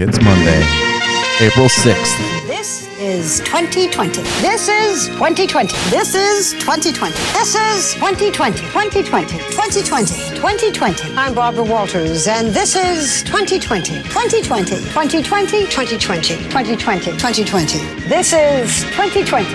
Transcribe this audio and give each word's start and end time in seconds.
It's 0.00 0.16
Monday, 0.22 0.62
April 1.44 1.66
6th. 1.66 2.46
This 2.46 2.86
is 3.00 3.40
2020. 3.40 4.22
This 4.40 4.68
is 4.68 5.08
2020. 5.08 5.74
This 5.90 6.14
is 6.14 6.52
2020. 6.52 7.16
This 7.32 7.56
is 7.56 7.94
2020. 7.94 8.58
2020. 8.58 9.02
2020. 9.02 9.38
2020. 10.38 11.16
I'm 11.16 11.34
Barbara 11.34 11.64
Walters, 11.64 12.28
and 12.28 12.54
this 12.54 12.76
is 12.76 13.24
2020. 13.24 14.04
2020. 14.04 14.76
2020. 14.76 15.66
2020. 15.66 16.44
2020. 16.46 17.10
2020. 17.18 17.78
This 18.06 18.32
is 18.32 18.84
2020. 18.94 19.52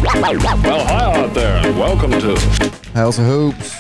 Well, 0.06 0.87
hi 0.87 1.20
out 1.20 1.34
there, 1.34 1.56
and 1.66 1.77
welcome 1.77 2.12
to. 2.12 2.38
House 2.95 3.19
of 3.19 3.24
Hoops. 3.24 3.74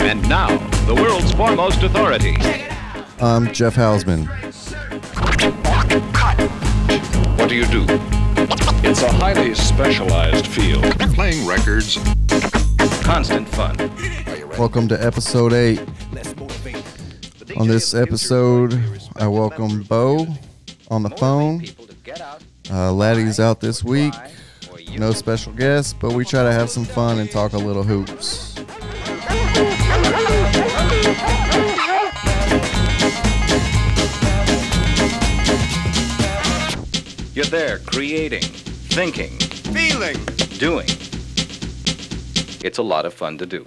And 0.00 0.26
now, 0.26 0.56
the 0.86 0.94
world's 0.94 1.32
foremost 1.32 1.82
authority. 1.82 2.34
I'm 3.20 3.52
Jeff 3.52 3.76
Hausman. 3.76 4.26
What 7.38 7.50
do 7.50 7.56
you 7.56 7.66
do? 7.66 7.84
It's 8.88 9.02
a 9.02 9.12
highly 9.12 9.54
specialized 9.54 10.46
field. 10.46 10.82
playing 11.14 11.46
records. 11.46 11.98
Constant 13.02 13.46
fun. 13.50 13.76
Welcome 14.58 14.88
to 14.88 15.04
episode 15.04 15.52
8. 15.52 15.78
On 17.58 17.68
this 17.68 17.92
episode, 17.92 18.82
I 19.16 19.28
welcome 19.28 19.82
Bo 19.82 20.26
on 20.90 21.02
the 21.02 21.10
phone. 21.10 21.64
Uh, 22.70 22.92
Laddie's 22.92 23.40
out 23.40 23.60
this 23.60 23.84
week. 23.84 24.14
No 24.96 25.12
special 25.12 25.52
guests, 25.52 25.92
but 25.92 26.12
we 26.12 26.24
try 26.24 26.42
to 26.42 26.52
have 26.52 26.70
some 26.70 26.84
fun 26.84 27.18
and 27.18 27.30
talk 27.30 27.52
a 27.52 27.58
little 27.58 27.82
hoops. 27.82 28.54
You're 37.34 37.44
there 37.46 37.78
creating, 37.86 38.42
thinking, 38.42 39.38
Feeling. 39.72 40.16
doing. 40.58 40.88
It's 42.64 42.78
a 42.78 42.82
lot 42.82 43.06
of 43.06 43.14
fun 43.14 43.38
to 43.38 43.46
do. 43.46 43.66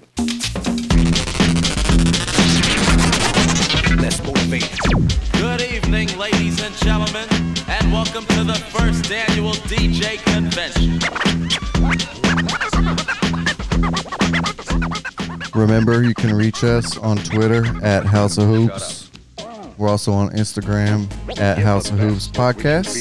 Good 5.42 5.62
evening, 5.64 6.16
ladies 6.20 6.62
and 6.62 6.76
gentlemen, 6.76 7.28
and 7.68 7.92
welcome 7.92 8.24
to 8.28 8.44
the 8.44 8.54
first 8.70 9.12
annual 9.12 9.54
DJ 9.54 10.22
convention. 10.32 11.00
Remember, 15.60 16.04
you 16.04 16.14
can 16.14 16.36
reach 16.36 16.64
us 16.64 16.96
on 17.00 17.18
Twitter 17.18 17.66
at 17.84 18.06
House 18.06 18.38
of 18.38 18.50
Hoops. 18.50 19.10
We're 19.80 19.90
also 19.90 20.14
on 20.14 20.30
Instagram 20.30 21.12
at 21.40 21.58
House 21.58 21.90
of 21.90 21.98
Hoops 21.98 22.28
Podcast. 22.28 22.96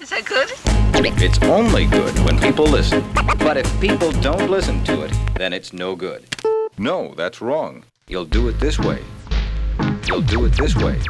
Is 0.00 0.08
that 0.08 0.24
good? 0.24 0.50
It's 1.22 1.38
only 1.42 1.84
good 1.84 2.18
when 2.20 2.40
people 2.40 2.64
listen. 2.64 3.04
But 3.40 3.58
if 3.58 3.78
people 3.78 4.10
don't 4.10 4.50
listen 4.50 4.82
to 4.84 5.02
it, 5.02 5.12
then 5.36 5.52
it's 5.52 5.74
no 5.74 5.96
good. 5.96 6.24
No, 6.78 7.12
that's 7.14 7.42
wrong. 7.42 7.84
You'll 8.08 8.24
do 8.24 8.48
it 8.48 8.58
this 8.58 8.78
way. 8.78 9.02
You'll 10.06 10.20
do 10.20 10.44
it 10.44 10.52
this 10.52 10.76
way. 10.76 11.00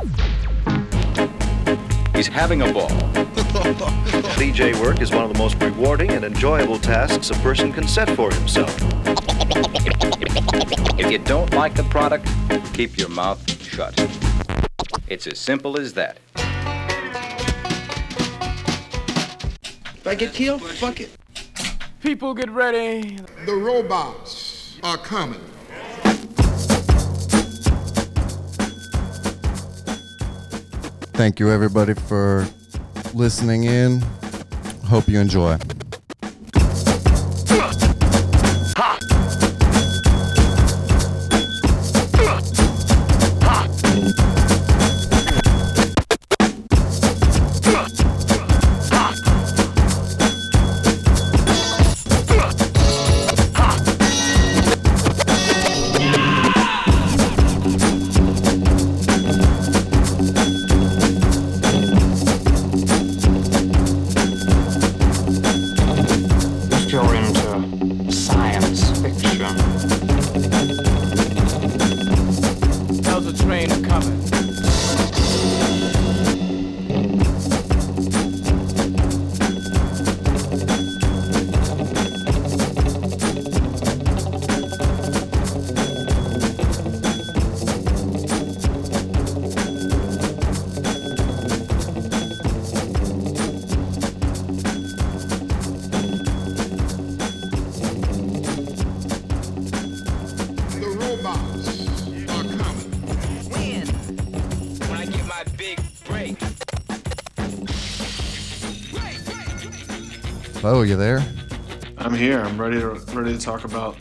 He's 2.14 2.28
having 2.28 2.62
a 2.62 2.72
ball. 2.72 2.88
DJ 4.38 4.80
work 4.80 5.00
is 5.00 5.10
one 5.10 5.24
of 5.24 5.32
the 5.32 5.38
most 5.38 5.60
rewarding 5.60 6.10
and 6.12 6.24
enjoyable 6.24 6.78
tasks 6.78 7.30
a 7.30 7.34
person 7.34 7.72
can 7.72 7.88
set 7.88 8.08
for 8.10 8.32
himself. 8.32 8.72
If 10.96 11.10
you 11.10 11.18
don't 11.18 11.52
like 11.54 11.74
the 11.74 11.82
product, 11.90 12.28
keep 12.72 12.96
your 12.96 13.08
mouth 13.08 13.40
shut. 13.60 13.98
It's 15.08 15.26
as 15.26 15.40
simple 15.40 15.76
as 15.78 15.94
that. 15.94 16.18
If 19.96 20.06
I 20.06 20.14
get 20.14 20.32
killed, 20.32 20.62
fuck 20.62 21.00
it. 21.00 21.10
People 22.00 22.32
get 22.34 22.50
ready. 22.50 23.18
The 23.44 23.54
robots 23.54 24.78
are 24.84 24.98
coming. 24.98 25.40
Thank 31.14 31.38
you, 31.38 31.48
everybody, 31.48 31.94
for 31.94 32.44
listening 33.14 33.64
in. 33.64 34.02
Hope 34.88 35.06
you 35.08 35.20
enjoy. 35.20 35.56
Bo, 110.64 110.80
you 110.80 110.96
there? 110.96 111.22
I'm 111.98 112.14
here. 112.14 112.40
I'm 112.40 112.58
ready 112.58 112.80
to 112.80 112.92
ready 113.12 113.36
to 113.36 113.38
talk 113.38 113.66
about 113.66 113.98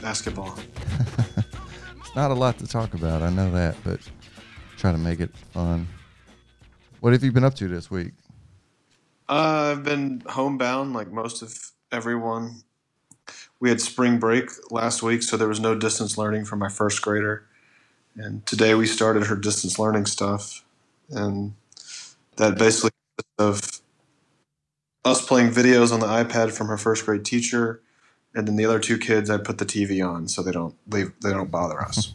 basketball. 0.00 0.56
It's 1.98 2.14
not 2.14 2.30
a 2.30 2.34
lot 2.34 2.58
to 2.58 2.66
talk 2.68 2.94
about. 2.94 3.22
I 3.22 3.30
know 3.30 3.50
that, 3.50 3.76
but 3.82 3.98
try 4.76 4.92
to 4.92 4.98
make 4.98 5.18
it 5.18 5.34
fun. 5.52 5.88
What 7.00 7.12
have 7.12 7.24
you 7.24 7.32
been 7.32 7.42
up 7.42 7.54
to 7.56 7.66
this 7.66 7.90
week? 7.90 8.12
Uh, 9.28 9.74
I've 9.76 9.82
been 9.82 10.22
homebound 10.28 10.92
like 10.92 11.10
most 11.10 11.42
of 11.42 11.72
everyone. 11.90 12.62
We 13.58 13.68
had 13.68 13.80
spring 13.80 14.20
break 14.20 14.50
last 14.70 15.02
week, 15.02 15.24
so 15.24 15.36
there 15.36 15.48
was 15.48 15.58
no 15.58 15.74
distance 15.74 16.16
learning 16.16 16.44
for 16.44 16.54
my 16.54 16.68
first 16.68 17.02
grader. 17.02 17.46
And 18.14 18.46
today 18.46 18.76
we 18.76 18.86
started 18.86 19.26
her 19.26 19.34
distance 19.34 19.76
learning 19.76 20.06
stuff, 20.06 20.64
and 21.10 21.54
that 22.36 22.58
basically 22.58 22.92
of 23.40 23.77
us 25.10 25.24
playing 25.24 25.50
videos 25.50 25.92
on 25.92 26.00
the 26.00 26.06
iPad 26.06 26.52
from 26.52 26.68
her 26.68 26.78
first 26.78 27.04
grade 27.04 27.24
teacher, 27.24 27.82
and 28.34 28.46
then 28.46 28.56
the 28.56 28.64
other 28.64 28.78
two 28.78 28.98
kids 28.98 29.30
I 29.30 29.38
put 29.38 29.58
the 29.58 29.66
TV 29.66 30.06
on 30.06 30.28
so 30.28 30.42
they 30.42 30.52
don't 30.52 30.74
leave, 30.88 31.12
they 31.22 31.30
don't 31.30 31.50
bother 31.50 31.80
us. 31.80 32.12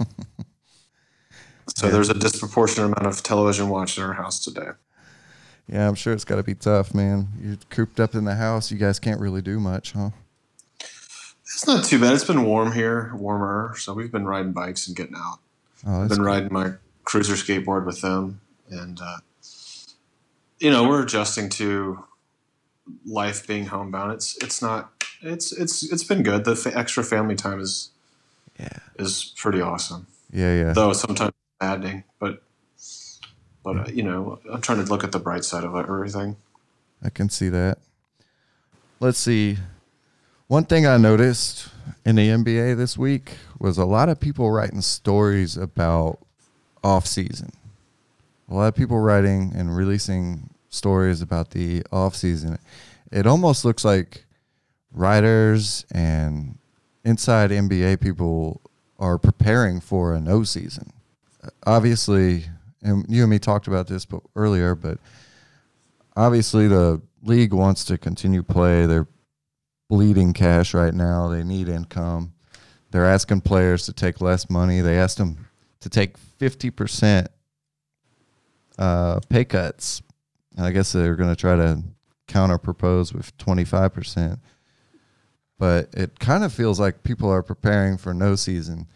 so 1.75 1.89
there's 1.89 2.09
a 2.09 2.13
disproportionate 2.13 2.85
amount 2.85 3.07
of 3.07 3.23
television 3.23 3.69
watched 3.69 3.97
in 3.97 4.03
our 4.03 4.13
house 4.13 4.43
today. 4.43 4.69
Yeah, 5.67 5.87
I'm 5.87 5.95
sure 5.95 6.13
it's 6.13 6.25
got 6.25 6.35
to 6.35 6.43
be 6.43 6.55
tough, 6.55 6.93
man. 6.93 7.29
You're 7.39 7.57
cooped 7.69 7.99
up 7.99 8.15
in 8.15 8.25
the 8.25 8.35
house. 8.35 8.71
You 8.71 8.77
guys 8.77 8.99
can't 8.99 9.19
really 9.19 9.41
do 9.41 9.59
much, 9.59 9.93
huh? 9.93 10.09
It's 10.79 11.67
not 11.67 11.85
too 11.85 11.99
bad. 11.99 12.13
It's 12.13 12.23
been 12.23 12.43
warm 12.43 12.71
here, 12.71 13.13
warmer, 13.15 13.75
so 13.77 13.93
we've 13.93 14.11
been 14.11 14.25
riding 14.25 14.53
bikes 14.53 14.87
and 14.87 14.95
getting 14.95 15.15
out. 15.15 15.39
Oh, 15.85 16.01
I've 16.01 16.09
been 16.09 16.17
cool. 16.17 16.25
riding 16.25 16.51
my 16.51 16.73
cruiser 17.03 17.33
skateboard 17.33 17.85
with 17.85 18.01
them, 18.01 18.41
and 18.69 18.99
uh, 19.01 19.17
you 20.59 20.71
know 20.71 20.87
we're 20.87 21.03
adjusting 21.03 21.49
to 21.49 22.03
life 23.05 23.45
being 23.47 23.65
homebound. 23.67 24.13
It's 24.13 24.37
it's 24.43 24.61
not 24.61 24.91
it's 25.21 25.51
it's 25.51 25.83
it's 25.91 26.03
been 26.03 26.23
good. 26.23 26.45
The 26.45 26.55
fa- 26.55 26.77
extra 26.77 27.03
family 27.03 27.35
time 27.35 27.59
is 27.59 27.89
Yeah. 28.59 28.77
is 28.99 29.33
pretty 29.37 29.61
awesome. 29.61 30.07
Yeah, 30.31 30.53
yeah. 30.55 30.73
Though 30.73 30.93
sometimes 30.93 31.33
maddening, 31.61 32.03
but 32.19 32.43
but 33.63 33.77
uh, 33.77 33.85
you 33.91 34.03
know 34.03 34.39
I'm 34.51 34.61
trying 34.61 34.83
to 34.83 34.89
look 34.89 35.03
at 35.03 35.11
the 35.11 35.19
bright 35.19 35.45
side 35.45 35.63
of 35.63 35.75
everything. 35.75 36.35
I 37.03 37.09
can 37.09 37.29
see 37.29 37.49
that. 37.49 37.77
let's 38.99 39.19
see. 39.19 39.57
One 40.47 40.65
thing 40.65 40.85
I 40.85 40.97
noticed 40.97 41.69
in 42.05 42.15
the 42.15 42.27
NBA 42.29 42.77
this 42.77 42.97
week 42.97 43.37
was 43.59 43.77
a 43.77 43.85
lot 43.85 44.07
of 44.09 44.19
people 44.19 44.51
writing 44.51 44.81
stories 44.81 45.57
about 45.57 46.19
off 46.83 47.05
season. 47.07 47.51
A 48.49 48.53
lot 48.53 48.67
of 48.67 48.75
people 48.75 48.99
writing 48.99 49.51
and 49.55 49.75
releasing 49.75 50.49
stories 50.73 51.21
about 51.21 51.51
the 51.51 51.83
off 51.91 52.15
season. 52.15 52.57
It 53.11 53.27
almost 53.27 53.63
looks 53.63 53.85
like 53.85 54.25
writers 54.91 55.85
and 55.91 56.57
inside 57.03 57.51
NBA 57.51 58.01
people 58.01 58.61
are 58.97 59.17
preparing 59.17 59.79
for 59.79 60.13
a 60.13 60.19
no 60.19 60.43
season. 60.43 60.91
Obviously, 61.65 62.45
and 62.81 63.05
you 63.09 63.21
and 63.21 63.29
me 63.29 63.39
talked 63.39 63.67
about 63.67 63.87
this 63.87 64.07
earlier, 64.35 64.75
but 64.75 64.97
obviously 66.15 66.67
the 66.67 67.01
league 67.21 67.53
wants 67.53 67.85
to 67.85 67.97
continue 67.97 68.43
play. 68.43 68.85
They're 68.85 69.07
bleeding 69.89 70.33
cash 70.33 70.73
right 70.73 70.93
now. 70.93 71.27
They 71.27 71.43
need 71.43 71.69
income. 71.69 72.33
They're 72.91 73.05
asking 73.05 73.41
players 73.41 73.85
to 73.85 73.93
take 73.93 74.21
less 74.21 74.49
money. 74.49 74.81
They 74.81 74.97
asked 74.97 75.17
them 75.17 75.47
to 75.81 75.89
take 75.89 76.17
fifty 76.17 76.69
percent 76.69 77.27
uh, 78.77 79.19
pay 79.29 79.45
cuts. 79.45 80.01
I 80.57 80.71
guess 80.71 80.91
they're 80.91 81.15
going 81.15 81.29
to 81.29 81.35
try 81.35 81.55
to 81.55 81.83
counter 82.27 82.57
propose 82.57 83.13
with 83.13 83.35
twenty 83.37 83.65
five 83.65 83.93
percent. 83.93 84.39
But 85.59 85.89
it 85.93 86.19
kind 86.19 86.43
of 86.43 86.51
feels 86.51 86.79
like 86.79 87.03
people 87.03 87.29
are 87.29 87.43
preparing 87.43 87.97
for 87.97 88.13
no 88.13 88.35
season. 88.35 88.87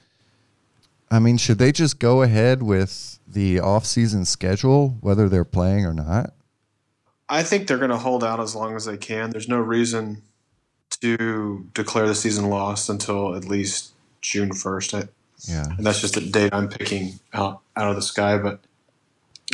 I 1.09 1.19
mean, 1.19 1.37
should 1.37 1.57
they 1.59 1.71
just 1.71 1.99
go 1.99 2.21
ahead 2.21 2.61
with 2.61 3.19
the 3.25 3.61
off-season 3.61 4.25
schedule, 4.25 4.97
whether 4.99 5.29
they're 5.29 5.45
playing 5.45 5.85
or 5.85 5.93
not? 5.93 6.33
I 7.29 7.43
think 7.43 7.67
they're 7.67 7.77
going 7.77 7.91
to 7.91 7.97
hold 7.97 8.23
out 8.23 8.41
as 8.41 8.55
long 8.55 8.75
as 8.75 8.85
they 8.85 8.97
can. 8.97 9.29
There's 9.29 9.47
no 9.47 9.59
reason 9.59 10.21
to 11.01 11.65
declare 11.73 12.07
the 12.07 12.15
season 12.15 12.49
lost 12.49 12.89
until 12.89 13.35
at 13.35 13.45
least 13.45 13.93
June 14.21 14.49
1st. 14.49 15.07
Yeah. 15.47 15.65
And 15.77 15.85
that's 15.85 16.01
just 16.01 16.17
a 16.17 16.29
date 16.29 16.53
I'm 16.53 16.67
picking 16.67 17.19
out, 17.33 17.61
out 17.75 17.89
of 17.89 17.95
the 17.95 18.01
sky, 18.01 18.37
but 18.37 18.59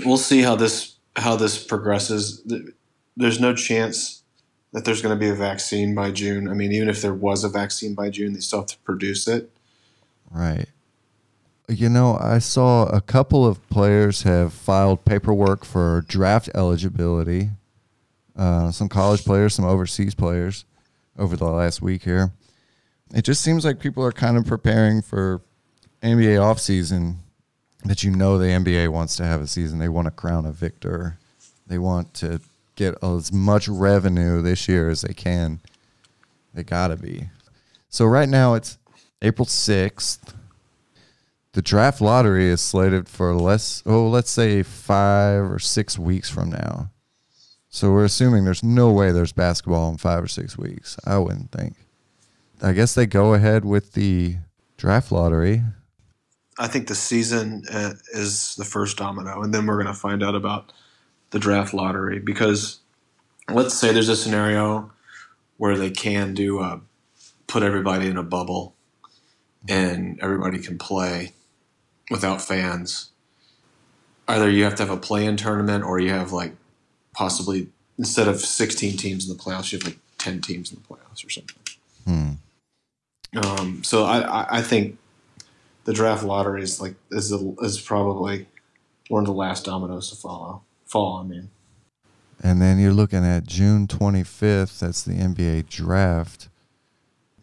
we'll 0.05 0.17
see 0.17 0.41
how 0.41 0.55
this 0.55 0.92
how 1.15 1.35
this 1.35 1.63
progresses. 1.63 2.43
There's 3.15 3.39
no 3.39 3.55
chance 3.55 4.23
that 4.71 4.85
there's 4.85 5.01
going 5.01 5.15
to 5.15 5.19
be 5.19 5.29
a 5.29 5.35
vaccine 5.35 5.93
by 5.93 6.11
June. 6.11 6.49
I 6.49 6.53
mean, 6.53 6.71
even 6.71 6.89
if 6.89 7.01
there 7.01 7.13
was 7.13 7.43
a 7.43 7.49
vaccine 7.49 7.93
by 7.93 8.09
June, 8.09 8.33
they 8.33 8.39
still 8.39 8.59
have 8.59 8.67
to 8.67 8.77
produce 8.79 9.27
it. 9.27 9.51
Right. 10.31 10.65
You 11.69 11.89
know, 11.89 12.17
I 12.19 12.39
saw 12.39 12.85
a 12.87 12.99
couple 12.99 13.45
of 13.45 13.67
players 13.69 14.23
have 14.23 14.51
filed 14.51 15.05
paperwork 15.05 15.63
for 15.63 16.03
draft 16.07 16.49
eligibility. 16.53 17.51
Uh, 18.35 18.71
some 18.71 18.89
college 18.89 19.23
players, 19.23 19.53
some 19.53 19.65
overseas 19.65 20.15
players 20.15 20.65
over 21.17 21.37
the 21.37 21.45
last 21.45 21.81
week 21.81 22.03
here. 22.03 22.31
It 23.13 23.23
just 23.23 23.41
seems 23.41 23.63
like 23.63 23.79
people 23.79 24.03
are 24.03 24.11
kind 24.11 24.37
of 24.37 24.45
preparing 24.45 25.03
for 25.03 25.41
NBA 26.01 26.37
offseason 26.39 27.17
that 27.85 28.03
you 28.03 28.11
know 28.11 28.37
the 28.37 28.45
NBA 28.45 28.89
wants 28.89 29.15
to 29.17 29.25
have 29.25 29.41
a 29.41 29.47
season. 29.47 29.79
They 29.79 29.89
want 29.89 30.05
to 30.05 30.11
crown 30.11 30.45
a 30.45 30.51
victor. 30.51 31.17
They 31.67 31.77
want 31.77 32.13
to 32.15 32.39
get 32.75 32.95
as 33.03 33.31
much 33.31 33.67
revenue 33.67 34.41
this 34.41 34.67
year 34.67 34.89
as 34.89 35.01
they 35.01 35.13
can. 35.13 35.59
They 36.53 36.63
got 36.63 36.89
to 36.89 36.95
be. 36.95 37.29
So 37.89 38.05
right 38.05 38.29
now 38.29 38.53
it's 38.53 38.77
April 39.21 39.45
6th. 39.45 40.33
The 41.53 41.61
draft 41.61 42.01
lottery 42.01 42.47
is 42.47 42.61
slated 42.61 43.07
for 43.07 43.33
less, 43.35 43.83
oh, 43.85 44.07
let's 44.07 44.31
say 44.31 44.63
five 44.63 45.43
or 45.43 45.59
six 45.59 45.99
weeks 45.99 46.29
from 46.29 46.49
now. 46.49 46.89
So 47.69 47.91
we're 47.91 48.05
assuming 48.05 48.45
there's 48.45 48.63
no 48.63 48.91
way 48.91 49.11
there's 49.11 49.33
basketball 49.33 49.89
in 49.89 49.97
five 49.97 50.23
or 50.23 50.27
six 50.27 50.57
weeks. 50.57 50.97
I 51.05 51.17
wouldn't 51.17 51.51
think. 51.51 51.75
I 52.61 52.71
guess 52.71 52.95
they 52.95 53.05
go 53.05 53.33
ahead 53.33 53.65
with 53.65 53.93
the 53.93 54.37
draft 54.77 55.11
lottery. 55.11 55.63
I 56.57 56.67
think 56.67 56.87
the 56.87 56.95
season 56.95 57.63
uh, 57.71 57.93
is 58.13 58.55
the 58.55 58.65
first 58.65 58.97
domino, 58.97 59.41
and 59.41 59.53
then 59.53 59.65
we're 59.65 59.81
going 59.81 59.93
to 59.93 59.99
find 59.99 60.23
out 60.23 60.35
about 60.35 60.71
the 61.31 61.39
draft 61.39 61.73
lottery 61.73 62.19
because 62.19 62.79
let's 63.49 63.73
say 63.73 63.91
there's 63.91 64.09
a 64.09 64.15
scenario 64.15 64.91
where 65.57 65.77
they 65.77 65.89
can 65.89 66.33
do 66.33 66.59
a, 66.59 66.81
put 67.47 67.63
everybody 67.63 68.07
in 68.07 68.17
a 68.17 68.23
bubble 68.23 68.75
and 69.67 70.19
everybody 70.21 70.59
can 70.59 70.77
play 70.77 71.33
without 72.11 72.41
fans. 72.41 73.09
Either 74.27 74.49
you 74.49 74.63
have 74.63 74.75
to 74.75 74.83
have 74.83 74.91
a 74.91 74.97
play-in 74.97 75.37
tournament 75.37 75.83
or 75.83 75.99
you 75.99 76.09
have 76.09 76.31
like 76.31 76.53
possibly 77.13 77.67
instead 77.97 78.27
of 78.27 78.39
16 78.39 78.97
teams 78.97 79.29
in 79.29 79.35
the 79.35 79.41
playoffs, 79.41 79.71
you 79.71 79.79
have 79.79 79.87
like 79.87 79.99
10 80.17 80.41
teams 80.41 80.71
in 80.71 80.79
the 80.81 80.87
playoffs 80.87 81.25
or 81.25 81.29
something. 81.29 81.57
Hmm. 82.05 82.33
Um, 83.43 83.83
so 83.83 84.05
I, 84.05 84.19
I, 84.19 84.57
I 84.57 84.61
think 84.61 84.97
the 85.85 85.93
draft 85.93 86.23
lottery 86.23 86.63
is 86.63 86.81
like 86.81 86.95
is 87.11 87.29
the, 87.29 87.55
is 87.61 87.79
probably 87.79 88.47
one 89.09 89.23
of 89.23 89.27
the 89.27 89.33
last 89.33 89.65
dominoes 89.65 90.09
to 90.09 90.15
follow 90.15 90.63
fall. 90.85 91.17
I 91.17 91.23
mean, 91.23 91.49
and 92.41 92.61
then 92.61 92.79
you're 92.79 92.93
looking 92.93 93.25
at 93.25 93.45
June 93.45 93.87
25th. 93.87 94.79
That's 94.79 95.03
the 95.03 95.13
NBA 95.13 95.67
draft. 95.69 96.49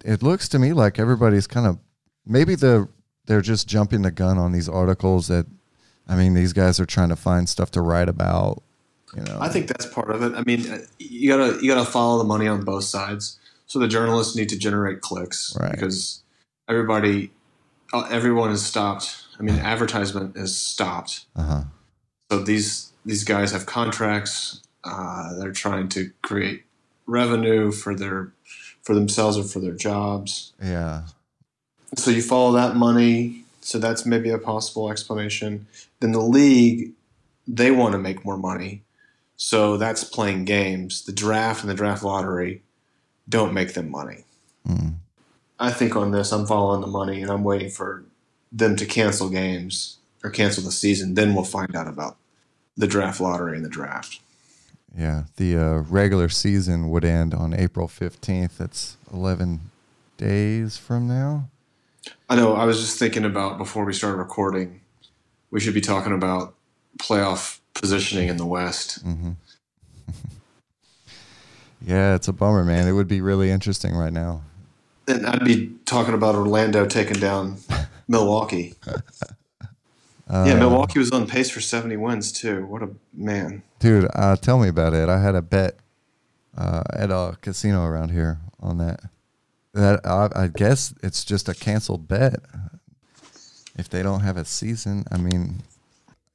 It 0.04 0.22
looks 0.22 0.48
to 0.50 0.58
me 0.58 0.72
like 0.72 0.98
everybody's 0.98 1.46
kind 1.46 1.66
of 1.66 1.78
maybe 2.26 2.54
the 2.54 2.88
they're 3.26 3.40
just 3.40 3.68
jumping 3.68 4.02
the 4.02 4.10
gun 4.10 4.38
on 4.38 4.52
these 4.52 4.68
articles 4.68 5.28
that 5.28 5.46
I 6.08 6.16
mean 6.16 6.34
these 6.34 6.52
guys 6.52 6.80
are 6.80 6.86
trying 6.86 7.10
to 7.10 7.16
find 7.16 7.48
stuff 7.48 7.70
to 7.72 7.80
write 7.80 8.08
about. 8.08 8.62
You 9.16 9.22
know, 9.22 9.38
I 9.40 9.48
think 9.48 9.66
that's 9.66 9.86
part 9.86 10.10
of 10.10 10.22
it. 10.22 10.34
I 10.34 10.42
mean, 10.44 10.86
you 10.98 11.28
gotta 11.28 11.62
you 11.62 11.72
gotta 11.72 11.90
follow 11.90 12.18
the 12.18 12.24
money 12.24 12.46
on 12.46 12.62
both 12.62 12.84
sides. 12.84 13.38
So 13.66 13.78
the 13.78 13.88
journalists 13.88 14.34
need 14.34 14.48
to 14.48 14.58
generate 14.58 15.00
clicks 15.00 15.56
right. 15.60 15.70
because 15.70 16.22
everybody, 16.68 17.26
uh, 17.26 17.28
everyone 17.92 18.50
has 18.50 18.64
stopped. 18.64 19.24
I 19.38 19.42
mean, 19.42 19.56
advertisement 19.56 20.36
is 20.36 20.56
stopped. 20.56 21.24
Uh-huh. 21.36 21.62
So 22.30 22.40
these 22.40 22.92
these 23.04 23.24
guys 23.24 23.52
have 23.52 23.66
contracts. 23.66 24.60
Uh, 24.84 25.34
they're 25.38 25.52
trying 25.52 25.88
to 25.90 26.10
create 26.22 26.64
revenue 27.06 27.72
for 27.72 27.94
their 27.94 28.32
for 28.82 28.94
themselves 28.94 29.36
or 29.36 29.44
for 29.44 29.60
their 29.60 29.74
jobs. 29.74 30.52
Yeah. 30.62 31.02
So 31.96 32.10
you 32.10 32.22
follow 32.22 32.52
that 32.52 32.76
money. 32.76 33.44
So 33.60 33.78
that's 33.78 34.06
maybe 34.06 34.30
a 34.30 34.38
possible 34.38 34.90
explanation. 34.90 35.66
Then 36.00 36.12
the 36.12 36.20
league, 36.20 36.92
they 37.46 37.70
want 37.70 37.92
to 37.92 37.98
make 37.98 38.24
more 38.24 38.38
money. 38.38 38.82
So 39.36 39.76
that's 39.76 40.04
playing 40.04 40.44
games. 40.44 41.04
The 41.04 41.12
draft 41.12 41.62
and 41.62 41.70
the 41.70 41.74
draft 41.74 42.02
lottery 42.02 42.62
don't 43.28 43.52
make 43.52 43.74
them 43.74 43.90
money. 43.90 44.24
Mm. 44.66 44.94
I 45.60 45.70
think 45.70 45.94
on 45.94 46.10
this, 46.10 46.32
I'm 46.32 46.46
following 46.46 46.80
the 46.80 46.86
money 46.86 47.20
and 47.20 47.30
I'm 47.30 47.44
waiting 47.44 47.68
for 47.68 48.02
them 48.50 48.76
to 48.76 48.86
cancel 48.86 49.28
games 49.28 49.98
or 50.24 50.30
cancel 50.30 50.64
the 50.64 50.72
season. 50.72 51.14
Then 51.14 51.34
we'll 51.34 51.44
find 51.44 51.76
out 51.76 51.86
about 51.86 52.16
the 52.76 52.86
draft 52.86 53.20
lottery 53.20 53.56
and 53.56 53.64
the 53.64 53.68
draft. 53.68 54.20
Yeah, 54.96 55.24
the 55.36 55.56
uh, 55.56 55.78
regular 55.82 56.30
season 56.30 56.90
would 56.90 57.04
end 57.04 57.34
on 57.34 57.54
April 57.54 57.86
15th. 57.86 58.56
That's 58.56 58.96
11 59.12 59.60
days 60.16 60.78
from 60.78 61.06
now. 61.06 61.48
I 62.28 62.36
know. 62.36 62.54
I 62.54 62.64
was 62.64 62.80
just 62.80 62.98
thinking 62.98 63.24
about 63.24 63.58
before 63.58 63.84
we 63.84 63.92
started 63.92 64.16
recording, 64.16 64.80
we 65.50 65.60
should 65.60 65.74
be 65.74 65.80
talking 65.80 66.12
about 66.12 66.54
playoff 66.98 67.60
positioning 67.74 68.28
in 68.28 68.36
the 68.36 68.46
West. 68.46 69.04
Mm-hmm. 69.06 69.32
yeah, 71.86 72.14
it's 72.14 72.28
a 72.28 72.32
bummer, 72.32 72.64
man. 72.64 72.88
It 72.88 72.92
would 72.92 73.08
be 73.08 73.20
really 73.20 73.50
interesting 73.50 73.94
right 73.94 74.12
now. 74.12 74.42
And 75.10 75.26
I'd 75.26 75.44
be 75.44 75.72
talking 75.84 76.14
about 76.14 76.34
Orlando 76.34 76.86
taking 76.86 77.18
down 77.18 77.58
Milwaukee. 78.08 78.74
Uh, 78.86 80.44
yeah, 80.46 80.54
Milwaukee 80.54 81.00
was 81.00 81.10
on 81.10 81.26
pace 81.26 81.50
for 81.50 81.60
70 81.60 81.96
wins 81.96 82.30
too. 82.30 82.64
What 82.66 82.82
a 82.82 82.90
man. 83.12 83.62
Dude, 83.80 84.08
uh, 84.14 84.36
tell 84.36 84.58
me 84.58 84.68
about 84.68 84.94
it. 84.94 85.08
I 85.08 85.20
had 85.20 85.34
a 85.34 85.42
bet 85.42 85.76
uh, 86.56 86.84
at 86.92 87.10
a 87.10 87.36
casino 87.40 87.84
around 87.84 88.10
here 88.10 88.38
on 88.60 88.78
that. 88.78 89.00
That 89.74 90.06
I, 90.06 90.28
I 90.34 90.46
guess 90.48 90.94
it's 91.02 91.24
just 91.24 91.48
a 91.48 91.54
canceled 91.54 92.06
bet 92.06 92.40
if 93.76 93.88
they 93.88 94.02
don't 94.02 94.20
have 94.20 94.36
a 94.36 94.44
season. 94.44 95.04
I 95.10 95.16
mean, 95.16 95.62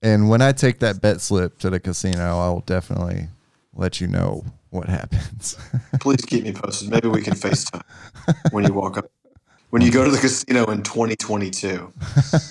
and 0.01 0.29
when 0.29 0.41
I 0.41 0.51
take 0.51 0.79
that 0.79 1.01
bet 1.01 1.21
slip 1.21 1.59
to 1.59 1.69
the 1.69 1.79
casino, 1.79 2.39
I 2.39 2.49
will 2.49 2.63
definitely 2.65 3.27
let 3.75 4.01
you 4.01 4.07
know 4.07 4.45
what 4.69 4.87
happens. 4.87 5.57
Please 5.99 6.23
keep 6.25 6.43
me 6.43 6.53
posted. 6.53 6.89
Maybe 6.89 7.07
we 7.07 7.21
can 7.21 7.33
FaceTime 7.33 7.83
when 8.51 8.65
you 8.65 8.73
walk 8.73 8.97
up. 8.97 9.11
When 9.69 9.81
you 9.81 9.91
go 9.91 10.05
to 10.05 10.11
the 10.11 10.19
casino 10.19 10.65
in 10.65 10.83
2022. 10.83 11.91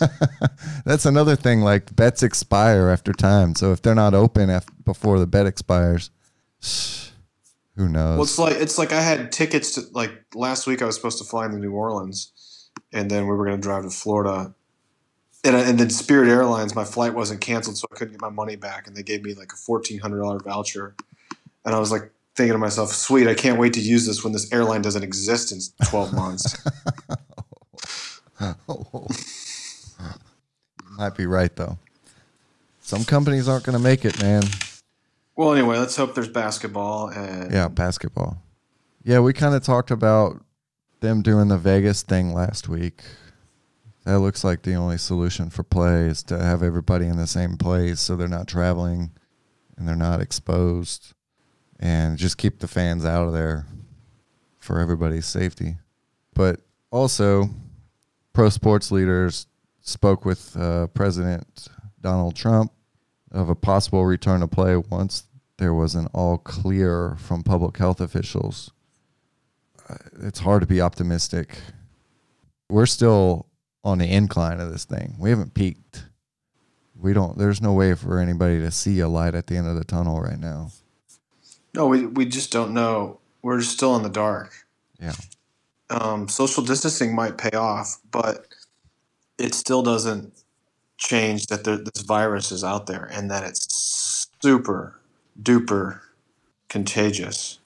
That's 0.85 1.07
another 1.07 1.37
thing. 1.37 1.63
Like 1.63 1.95
bets 1.97 2.23
expire 2.23 2.91
after 2.91 3.15
time, 3.15 3.55
so 3.55 3.73
if 3.73 3.81
they're 3.81 3.95
not 3.95 4.13
open 4.13 4.51
af- 4.51 4.67
before 4.85 5.19
the 5.19 5.27
bet 5.27 5.47
expires, 5.47 6.11
who 7.77 7.89
knows? 7.89 8.17
Well, 8.17 8.25
it's 8.25 8.39
like 8.39 8.57
it's 8.57 8.79
like 8.79 8.93
I 8.93 9.01
had 9.01 9.33
tickets 9.33 9.73
to 9.77 9.83
like 9.93 10.11
last 10.35 10.67
week. 10.67 10.83
I 10.83 10.85
was 10.85 10.97
supposed 10.97 11.17
to 11.19 11.25
fly 11.25 11.47
into 11.47 11.59
New 11.59 11.73
Orleans, 11.73 12.71
and 12.93 13.11
then 13.11 13.27
we 13.27 13.35
were 13.35 13.47
going 13.47 13.57
to 13.57 13.63
drive 13.63 13.85
to 13.85 13.91
Florida. 13.91 14.55
And, 15.45 15.57
I, 15.57 15.61
and 15.61 15.79
then 15.79 15.91
Spirit 15.91 16.29
Airlines, 16.29 16.75
my 16.75 16.85
flight 16.85 17.15
wasn't 17.15 17.41
canceled, 17.41 17.77
so 17.77 17.87
I 17.93 17.95
couldn't 17.97 18.15
get 18.15 18.21
my 18.21 18.31
money 18.31 18.57
back, 18.57 18.87
and 18.87 18.97
they 18.97 19.03
gave 19.03 19.23
me 19.23 19.35
like 19.35 19.53
a 19.53 19.57
fourteen 19.57 19.99
hundred 19.99 20.21
dollar 20.21 20.39
voucher. 20.39 20.95
And 21.67 21.75
I 21.75 21.79
was 21.79 21.93
like, 21.93 22.11
thinking 22.35 22.53
to 22.53 22.59
myself, 22.59 22.93
sweet, 22.93 23.29
I 23.29 23.35
can't 23.35 23.59
wait 23.59 23.73
to 23.75 23.81
use 23.81 24.07
this 24.07 24.25
when 24.25 24.33
this 24.33 24.53
airline 24.53 24.83
doesn't 24.83 25.03
exist 25.03 25.53
in 25.53 25.61
12 25.89 26.13
months. 26.13 26.57
Might 30.99 31.17
be 31.17 31.27
right 31.27 31.55
though. 31.55 31.79
Some 32.81 33.05
companies 33.05 33.49
aren't 33.49 33.65
going 33.65 33.77
to 33.77 33.83
make 33.83 34.05
it, 34.05 34.21
man. 34.21 34.43
well, 35.37 35.53
anyway, 35.53 35.79
let's 35.79 35.97
hope 35.97 36.15
there's 36.15 36.29
basketball 36.29 37.09
and 37.09 37.53
Yeah, 37.53 37.69
basketball. 37.69 38.43
Yeah, 39.05 39.21
we 39.21 39.33
kind 39.33 39.55
of 39.55 39.63
talked 39.63 39.91
about 39.91 40.43
them 41.01 41.23
doing 41.23 41.49
the 41.49 41.59
Vegas 41.59 42.03
thing 42.03 42.35
last 42.35 42.69
week. 42.69 43.03
That 44.05 44.21
looks 44.21 44.45
like 44.45 44.63
the 44.63 44.75
only 44.75 44.99
solution 44.99 45.49
for 45.49 45.63
play 45.63 46.07
is 46.07 46.23
to 46.25 46.39
have 46.39 46.63
everybody 46.63 47.07
in 47.07 47.17
the 47.17 47.27
same 47.27 47.57
place 47.57 48.01
so 48.01 48.17
they're 48.17 48.29
not 48.29 48.47
traveling 48.47 49.13
and 49.77 49.89
they're 49.89 49.97
not 49.97 50.21
exposed 50.21 51.15
and 51.81 52.19
just 52.19 52.39
keep 52.39 52.59
the 52.61 52.69
fans 52.69 53.05
out 53.05 53.27
of 53.27 53.33
there 53.33 53.67
for 54.59 54.79
everybody's 54.79 55.27
safety. 55.27 55.77
But 56.35 56.61
also, 56.91 57.51
pro 58.33 58.51
sports 58.51 58.91
leaders 58.91 59.47
spoke 59.81 60.25
with 60.25 60.57
uh, 60.57 60.87
President 60.89 61.69
Donald 62.01 62.37
Trump 62.37 62.73
of 63.33 63.49
a 63.49 63.55
possible 63.55 64.05
return 64.05 64.41
to 64.41 64.47
play 64.49 64.77
once 64.77 65.25
there 65.59 65.75
was 65.75 65.95
an 65.95 66.07
all 66.13 66.39
clear 66.39 67.17
from 67.19 67.43
public 67.43 67.77
health 67.79 68.01
officials. 68.01 68.71
Uh, 69.89 69.97
It's 70.21 70.41
hard 70.41 70.61
to 70.61 70.67
be 70.67 70.81
optimistic. 70.81 71.59
We're 72.69 72.87
still 72.87 73.47
on 73.85 73.99
the 73.99 74.11
incline 74.11 74.61
of 74.61 74.73
this 74.73 74.85
thing. 74.85 75.15
We 75.19 75.31
haven't 75.31 75.55
peaked. 75.55 76.07
We 76.99 77.13
don't. 77.13 77.37
There's 77.37 77.61
no 77.61 77.73
way 77.75 77.95
for 77.95 78.19
anybody 78.19 78.61
to 78.61 78.71
see 78.71 78.99
a 79.01 79.09
light 79.09 79.35
at 79.35 79.47
the 79.47 79.57
end 79.57 79.69
of 79.69 79.77
the 79.77 79.85
tunnel 79.85 80.21
right 80.21 80.39
now. 80.39 80.71
no, 81.75 81.87
we, 81.87 82.07
we 82.07 82.25
just 82.25 82.51
don't 82.51 82.73
know. 82.73 83.21
We're 83.43 83.61
still 83.61 83.95
in 83.97 84.03
the 84.03 84.09
dark. 84.09 84.53
Yeah. 85.01 85.15
Um, 85.91 86.29
social 86.29 86.65
distancing 86.65 87.15
might 87.15 87.37
pay 87.37 87.51
off, 87.51 87.99
but 88.11 88.47
it 89.39 89.55
still 89.55 89.83
doesn't 89.83 90.33
change 90.97 91.47
that 91.49 91.65
there, 91.65 91.77
this 91.77 92.03
virus 92.03 92.51
is 92.51 92.65
out 92.65 92.87
there 92.87 93.09
and 93.13 93.31
that 93.31 93.45
it's 93.45 94.29
super 94.41 94.99
duper 95.41 96.01
contagious. 96.69 97.59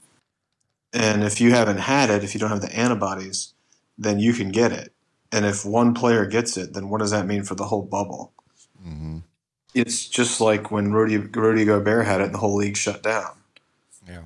And 0.93 1.23
if 1.23 1.41
you 1.41 1.53
haven't 1.53 1.79
had 1.79 2.11
it, 2.11 2.25
if 2.25 2.35
you 2.35 2.41
don't 2.41 2.51
have 2.51 2.63
the 2.63 2.75
antibodies, 2.75 3.53
then 3.97 4.19
you 4.19 4.33
can 4.33 4.51
get 4.51 4.73
it. 4.73 4.93
And 5.33 5.45
if 5.45 5.65
one 5.65 5.95
player 5.95 6.25
gets 6.27 6.57
it, 6.57 6.73
then 6.73 6.89
what 6.89 6.99
does 6.99 7.11
that 7.11 7.27
mean 7.27 7.43
for 7.43 7.55
the 7.55 7.65
whole 7.65 7.83
bubble? 7.83 8.33
Mm-hmm. 8.87 9.19
It's 9.75 10.09
just 10.09 10.41
like 10.41 10.71
when 10.71 10.93
Rudy, 10.93 11.19
Rudy 11.19 11.65
Gobert 11.65 12.07
had 12.07 12.21
it 12.21 12.25
and 12.25 12.35
the 12.35 12.39
whole 12.39 12.57
league 12.57 12.77
shut 12.77 13.03
down. 13.03 13.33
Yeah. 14.07 14.23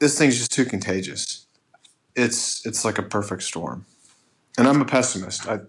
This 0.00 0.18
thing's 0.18 0.36
just 0.38 0.52
too 0.52 0.64
contagious. 0.64 1.46
It's 2.14 2.64
it's 2.66 2.84
like 2.84 2.98
a 2.98 3.02
perfect 3.02 3.42
storm. 3.42 3.84
And 4.58 4.66
I'm 4.66 4.80
a 4.80 4.86
pessimist 4.86 5.46
I, 5.46 5.60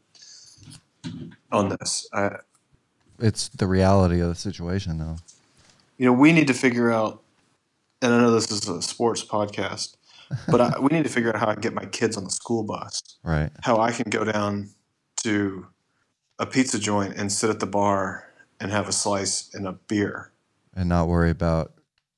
on 1.52 1.70
this. 1.70 2.08
I, 2.14 2.38
It's 3.20 3.50
the 3.50 3.68
reality 3.68 4.22
of 4.22 4.30
the 4.30 4.36
situation, 4.36 4.98
though. 4.98 5.18
you 5.98 6.06
know, 6.06 6.14
we 6.14 6.32
need 6.32 6.48
to 6.48 6.54
figure 6.54 6.90
out, 6.90 7.22
and 8.02 8.14
I 8.14 8.22
know 8.22 8.32
this 8.32 8.50
is 8.50 8.68
a 8.70 8.82
sports 8.82 9.26
podcast, 9.26 9.97
but 10.48 10.62
I, 10.62 10.80
we 10.80 10.90
need 10.90 11.04
to 11.04 11.10
figure 11.10 11.30
out 11.30 11.40
how 11.40 11.48
I 11.48 11.56
get 11.56 11.74
my 11.74 11.86
kids 11.86 12.18
on 12.18 12.24
the 12.24 12.30
school 12.30 12.64
bus. 12.64 13.02
Right. 13.24 13.52
How 13.62 13.80
I 13.80 13.92
can 13.92 14.10
go 14.10 14.24
down 14.24 14.70
to 15.24 15.68
a 16.40 16.46
pizza 16.46 16.80
joint 16.80 17.16
and 17.18 17.32
sit 17.32 17.50
at 17.50 17.60
the 17.60 17.66
bar 17.66 18.32
and 18.60 18.72
have 18.72 18.88
a 18.88 18.92
slice 18.92 19.50
and 19.54 19.68
a 19.68 19.74
beer. 19.74 20.32
And 20.76 20.90
not 20.90 21.08
worry 21.08 21.30
about. 21.30 21.74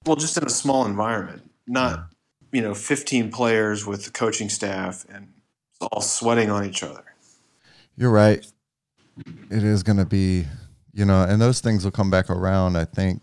Well, 0.06 0.16
just 0.16 0.38
in 0.38 0.46
a 0.46 0.50
small 0.50 0.86
environment, 0.86 1.50
not 1.68 2.10
you 2.52 2.62
know, 2.62 2.74
15 2.74 3.32
players 3.32 3.86
with 3.86 4.06
the 4.06 4.12
coaching 4.12 4.50
staff 4.50 5.06
and 5.10 5.34
all 5.82 6.02
sweating 6.02 6.50
on 6.50 6.66
each 6.66 6.84
other. 6.84 7.04
You're 7.96 8.12
right. 8.12 8.46
It 9.50 9.64
is 9.64 9.84
going 9.84 9.98
to 9.98 10.06
be, 10.06 10.46
you 10.94 11.06
know, 11.06 11.24
and 11.24 11.42
those 11.42 11.60
things 11.60 11.84
will 11.84 11.92
come 11.92 12.10
back 12.10 12.30
around. 12.30 12.78
I 12.78 12.86
think 12.86 13.22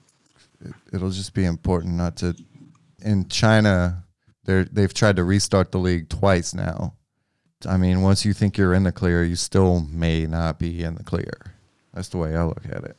it, 0.65 0.75
it'll 0.93 1.11
just 1.11 1.35
be 1.35 1.45
important 1.45 1.95
not 1.95 2.17
to. 2.19 2.37
In 3.01 3.29
China, 3.29 4.05
they're 4.47 4.65
they've 4.65 4.93
tried 4.93 5.17
to 5.17 5.25
restart 5.25 5.73
the 5.73 5.79
league 5.79 6.09
twice 6.09 6.55
now. 6.55 6.95
I 7.67 7.77
mean, 7.77 8.03
once 8.03 8.25
you 8.25 8.33
think 8.33 8.57
you're 8.57 8.75
in 8.75 8.85
the 8.85 8.93
clear, 8.93 9.25
you 9.25 9.37
still 9.37 9.81
may 9.81 10.27
not 10.27 10.59
be 10.59 10.83
in 10.83 10.95
the 10.95 11.03
clear. 11.03 11.55
That's 11.93 12.09
the 12.09 12.19
way 12.19 12.37
I 12.37 12.45
look 12.45 12.65
at 12.65 12.85
it. 12.85 12.97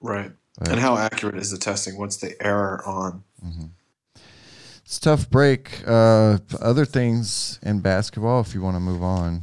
Right. 0.00 0.30
Right. 0.60 0.70
And 0.70 0.78
how 0.78 0.96
accurate 0.98 1.36
is 1.36 1.50
the 1.50 1.58
testing? 1.58 1.98
What's 1.98 2.18
the 2.18 2.34
error 2.44 2.82
on? 2.86 3.24
It's 4.84 4.98
a 4.98 5.00
tough 5.00 5.30
break. 5.30 5.82
Uh, 5.86 6.38
other 6.60 6.84
things 6.84 7.58
in 7.62 7.80
basketball, 7.80 8.40
if 8.40 8.54
you 8.54 8.60
want 8.60 8.76
to 8.76 8.80
move 8.80 9.02
on. 9.02 9.42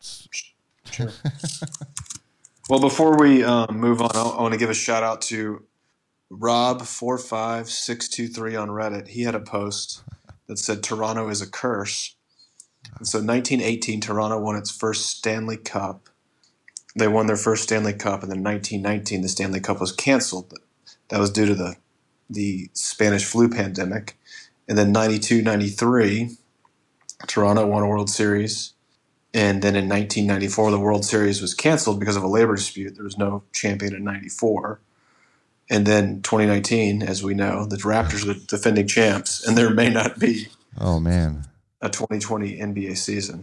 Sure. 0.00 1.10
well, 2.70 2.78
before 2.78 3.18
we 3.18 3.42
um, 3.42 3.76
move 3.76 4.00
on, 4.00 4.10
I, 4.14 4.22
I 4.22 4.40
want 4.40 4.52
to 4.54 4.58
give 4.58 4.70
a 4.70 4.74
shout 4.74 5.02
out 5.02 5.22
to 5.22 5.64
Rob 6.30 6.82
four 6.82 7.18
five 7.18 7.68
six 7.68 8.08
two 8.08 8.28
three 8.28 8.54
on 8.54 8.68
Reddit. 8.68 9.08
He 9.08 9.22
had 9.22 9.34
a 9.34 9.40
post 9.40 10.04
that 10.46 10.58
said 10.58 10.82
Toronto 10.82 11.28
is 11.28 11.42
a 11.42 11.50
curse. 11.50 12.14
And 12.98 13.06
so, 13.06 13.18
1918, 13.18 14.00
Toronto 14.00 14.38
won 14.38 14.56
its 14.56 14.70
first 14.70 15.06
Stanley 15.06 15.56
Cup. 15.56 16.08
They 16.94 17.08
won 17.08 17.26
their 17.26 17.36
first 17.36 17.64
Stanley 17.64 17.92
Cup, 17.92 18.22
and 18.22 18.30
then 18.30 18.42
1919, 18.42 19.22
the 19.22 19.28
Stanley 19.28 19.60
Cup 19.60 19.80
was 19.80 19.92
canceled. 19.92 20.54
That 21.08 21.20
was 21.20 21.30
due 21.30 21.46
to 21.46 21.54
the 21.54 21.76
the 22.28 22.68
Spanish 22.72 23.24
flu 23.24 23.48
pandemic. 23.48 24.18
And 24.68 24.76
then 24.76 24.92
92, 24.92 25.42
93, 25.42 26.30
Toronto 27.26 27.66
won 27.66 27.82
a 27.82 27.88
World 27.88 28.10
Series. 28.10 28.72
And 29.32 29.62
then 29.62 29.76
in 29.76 29.88
1994, 29.88 30.70
the 30.70 30.80
World 30.80 31.04
Series 31.04 31.40
was 31.40 31.54
canceled 31.54 32.00
because 32.00 32.16
of 32.16 32.22
a 32.22 32.28
labor 32.28 32.56
dispute. 32.56 32.94
There 32.94 33.04
was 33.04 33.18
no 33.18 33.44
champion 33.52 33.94
in 33.94 34.02
94. 34.02 34.80
And 35.68 35.86
then 35.86 36.22
2019, 36.22 37.02
as 37.02 37.22
we 37.22 37.34
know, 37.34 37.66
the 37.66 37.76
Raptors 37.76 38.22
are 38.22 38.34
the 38.34 38.34
defending 38.34 38.86
champs, 38.86 39.46
and 39.46 39.58
there 39.58 39.70
may 39.70 39.88
not 39.90 40.18
be 40.18 40.48
Oh 40.78 41.00
man, 41.00 41.44
a 41.80 41.88
2020 41.88 42.58
NBA 42.58 42.96
season. 42.96 43.42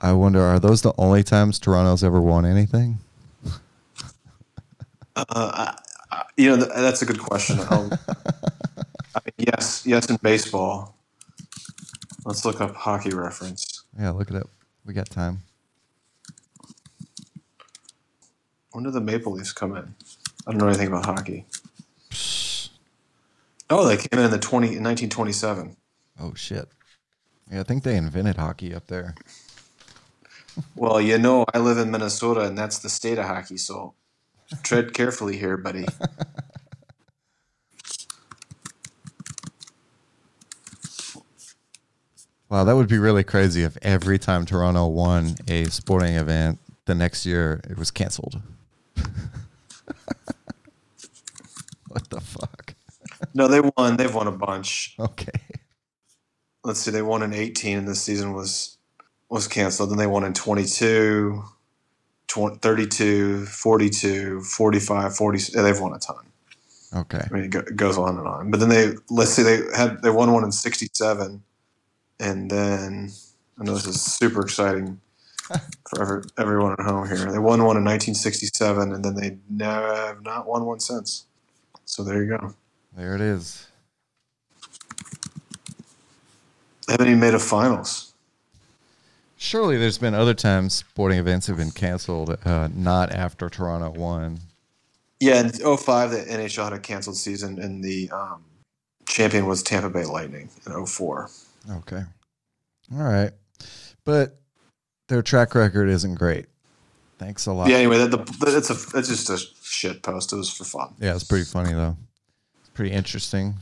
I 0.00 0.12
wonder 0.12 0.42
are 0.42 0.58
those 0.58 0.82
the 0.82 0.92
only 0.98 1.22
times 1.22 1.58
Toronto's 1.58 2.02
ever 2.04 2.20
won 2.20 2.44
anything? 2.44 2.98
Uh, 5.14 5.24
I, 5.28 5.78
I, 6.10 6.24
you 6.36 6.50
know, 6.50 6.56
th- 6.56 6.68
that's 6.74 7.02
a 7.02 7.06
good 7.06 7.20
question. 7.20 7.58
Um, 7.70 7.90
I 9.14 9.20
mean, 9.26 9.46
yes, 9.46 9.86
yes, 9.86 10.08
in 10.08 10.16
baseball. 10.22 10.96
Let's 12.24 12.46
look 12.46 12.62
up 12.62 12.74
hockey 12.74 13.10
reference. 13.10 13.84
Yeah, 13.98 14.10
look 14.10 14.30
at 14.30 14.36
it 14.36 14.42
up. 14.42 14.50
We 14.86 14.94
got 14.94 15.10
time. 15.10 15.42
When 18.72 18.84
do 18.84 18.90
the 18.90 19.02
Maple 19.02 19.32
Leafs 19.32 19.52
come 19.52 19.76
in? 19.76 19.94
I 20.46 20.50
don't 20.50 20.58
know 20.58 20.68
anything 20.68 20.88
about 20.88 21.04
hockey. 21.04 21.44
Oh, 23.72 23.86
they 23.86 23.96
came 23.96 24.18
in 24.18 24.26
in 24.26 24.30
the 24.30 24.38
20, 24.38 24.66
1927. 24.66 25.76
Oh 26.20 26.34
shit. 26.34 26.68
Yeah, 27.50 27.60
I 27.60 27.62
think 27.62 27.84
they 27.84 27.96
invented 27.96 28.36
hockey 28.36 28.74
up 28.74 28.86
there. 28.88 29.14
Well, 30.76 31.00
you 31.00 31.16
know, 31.16 31.46
I 31.54 31.58
live 31.58 31.78
in 31.78 31.90
Minnesota, 31.90 32.40
and 32.40 32.58
that's 32.58 32.80
the 32.80 32.90
state 32.90 33.16
of 33.16 33.24
hockey. 33.24 33.56
So 33.56 33.94
tread 34.62 34.92
carefully 34.92 35.38
here, 35.38 35.56
buddy. 35.56 35.86
Wow, 42.50 42.64
that 42.64 42.76
would 42.76 42.88
be 42.88 42.98
really 42.98 43.24
crazy 43.24 43.62
if 43.62 43.78
every 43.80 44.18
time 44.18 44.44
Toronto 44.44 44.86
won 44.86 45.36
a 45.48 45.64
sporting 45.70 46.16
event, 46.16 46.58
the 46.84 46.94
next 46.94 47.24
year 47.24 47.62
it 47.64 47.78
was 47.78 47.90
canceled. 47.90 48.42
what 51.88 52.10
the 52.10 52.20
fuck? 52.20 52.61
No, 53.34 53.48
they 53.48 53.60
won. 53.60 53.96
They've 53.96 54.14
won 54.14 54.26
a 54.26 54.32
bunch. 54.32 54.94
Okay. 54.98 55.32
Let's 56.64 56.80
see. 56.80 56.90
They 56.90 57.02
won 57.02 57.22
in 57.22 57.32
18, 57.32 57.78
and 57.78 57.88
this 57.88 58.02
season 58.02 58.32
was 58.32 58.78
was 59.28 59.48
canceled. 59.48 59.90
Then 59.90 59.98
they 59.98 60.06
won 60.06 60.24
in 60.24 60.34
22, 60.34 61.42
20, 62.28 62.58
32, 62.58 63.46
42, 63.46 64.40
45, 64.42 65.16
40. 65.16 65.52
Yeah, 65.54 65.62
they've 65.62 65.80
won 65.80 65.94
a 65.94 65.98
ton. 65.98 66.24
Okay. 66.94 67.20
I 67.30 67.34
mean, 67.34 67.44
it, 67.44 67.76
goes 67.76 67.96
on 67.96 68.18
and 68.18 68.28
on. 68.28 68.50
But 68.50 68.60
then 68.60 68.68
they 68.68 68.92
let's 69.08 69.30
see. 69.30 69.42
They 69.42 69.60
had 69.74 70.02
they 70.02 70.10
won 70.10 70.32
one 70.32 70.44
in 70.44 70.52
67, 70.52 71.42
and 72.20 72.50
then 72.50 73.10
I 73.58 73.64
know 73.64 73.74
this 73.74 73.86
is 73.86 74.00
super 74.00 74.42
exciting 74.42 75.00
for 75.88 76.02
every, 76.02 76.22
everyone 76.38 76.72
at 76.72 76.80
home 76.80 77.08
here. 77.08 77.16
They 77.16 77.38
won 77.38 77.64
one 77.64 77.76
in 77.76 77.84
1967, 77.84 78.92
and 78.92 79.04
then 79.04 79.14
they 79.14 79.64
have 79.64 80.22
not 80.22 80.46
won 80.46 80.66
one 80.66 80.80
since. 80.80 81.26
So 81.84 82.04
there 82.04 82.22
you 82.22 82.38
go. 82.38 82.54
There 82.96 83.14
it 83.14 83.20
is. 83.20 83.68
They 86.86 86.94
haven't 86.94 87.06
even 87.08 87.20
made 87.20 87.34
a 87.34 87.38
finals. 87.38 88.12
Surely 89.36 89.76
there's 89.76 89.98
been 89.98 90.14
other 90.14 90.34
times 90.34 90.74
sporting 90.74 91.18
events 91.18 91.46
have 91.46 91.56
been 91.56 91.70
canceled, 91.70 92.36
uh, 92.44 92.68
not 92.74 93.10
after 93.10 93.48
Toronto 93.48 93.90
won. 93.90 94.40
Yeah, 95.20 95.40
in 95.40 95.50
05, 95.50 96.10
the 96.10 96.18
NHL 96.18 96.64
had 96.64 96.72
a 96.72 96.78
canceled 96.78 97.16
season, 97.16 97.58
and 97.60 97.82
the 97.82 98.10
um, 98.10 98.44
champion 99.06 99.46
was 99.46 99.62
Tampa 99.62 99.88
Bay 99.88 100.04
Lightning 100.04 100.48
in 100.66 100.86
04. 100.86 101.30
Okay. 101.70 102.02
All 102.94 103.02
right. 103.02 103.30
But 104.04 104.40
their 105.08 105.22
track 105.22 105.54
record 105.54 105.88
isn't 105.88 106.16
great. 106.16 106.46
Thanks 107.18 107.46
a 107.46 107.52
lot. 107.52 107.68
Yeah. 107.68 107.76
Anyway, 107.76 107.98
that, 107.98 108.10
the, 108.10 108.56
it's 108.56 108.70
a 108.70 108.98
it's 108.98 109.08
just 109.08 109.30
a 109.30 109.38
shit 109.62 110.02
post. 110.02 110.32
It 110.32 110.36
was 110.36 110.52
for 110.52 110.64
fun. 110.64 110.94
Yeah, 110.98 111.14
it's 111.14 111.24
pretty 111.24 111.44
funny 111.44 111.72
though. 111.72 111.96
Pretty 112.74 112.92
interesting. 112.92 113.54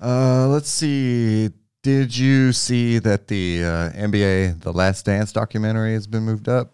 Uh, 0.00 0.46
let's 0.48 0.68
see. 0.68 1.50
Did 1.82 2.16
you 2.16 2.52
see 2.52 2.98
that 2.98 3.28
the 3.28 3.62
uh, 3.64 3.90
NBA 3.92 4.60
The 4.60 4.72
Last 4.72 5.04
Dance 5.06 5.32
documentary 5.32 5.92
has 5.94 6.06
been 6.06 6.24
moved 6.24 6.48
up? 6.48 6.72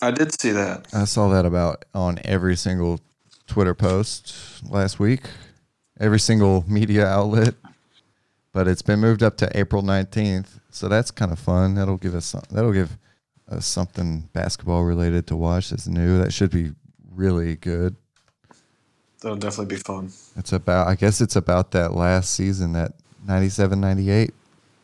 I 0.00 0.10
did 0.10 0.38
see 0.40 0.50
that. 0.50 0.86
I 0.92 1.04
saw 1.04 1.28
that 1.28 1.44
about 1.44 1.84
on 1.94 2.20
every 2.24 2.56
single 2.56 3.00
Twitter 3.46 3.74
post 3.74 4.62
last 4.68 5.00
week, 5.00 5.22
every 5.98 6.20
single 6.20 6.64
media 6.68 7.06
outlet. 7.06 7.54
But 8.52 8.66
it's 8.68 8.82
been 8.82 9.00
moved 9.00 9.22
up 9.22 9.36
to 9.38 9.58
April 9.58 9.82
19th, 9.82 10.60
so 10.70 10.88
that's 10.88 11.10
kind 11.10 11.32
of 11.32 11.38
fun. 11.38 11.74
That'll 11.74 11.96
give 11.96 12.14
us 12.14 12.26
some, 12.26 12.42
that'll 12.50 12.72
give 12.72 12.96
us 13.48 13.66
something 13.66 14.28
basketball 14.32 14.84
related 14.84 15.26
to 15.28 15.36
watch 15.36 15.70
that's 15.70 15.86
new. 15.86 16.18
That 16.18 16.32
should 16.32 16.50
be 16.50 16.72
really 17.10 17.56
good. 17.56 17.96
That'll 19.20 19.36
definitely 19.36 19.74
be 19.74 19.80
fun. 19.80 20.12
It's 20.36 20.52
about 20.52 20.86
I 20.86 20.94
guess 20.94 21.20
it's 21.20 21.36
about 21.36 21.72
that 21.72 21.94
last 21.94 22.32
season 22.34 22.72
that 22.72 22.92
97-98 23.26 24.30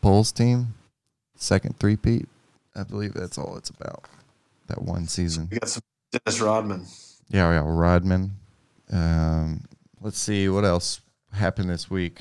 Bulls 0.01 0.33
team, 0.33 0.75
second 1.37 1.79
three-peat. 1.79 2.29
I 2.75 2.83
believe 2.83 3.15
that's 3.15 3.39
all 3.39 3.57
it's 3.57 3.71
about. 3.71 4.05
That 4.67 4.83
one 4.83 5.07
season. 5.07 5.49
We 5.51 5.59
got 5.59 5.69
some 5.69 5.83
Dennis 6.11 6.41
Rodman. 6.41 6.87
Yeah, 7.29 7.51
yeah, 7.51 7.63
Rodman. 7.65 8.33
Um, 8.91 9.65
let's 10.01 10.19
see 10.19 10.49
what 10.49 10.65
else 10.65 11.01
happened 11.33 11.71
this 11.71 11.91
week. 11.91 12.21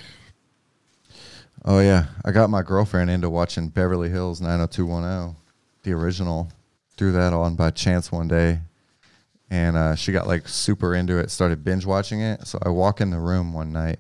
Oh 1.65 1.79
yeah, 1.79 2.05
I 2.25 2.31
got 2.31 2.49
my 2.49 2.61
girlfriend 2.61 3.09
into 3.09 3.29
watching 3.29 3.69
Beverly 3.69 4.09
Hills 4.09 4.41
90210, 4.41 5.35
the 5.83 5.93
original. 5.93 6.51
Threw 6.95 7.11
that 7.13 7.33
on 7.33 7.55
by 7.55 7.71
chance 7.71 8.11
one 8.11 8.27
day, 8.27 8.59
and 9.49 9.77
uh, 9.77 9.95
she 9.95 10.11
got 10.11 10.27
like 10.27 10.47
super 10.47 10.95
into 10.95 11.17
it. 11.17 11.31
Started 11.31 11.63
binge 11.63 11.85
watching 11.85 12.21
it. 12.21 12.47
So 12.47 12.59
I 12.63 12.69
walk 12.69 13.01
in 13.01 13.11
the 13.11 13.19
room 13.19 13.53
one 13.53 13.71
night. 13.71 13.99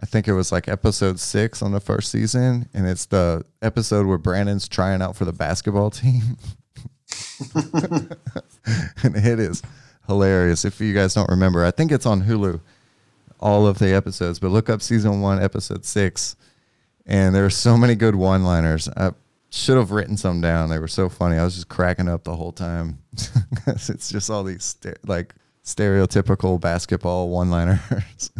I 0.00 0.06
think 0.06 0.26
it 0.26 0.32
was 0.32 0.50
like 0.50 0.66
episode 0.66 1.20
six 1.20 1.62
on 1.62 1.70
the 1.72 1.80
first 1.80 2.10
season, 2.10 2.68
and 2.74 2.86
it's 2.88 3.06
the 3.06 3.44
episode 3.60 4.06
where 4.06 4.18
Brandon's 4.18 4.66
trying 4.66 5.00
out 5.00 5.14
for 5.14 5.24
the 5.24 5.32
basketball 5.32 5.90
team. 5.90 6.36
and 7.54 9.16
it 9.16 9.38
is 9.38 9.62
hilarious. 10.08 10.64
If 10.64 10.80
you 10.80 10.92
guys 10.92 11.14
don't 11.14 11.30
remember, 11.30 11.64
I 11.64 11.70
think 11.70 11.92
it's 11.92 12.06
on 12.06 12.24
Hulu, 12.24 12.60
all 13.38 13.66
of 13.66 13.78
the 13.78 13.94
episodes. 13.94 14.40
But 14.40 14.48
look 14.48 14.68
up 14.68 14.82
season 14.82 15.20
one, 15.20 15.40
episode 15.40 15.84
six, 15.84 16.34
and 17.06 17.34
there 17.34 17.44
are 17.44 17.50
so 17.50 17.76
many 17.76 17.94
good 17.94 18.16
one-liners. 18.16 18.88
I 18.96 19.12
should 19.52 19.76
have 19.76 19.90
written 19.90 20.16
some 20.16 20.40
down. 20.40 20.70
They 20.70 20.78
were 20.78 20.88
so 20.88 21.08
funny. 21.08 21.36
I 21.36 21.44
was 21.44 21.54
just 21.54 21.68
cracking 21.68 22.08
up 22.08 22.24
the 22.24 22.34
whole 22.34 22.52
time. 22.52 22.98
it's 23.66 24.10
just 24.10 24.30
all 24.30 24.44
these 24.44 24.64
st- 24.64 25.06
like 25.06 25.34
stereotypical 25.62 26.60
basketball 26.60 27.28
one-liners. 27.28 27.78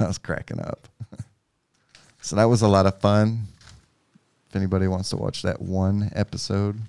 I 0.00 0.06
was 0.06 0.18
cracking 0.18 0.60
up. 0.60 0.88
So 2.20 2.36
that 2.36 2.44
was 2.44 2.62
a 2.62 2.68
lot 2.68 2.86
of 2.86 3.00
fun. 3.00 3.44
If 4.48 4.56
anybody 4.56 4.88
wants 4.88 5.10
to 5.10 5.16
watch 5.16 5.42
that 5.42 5.62
one 5.62 6.10
episode. 6.14 6.80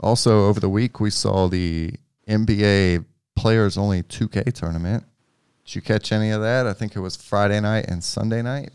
Also, 0.00 0.46
over 0.46 0.60
the 0.60 0.68
week, 0.68 1.00
we 1.00 1.10
saw 1.10 1.48
the 1.48 1.94
NBA 2.28 3.04
Players 3.36 3.76
Only 3.76 4.02
2K 4.02 4.52
tournament. 4.52 5.04
Did 5.64 5.74
you 5.74 5.82
catch 5.82 6.12
any 6.12 6.30
of 6.30 6.40
that? 6.42 6.66
I 6.66 6.72
think 6.72 6.94
it 6.94 7.00
was 7.00 7.16
Friday 7.16 7.60
night 7.60 7.86
and 7.88 8.02
Sunday 8.02 8.42
night. 8.42 8.70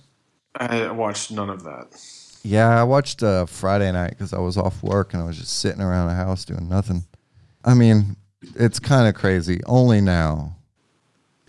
I 0.56 0.92
watched 0.92 1.32
none 1.32 1.50
of 1.50 1.64
that. 1.64 2.19
Yeah, 2.44 2.80
I 2.80 2.84
watched 2.84 3.22
uh, 3.22 3.46
Friday 3.46 3.92
night 3.92 4.12
because 4.12 4.34
I 4.34 4.40
was 4.40 4.58
off 4.58 4.82
work 4.82 5.14
and 5.14 5.22
I 5.22 5.26
was 5.26 5.38
just 5.38 5.60
sitting 5.60 5.82
around 5.82 6.08
the 6.08 6.14
house 6.14 6.46
doing 6.46 6.70
nothing. 6.70 7.04
I 7.66 7.74
mean, 7.74 8.16
it's 8.56 8.80
kind 8.80 9.08
of 9.08 9.16
crazy. 9.16 9.62
Only 9.66 10.02
now 10.02 10.56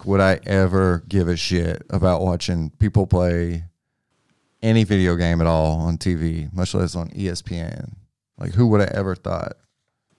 would 0.05 0.20
I 0.20 0.40
ever 0.44 1.05
give 1.09 1.29
a 1.29 1.37
shit 1.37 1.83
about 1.90 2.22
watching 2.22 2.70
people 2.70 3.07
play 3.07 3.64
any 4.62 4.85
video 4.85 5.16
game 5.16 5.40
at 5.40 5.46
all 5.46 5.81
on 5.81 5.98
TV, 5.98 6.53
much 6.53 6.74
less 6.74 6.94
on 6.94 7.11
ESPN. 7.11 7.94
Like, 8.38 8.55
who 8.55 8.66
would 8.68 8.81
have 8.81 8.90
ever 8.90 9.14
thought? 9.14 9.53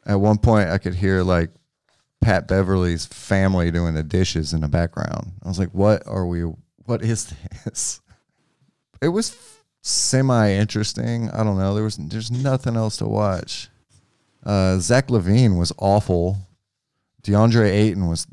At 0.05 0.19
one 0.19 0.37
point, 0.37 0.69
I 0.69 0.77
could 0.77 0.95
hear 0.95 1.21
like 1.23 1.51
Pat 2.21 2.47
Beverley's 2.47 3.05
family 3.05 3.71
doing 3.71 3.93
the 3.93 4.03
dishes 4.03 4.53
in 4.53 4.61
the 4.61 4.67
background. 4.67 5.33
I 5.43 5.47
was 5.47 5.59
like, 5.59 5.73
what 5.73 6.03
are 6.05 6.25
we, 6.25 6.41
what 6.85 7.01
is 7.01 7.33
this? 7.65 8.01
It 9.01 9.09
was 9.09 9.31
semi 9.81 10.51
interesting. 10.51 11.29
I 11.31 11.43
don't 11.43 11.57
know. 11.57 11.73
There 11.73 11.83
was, 11.83 11.97
there's 11.97 12.31
nothing 12.31 12.75
else 12.75 12.97
to 12.97 13.07
watch. 13.07 13.69
Uh, 14.43 14.77
Zach 14.79 15.07
LaVine 15.07 15.57
was 15.57 15.71
awful. 15.77 16.37
DeAndre 17.23 17.69
Ayton 17.69 18.07
was 18.07 18.27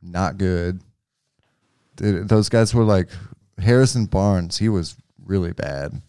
not 0.00 0.38
good. 0.38 0.80
Dude, 1.96 2.28
those 2.28 2.48
guys 2.48 2.74
were 2.74 2.84
like 2.84 3.08
Harrison 3.58 4.06
Barnes. 4.06 4.58
He 4.58 4.68
was 4.68 4.96
really 5.24 5.52
bad. 5.52 6.00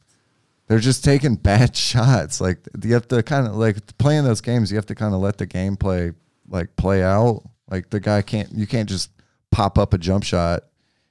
They're 0.67 0.79
just 0.79 1.03
taking 1.03 1.35
bad 1.35 1.75
shots. 1.75 2.41
Like 2.41 2.59
you 2.83 2.93
have 2.93 3.07
to 3.09 3.21
kind 3.21 3.47
of 3.47 3.55
like 3.55 3.97
playing 3.97 4.23
those 4.23 4.41
games. 4.41 4.71
You 4.71 4.77
have 4.77 4.87
to 4.87 4.95
kind 4.95 5.13
of 5.13 5.21
let 5.21 5.37
the 5.37 5.47
gameplay 5.47 6.15
like 6.49 6.75
play 6.75 7.03
out. 7.03 7.43
Like 7.69 7.89
the 7.89 7.99
guy 7.99 8.21
can't. 8.21 8.51
You 8.51 8.65
can't 8.67 8.89
just 8.89 9.11
pop 9.51 9.77
up 9.77 9.93
a 9.93 9.97
jump 9.97 10.23
shot 10.23 10.63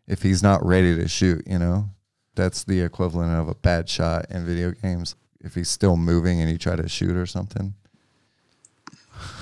if 0.08 0.22
he's 0.22 0.42
not 0.42 0.64
ready 0.64 0.96
to 0.96 1.06
shoot. 1.06 1.46
You 1.46 1.58
know, 1.58 1.88
that's 2.34 2.64
the 2.64 2.80
equivalent 2.80 3.32
of 3.38 3.48
a 3.48 3.54
bad 3.54 3.88
shot 3.88 4.26
in 4.30 4.44
video 4.46 4.72
games. 4.72 5.14
If 5.40 5.54
he's 5.54 5.68
still 5.70 5.96
moving 5.96 6.40
and 6.40 6.50
you 6.50 6.56
try 6.58 6.76
to 6.76 6.88
shoot 6.88 7.16
or 7.16 7.26
something. 7.26 7.74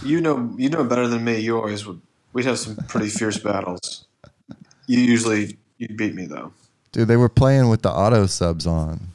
You 0.04 0.20
know, 0.20 0.52
you 0.56 0.68
know 0.70 0.84
better 0.84 1.06
than 1.08 1.24
me. 1.24 1.38
You 1.40 1.56
always 1.58 1.86
would. 1.86 2.00
We'd 2.32 2.46
have 2.46 2.58
some 2.58 2.76
pretty 2.88 3.08
fierce 3.08 3.38
battles. 3.42 4.06
You 4.86 4.98
usually 5.00 5.58
you'd 5.78 5.96
beat 5.96 6.14
me 6.14 6.26
though. 6.26 6.52
Dude, 6.92 7.06
they 7.08 7.16
were 7.16 7.28
playing 7.28 7.68
with 7.68 7.82
the 7.82 7.90
auto 7.90 8.26
subs 8.26 8.66
on. 8.66 9.08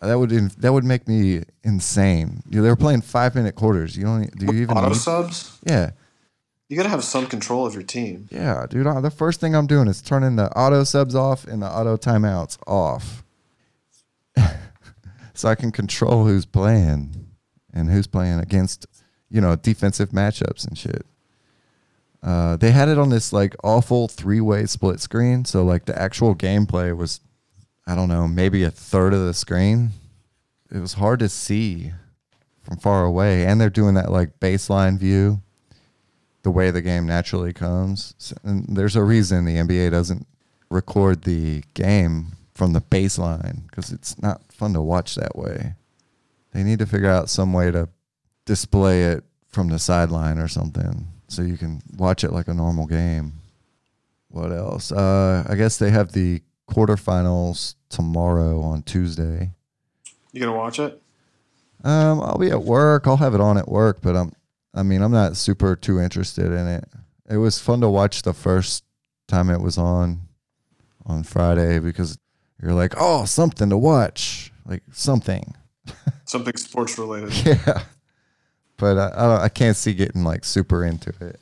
That 0.00 0.18
would 0.18 0.30
that 0.30 0.72
would 0.72 0.84
make 0.84 1.08
me 1.08 1.44
insane. 1.62 2.42
You 2.50 2.60
they 2.60 2.68
were 2.68 2.76
playing 2.76 3.00
five 3.00 3.34
minute 3.34 3.54
quarters. 3.54 3.96
You 3.96 4.04
don't. 4.04 4.36
Do 4.38 4.46
you 4.54 4.62
even 4.62 4.76
Auto 4.76 4.88
need- 4.88 4.96
subs. 4.96 5.58
Yeah, 5.66 5.92
You 6.68 6.76
got 6.76 6.84
to 6.84 6.88
have 6.88 7.04
some 7.04 7.26
control 7.26 7.66
of 7.66 7.74
your 7.74 7.82
team. 7.82 8.26
yeah, 8.30 8.66
dude. 8.68 8.86
uh, 8.86 9.00
The 9.00 9.10
first 9.10 9.38
thing 9.40 9.54
I'm 9.54 9.66
doing 9.66 9.86
is 9.86 10.00
turning 10.00 10.36
the 10.36 10.50
auto 10.58 10.82
subs 10.84 11.14
off 11.14 11.44
and 11.46 11.62
the 11.62 11.66
auto 11.68 11.96
timeouts 11.96 12.56
off, 12.66 13.22
so 15.34 15.48
I 15.48 15.54
can 15.54 15.70
control 15.72 16.24
who's 16.26 16.46
playing 16.46 17.26
and 17.72 17.90
who's 17.90 18.06
playing 18.06 18.38
against, 18.40 18.86
you 19.30 19.40
know, 19.40 19.56
defensive 19.56 20.10
matchups 20.10 20.66
and 20.66 20.76
shit. 20.78 21.04
Uh, 22.22 22.56
they 22.56 22.70
had 22.70 22.88
it 22.88 22.98
on 22.98 23.10
this 23.10 23.32
like 23.32 23.54
awful 23.62 24.08
three 24.08 24.40
way 24.40 24.64
split 24.66 25.00
screen, 25.00 25.44
so 25.44 25.62
like 25.64 25.84
the 25.84 26.00
actual 26.00 26.34
gameplay 26.34 26.96
was, 26.96 27.20
I 27.86 27.94
don't 27.94 28.08
know, 28.08 28.26
maybe 28.26 28.62
a 28.62 28.70
third 28.70 29.12
of 29.12 29.26
the 29.26 29.34
screen. 29.34 29.90
It 30.72 30.78
was 30.78 30.94
hard 30.94 31.18
to 31.20 31.28
see 31.28 31.92
from 32.62 32.78
far 32.78 33.04
away, 33.04 33.44
and 33.44 33.60
they're 33.60 33.68
doing 33.68 33.94
that 33.94 34.10
like 34.10 34.40
baseline 34.40 34.98
view, 34.98 35.42
the 36.44 36.50
way 36.50 36.70
the 36.70 36.82
game 36.82 37.06
naturally 37.06 37.52
comes. 37.52 38.14
And 38.44 38.76
there's 38.76 38.96
a 38.96 39.02
reason 39.02 39.44
the 39.44 39.56
NBA 39.56 39.90
doesn't 39.90 40.26
record 40.70 41.22
the 41.22 41.64
game 41.74 42.36
from 42.54 42.72
the 42.72 42.80
baseline 42.80 43.66
because 43.68 43.90
it's 43.90 44.20
not 44.22 44.52
fun 44.52 44.74
to 44.74 44.80
watch 44.80 45.16
that 45.16 45.36
way. 45.36 45.74
They 46.52 46.62
need 46.62 46.78
to 46.78 46.86
figure 46.86 47.10
out 47.10 47.28
some 47.28 47.52
way 47.52 47.72
to 47.72 47.88
display 48.44 49.04
it 49.04 49.24
from 49.48 49.68
the 49.68 49.78
sideline 49.78 50.38
or 50.38 50.46
something 50.46 51.08
so 51.28 51.42
you 51.42 51.56
can 51.56 51.82
watch 51.96 52.22
it 52.22 52.32
like 52.32 52.46
a 52.46 52.54
normal 52.54 52.86
game. 52.86 53.32
What 54.28 54.52
else? 54.52 54.92
Uh, 54.92 55.44
I 55.48 55.54
guess 55.54 55.78
they 55.78 55.90
have 55.90 56.12
the 56.12 56.42
quarterfinals 56.68 57.74
tomorrow 57.88 58.60
on 58.60 58.82
Tuesday. 58.82 59.52
You 60.32 60.40
gonna 60.40 60.56
watch 60.56 60.78
it? 60.78 61.00
Um, 61.84 62.20
I'll 62.20 62.38
be 62.38 62.50
at 62.50 62.62
work. 62.62 63.06
I'll 63.06 63.16
have 63.16 63.34
it 63.34 63.40
on 63.40 63.58
at 63.58 63.68
work, 63.68 63.98
but 64.02 64.16
I'm, 64.16 64.32
I 64.74 64.82
mean, 64.82 65.02
I'm 65.02 65.12
not 65.12 65.36
super 65.36 65.76
too 65.76 66.00
interested 66.00 66.46
in 66.46 66.66
it. 66.66 66.84
It 67.30 67.36
was 67.36 67.60
fun 67.60 67.80
to 67.80 67.88
watch 67.88 68.22
the 68.22 68.34
first 68.34 68.84
time 69.28 69.48
it 69.48 69.60
was 69.60 69.78
on, 69.78 70.22
on 71.06 71.22
Friday 71.22 71.78
because 71.78 72.18
you're 72.60 72.74
like, 72.74 72.94
oh, 72.98 73.24
something 73.24 73.70
to 73.70 73.78
watch, 73.78 74.52
like 74.66 74.82
something. 74.92 75.54
Something 76.24 76.56
sports 76.56 76.98
related. 76.98 77.34
Yeah, 77.44 77.82
but 78.78 78.96
I, 78.96 79.12
I, 79.14 79.28
don't, 79.28 79.40
I 79.42 79.48
can't 79.50 79.76
see 79.76 79.92
getting 79.92 80.24
like 80.24 80.42
super 80.42 80.82
into 80.82 81.10
it. 81.20 81.38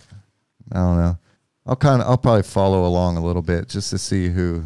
I 0.73 0.79
don't 0.79 0.97
know. 0.97 1.19
I'll 1.65 1.77
kind 1.77 2.03
of, 2.03 2.09
I'll 2.09 2.19
probably 2.19 2.43
follow 2.43 2.85
along 2.85 3.17
a 3.17 3.25
little 3.25 3.43
bit 3.43 3.69
just 3.69 3.91
to 3.91 3.99
see 3.99 4.29
who 4.31 4.65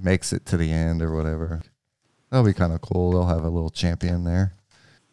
makes 0.00 0.32
it 0.32 0.46
to 0.46 0.56
the 0.56 0.72
end 0.72 1.02
or 1.02 1.14
whatever. 1.14 1.60
That'll 2.30 2.46
be 2.46 2.54
kind 2.54 2.72
of 2.72 2.80
cool. 2.80 3.10
They'll 3.10 3.26
have 3.26 3.44
a 3.44 3.50
little 3.50 3.68
champion 3.68 4.24
there. 4.24 4.54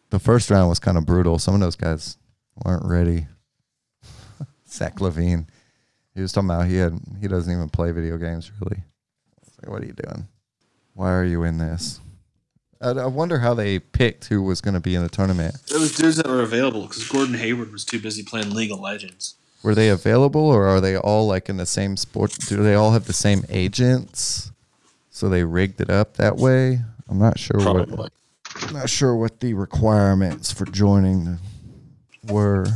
The 0.08 0.18
first 0.18 0.50
round 0.50 0.70
was 0.70 0.78
kind 0.78 0.96
of 0.96 1.04
brutal. 1.04 1.38
Some 1.38 1.54
of 1.54 1.60
those 1.60 1.76
guys 1.76 2.16
weren't 2.64 2.84
ready. 2.84 3.26
Zach 4.68 4.96
LaVine. 4.96 5.46
He 6.14 6.20
was 6.20 6.32
talking 6.32 6.50
about 6.50 6.66
he 6.66 6.76
had 6.76 6.98
he 7.20 7.28
doesn't 7.28 7.52
even 7.52 7.68
play 7.68 7.92
video 7.92 8.18
games 8.18 8.50
really. 8.60 8.82
Like, 9.62 9.70
what 9.70 9.82
are 9.82 9.86
you 9.86 9.92
doing? 9.92 10.26
Why 10.94 11.12
are 11.12 11.24
you 11.24 11.42
in 11.44 11.58
this? 11.58 12.00
I, 12.80 12.90
I 12.90 13.06
wonder 13.06 13.38
how 13.38 13.54
they 13.54 13.78
picked 13.78 14.26
who 14.26 14.42
was 14.42 14.60
going 14.60 14.74
to 14.74 14.80
be 14.80 14.94
in 14.94 15.02
the 15.02 15.08
tournament. 15.08 15.56
It 15.70 15.78
was 15.78 15.94
dudes 15.94 16.16
that 16.16 16.26
were 16.26 16.42
available 16.42 16.82
because 16.82 17.06
Gordon 17.08 17.34
Hayward 17.34 17.72
was 17.72 17.84
too 17.84 18.00
busy 18.00 18.22
playing 18.22 18.50
League 18.50 18.72
of 18.72 18.80
Legends. 18.80 19.36
Were 19.62 19.74
they 19.74 19.90
available 19.90 20.40
or 20.40 20.66
are 20.66 20.80
they 20.80 20.96
all 20.96 21.26
like 21.26 21.48
in 21.48 21.58
the 21.58 21.66
same 21.66 21.96
sport? 21.96 22.36
Do 22.48 22.62
they 22.62 22.74
all 22.74 22.92
have 22.92 23.06
the 23.06 23.12
same 23.12 23.44
agents? 23.50 24.50
So 25.10 25.28
they 25.28 25.44
rigged 25.44 25.80
it 25.80 25.90
up 25.90 26.16
that 26.16 26.36
way. 26.36 26.80
I'm 27.08 27.18
not 27.18 27.38
sure 27.38 27.60
Probably. 27.60 27.94
what. 27.94 28.12
Not 28.72 28.88
sure 28.88 29.14
what 29.14 29.40
the 29.40 29.54
requirements 29.54 30.52
for 30.52 30.64
joining 30.64 31.24
the, 31.24 31.38
were. 32.30 32.66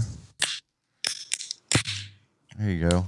There 2.58 2.70
you 2.70 2.88
go. 2.88 3.06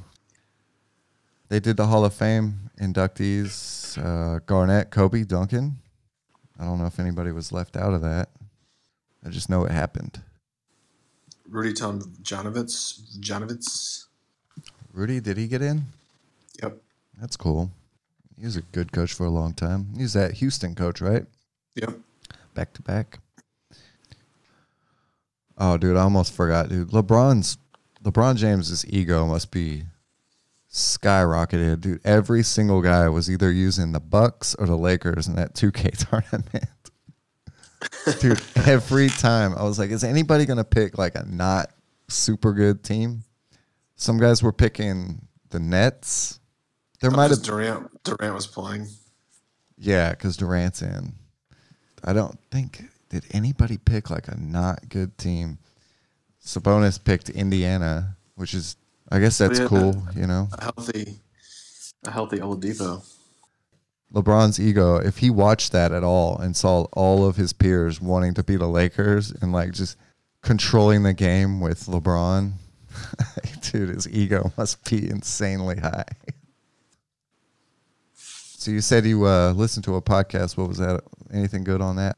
They 1.49 1.61
did 1.61 1.77
the 1.77 1.87
Hall 1.87 2.05
of 2.05 2.15
Fame 2.15 2.71
inductees: 2.81 3.99
uh, 3.99 4.41
Garnett, 4.47 4.91
Kobe, 4.91 5.25
Duncan. 5.25 5.79
I 6.59 6.65
don't 6.65 6.79
know 6.79 6.87
if 6.87 6.99
anybody 6.99 7.33
was 7.33 7.53
left 7.53 7.77
out 7.77 7.93
of 7.93 8.01
that. 8.03 8.31
I 9.25 9.29
just 9.29 9.51
know 9.51 9.65
it 9.65 9.73
happened. 9.73 10.23
Rudy 11.49 11.73
Tom. 11.73 12.01
Janovitz. 12.23 14.07
Rudy, 14.93 15.21
did 15.21 15.37
he 15.37 15.47
get 15.47 15.63
in? 15.63 15.83
Yep. 16.63 16.79
That's 17.21 17.37
cool. 17.37 17.71
He 18.39 18.45
was 18.45 18.57
a 18.57 18.63
good 18.63 18.93
coach 18.93 19.13
for 19.13 19.25
a 19.27 19.31
long 19.31 19.53
time. 19.53 19.89
He 19.97 20.03
was 20.03 20.13
that 20.15 20.35
Houston 20.35 20.75
coach, 20.75 21.01
right? 21.01 21.27
Yep. 21.75 21.99
Back 22.55 22.73
to 22.75 22.83
back. 22.83 23.19
Oh, 25.59 25.77
dude, 25.77 25.97
I 25.97 26.03
almost 26.03 26.33
forgot, 26.33 26.69
dude. 26.69 26.91
LeBron's 26.91 27.59
LeBron 28.05 28.37
James's 28.37 28.85
ego 28.89 29.27
must 29.27 29.51
be 29.51 29.85
skyrocketed, 30.71 31.81
dude. 31.81 32.01
Every 32.05 32.43
single 32.43 32.81
guy 32.81 33.09
was 33.09 33.31
either 33.31 33.51
using 33.51 33.93
the 33.93 34.01
Bucks 34.01 34.55
or 34.55 34.67
the 34.67 34.77
Lakers 34.77 35.27
in 35.27 35.35
that 35.37 35.55
2K 35.55 36.09
tournament. 36.11 36.69
dude, 38.21 38.41
every 38.67 39.09
time 39.09 39.55
I 39.57 39.65
was 39.65 39.79
like, 39.79 39.91
is 39.91 40.05
anybody 40.05 40.45
gonna 40.45 40.65
pick 40.65 40.99
like 40.99 41.15
a 41.17 41.25
not 41.25 41.71
super 42.09 42.53
good 42.53 42.85
team? 42.85 43.25
Some 43.97 44.19
guys 44.19 44.43
were 44.43 44.53
picking 44.53 45.27
the 45.51 45.59
Nets. 45.59 46.39
There 47.01 47.11
oh, 47.11 47.17
might 47.17 47.31
have 47.31 47.43
Durant. 47.43 48.05
Durant 48.05 48.35
was 48.35 48.47
playing. 48.47 48.87
yeah, 49.79 50.11
because 50.11 50.37
Durant's 50.37 50.83
in. 50.83 51.15
I 52.05 52.13
don't 52.13 52.39
think 52.51 52.85
did 53.21 53.35
anybody 53.35 53.79
pick 53.79 54.11
like 54.11 54.29
a 54.29 54.37
not 54.39 54.89
good 54.91 55.17
team. 55.17 55.59
Sabonis 56.45 57.03
picked 57.03 57.31
Indiana, 57.31 58.17
which 58.35 58.53
is 58.53 58.77
I 59.11 59.21
guess 59.21 59.39
that's 59.39 59.61
Yeah. 59.61 59.67
cool, 59.69 60.07
you 60.15 60.27
know. 60.27 60.49
A 60.53 60.65
healthy, 60.65 61.21
a 62.05 62.11
healthy 62.11 62.39
Oladipo. 62.39 63.03
LeBron's 64.13 64.61
ego, 64.61 64.97
if 64.97 65.19
he 65.19 65.31
watched 65.31 65.73
that 65.73 65.93
at 65.93 66.05
all 66.05 66.39
and 66.39 66.57
saw 66.57 66.83
all 66.93 67.25
of 67.27 67.37
his 67.37 67.53
peers 67.53 68.01
wanting 68.01 68.35
to 68.35 68.43
be 68.43 68.57
the 68.57 68.67
Lakers 68.69 69.31
and 69.41 69.53
like 69.53 69.73
just 69.73 69.97
controlling 70.43 71.03
the 71.05 71.13
game 71.15 71.61
with 71.61 71.87
LeBron, 71.87 72.53
dude, 73.63 73.89
his 73.91 74.09
ego 74.09 74.53
must 74.59 74.85
be 74.89 75.09
insanely 75.09 75.79
high. 75.79 76.05
So 78.15 78.71
you 78.71 78.81
said 78.81 79.05
you 79.07 79.25
uh, 79.27 79.53
listened 79.53 79.85
to 79.85 79.95
a 79.95 80.03
podcast. 80.03 80.57
What 80.57 80.69
was 80.69 80.79
that? 80.79 81.03
Anything 81.33 81.65
good 81.65 81.81
on 81.81 81.97
that? 81.97 82.17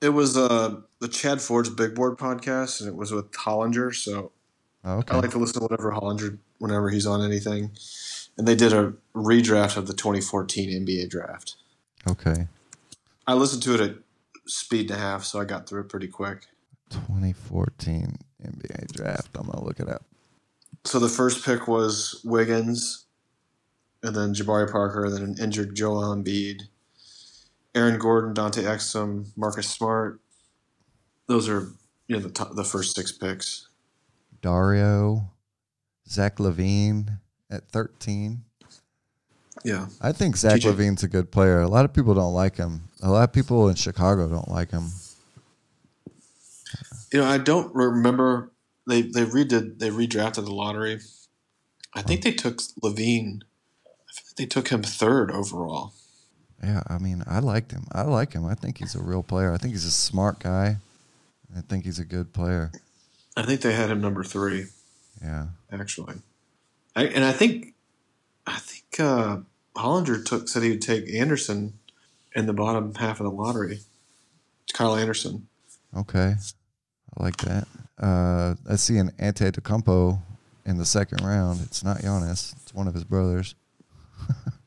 It 0.00 0.10
was 0.10 0.36
uh, 0.36 0.80
the 1.00 1.08
Chad 1.08 1.40
Ford's 1.40 1.70
Big 1.70 1.94
Board 1.94 2.16
podcast, 2.18 2.80
and 2.80 2.88
it 2.88 2.96
was 2.96 3.12
with 3.12 3.30
Hollinger. 3.32 3.94
So 3.94 4.32
Oh, 4.84 4.98
okay. 4.98 5.14
I 5.14 5.20
like 5.20 5.30
to 5.30 5.38
listen 5.38 5.60
to 5.60 5.60
whatever 5.60 5.92
Hollinger 5.92 6.38
whenever 6.58 6.90
he's 6.90 7.06
on 7.06 7.22
anything. 7.22 7.72
And 8.38 8.48
they 8.48 8.54
did 8.54 8.72
a 8.72 8.94
redraft 9.14 9.76
of 9.76 9.86
the 9.86 9.92
2014 9.92 10.86
NBA 10.86 11.10
draft. 11.10 11.56
Okay. 12.08 12.48
I 13.26 13.34
listened 13.34 13.62
to 13.64 13.74
it 13.74 13.80
at 13.80 13.96
speed 14.46 14.90
and 14.90 14.98
a 14.98 15.02
half, 15.02 15.24
so 15.24 15.40
I 15.40 15.44
got 15.44 15.68
through 15.68 15.82
it 15.82 15.88
pretty 15.88 16.08
quick. 16.08 16.46
2014 16.90 18.16
NBA 18.42 18.92
draft. 18.92 19.36
I'm 19.36 19.46
gonna 19.46 19.64
look 19.64 19.80
it 19.80 19.88
up. 19.88 20.04
So 20.84 20.98
the 20.98 21.08
first 21.08 21.44
pick 21.44 21.68
was 21.68 22.20
Wiggins, 22.24 23.04
and 24.02 24.16
then 24.16 24.34
Jabari 24.34 24.70
Parker, 24.70 25.10
then 25.10 25.22
an 25.22 25.36
injured 25.38 25.76
Joel 25.76 26.16
Embiid, 26.16 26.62
Aaron 27.74 27.98
Gordon, 27.98 28.34
Dante 28.34 28.62
Exum, 28.62 29.26
Marcus 29.36 29.68
Smart. 29.68 30.20
Those 31.26 31.48
are 31.48 31.68
you 32.08 32.16
know 32.16 32.22
the 32.22 32.30
top, 32.30 32.54
the 32.54 32.64
first 32.64 32.94
six 32.94 33.12
picks. 33.12 33.68
Dario, 34.42 35.30
Zach 36.08 36.36
LaVine 36.36 37.18
at 37.50 37.68
13. 37.68 38.42
Yeah, 39.64 39.86
I 40.00 40.12
think 40.12 40.36
Zach 40.36 40.60
TJ. 40.60 40.72
LaVine's 40.72 41.02
a 41.02 41.08
good 41.08 41.30
player. 41.30 41.60
A 41.60 41.68
lot 41.68 41.84
of 41.84 41.92
people 41.92 42.14
don't 42.14 42.34
like 42.34 42.56
him. 42.56 42.88
A 43.02 43.10
lot 43.10 43.24
of 43.24 43.32
people 43.32 43.68
in 43.68 43.76
Chicago 43.76 44.28
don't 44.28 44.48
like 44.48 44.70
him. 44.70 44.88
you 47.12 47.20
know 47.20 47.26
I 47.26 47.38
don't 47.38 47.74
remember 47.74 48.50
they 48.86 49.02
they 49.02 49.24
redid 49.24 49.78
they 49.78 49.90
redrafted 49.90 50.44
the 50.44 50.52
lottery. 50.52 51.00
I 51.94 52.02
think 52.02 52.20
oh. 52.20 52.30
they 52.30 52.32
took 52.32 52.58
LaVine. 52.82 53.42
I 53.42 54.12
think 54.12 54.36
they 54.36 54.46
took 54.46 54.68
him 54.68 54.82
third 54.82 55.30
overall. 55.30 55.92
Yeah, 56.62 56.82
I 56.88 56.98
mean, 56.98 57.22
I 57.26 57.38
liked 57.38 57.72
him. 57.72 57.84
I 57.92 58.02
like 58.02 58.34
him. 58.34 58.44
I 58.44 58.54
think 58.54 58.78
he's 58.78 58.94
a 58.94 59.02
real 59.02 59.22
player. 59.22 59.52
I 59.52 59.56
think 59.56 59.72
he's 59.72 59.84
a 59.84 59.90
smart 59.90 60.40
guy. 60.40 60.76
I 61.56 61.60
think 61.62 61.84
he's 61.84 61.98
a 61.98 62.04
good 62.04 62.32
player. 62.32 62.70
I 63.36 63.42
think 63.42 63.62
they 63.62 63.72
had 63.72 63.90
him 63.90 64.00
number 64.00 64.22
three. 64.22 64.66
Yeah. 65.22 65.46
actually. 65.72 66.16
I, 66.94 67.04
and 67.06 67.24
I 67.24 67.32
think 67.32 67.74
I 68.46 68.58
think 68.58 68.98
uh, 68.98 69.38
Hollinger 69.76 70.24
took 70.24 70.48
said 70.48 70.62
he 70.62 70.70
would 70.70 70.82
take 70.82 71.12
Anderson 71.12 71.74
in 72.34 72.46
the 72.46 72.52
bottom 72.52 72.94
half 72.94 73.20
of 73.20 73.24
the 73.24 73.30
lottery. 73.30 73.80
It's 74.64 74.72
Kyle 74.72 74.96
Anderson. 74.96 75.46
Okay. 75.96 76.34
I 77.18 77.22
like 77.22 77.36
that. 77.38 77.66
Uh, 77.98 78.54
I 78.68 78.76
see 78.76 78.98
an 78.98 79.12
Ante 79.18 79.44
Antetokounmpo 79.44 80.20
in 80.64 80.78
the 80.78 80.84
second 80.84 81.24
round. 81.24 81.60
It's 81.62 81.82
not 81.82 81.98
Giannis. 81.98 82.54
It's 82.62 82.74
one 82.74 82.86
of 82.86 82.94
his 82.94 83.04
brothers. 83.04 83.54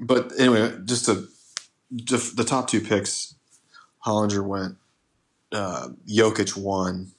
But 0.00 0.32
anyway, 0.38 0.76
just 0.84 1.06
to 1.06 1.26
just 1.94 2.36
the 2.36 2.44
top 2.44 2.68
two 2.68 2.80
picks, 2.80 3.34
Hollinger 4.04 4.44
went. 4.46 4.76
Uh, 5.52 5.90
Jokic 6.08 6.56
won, 6.56 7.12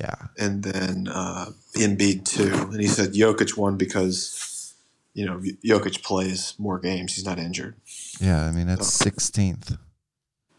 Yeah. 0.00 0.14
and 0.38 0.62
then 0.62 1.06
uh, 1.06 1.50
Embiid 1.74 2.24
two. 2.24 2.52
And 2.72 2.80
he 2.80 2.86
said 2.88 3.12
Jokic 3.12 3.56
won 3.58 3.76
because 3.76 4.74
you 5.14 5.26
know 5.26 5.38
Jokic 5.64 6.02
plays 6.02 6.54
more 6.58 6.78
games. 6.78 7.14
He's 7.14 7.26
not 7.26 7.38
injured. 7.38 7.76
Yeah. 8.20 8.46
I 8.46 8.52
mean, 8.52 8.66
that's 8.66 8.98
16th. 9.00 9.78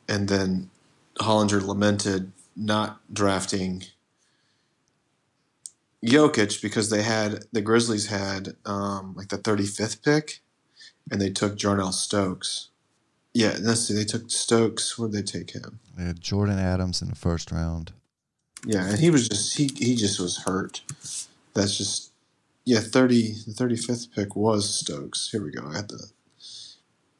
and 0.07 0.29
then 0.29 0.69
Hollinger 1.19 1.65
lamented 1.65 2.31
not 2.55 3.01
drafting 3.11 3.83
Jokic 6.05 6.61
because 6.61 6.89
they 6.89 7.01
had 7.03 7.45
the 7.51 7.61
Grizzlies 7.61 8.07
had 8.07 8.55
um, 8.65 9.13
like 9.17 9.29
the 9.29 9.37
35th 9.37 10.03
pick, 10.03 10.39
and 11.11 11.21
they 11.21 11.29
took 11.29 11.57
Jarnell 11.57 11.93
Stokes. 11.93 12.69
Yeah, 13.33 13.57
let's 13.61 13.81
see, 13.87 13.93
they 13.93 14.05
took 14.05 14.29
Stokes. 14.29 14.97
Where'd 14.97 15.11
they 15.11 15.21
take 15.21 15.51
him? 15.51 15.79
They 15.97 16.05
had 16.05 16.21
Jordan 16.21 16.59
Adams 16.59 17.01
in 17.01 17.09
the 17.09 17.15
first 17.15 17.51
round. 17.51 17.93
Yeah, 18.65 18.89
and 18.89 18.99
he 18.99 19.09
was 19.09 19.27
just 19.27 19.57
he 19.57 19.69
he 19.77 19.95
just 19.95 20.19
was 20.19 20.43
hurt. 20.43 20.81
That's 21.53 21.77
just 21.77 22.11
yeah. 22.65 22.79
Thirty 22.79 23.33
the 23.45 23.53
thirty 23.53 23.77
fifth 23.77 24.13
pick 24.13 24.35
was 24.35 24.73
Stokes. 24.73 25.29
Here 25.31 25.43
we 25.43 25.51
go. 25.51 25.67
I 25.67 25.77
had 25.77 25.89
the 25.89 26.11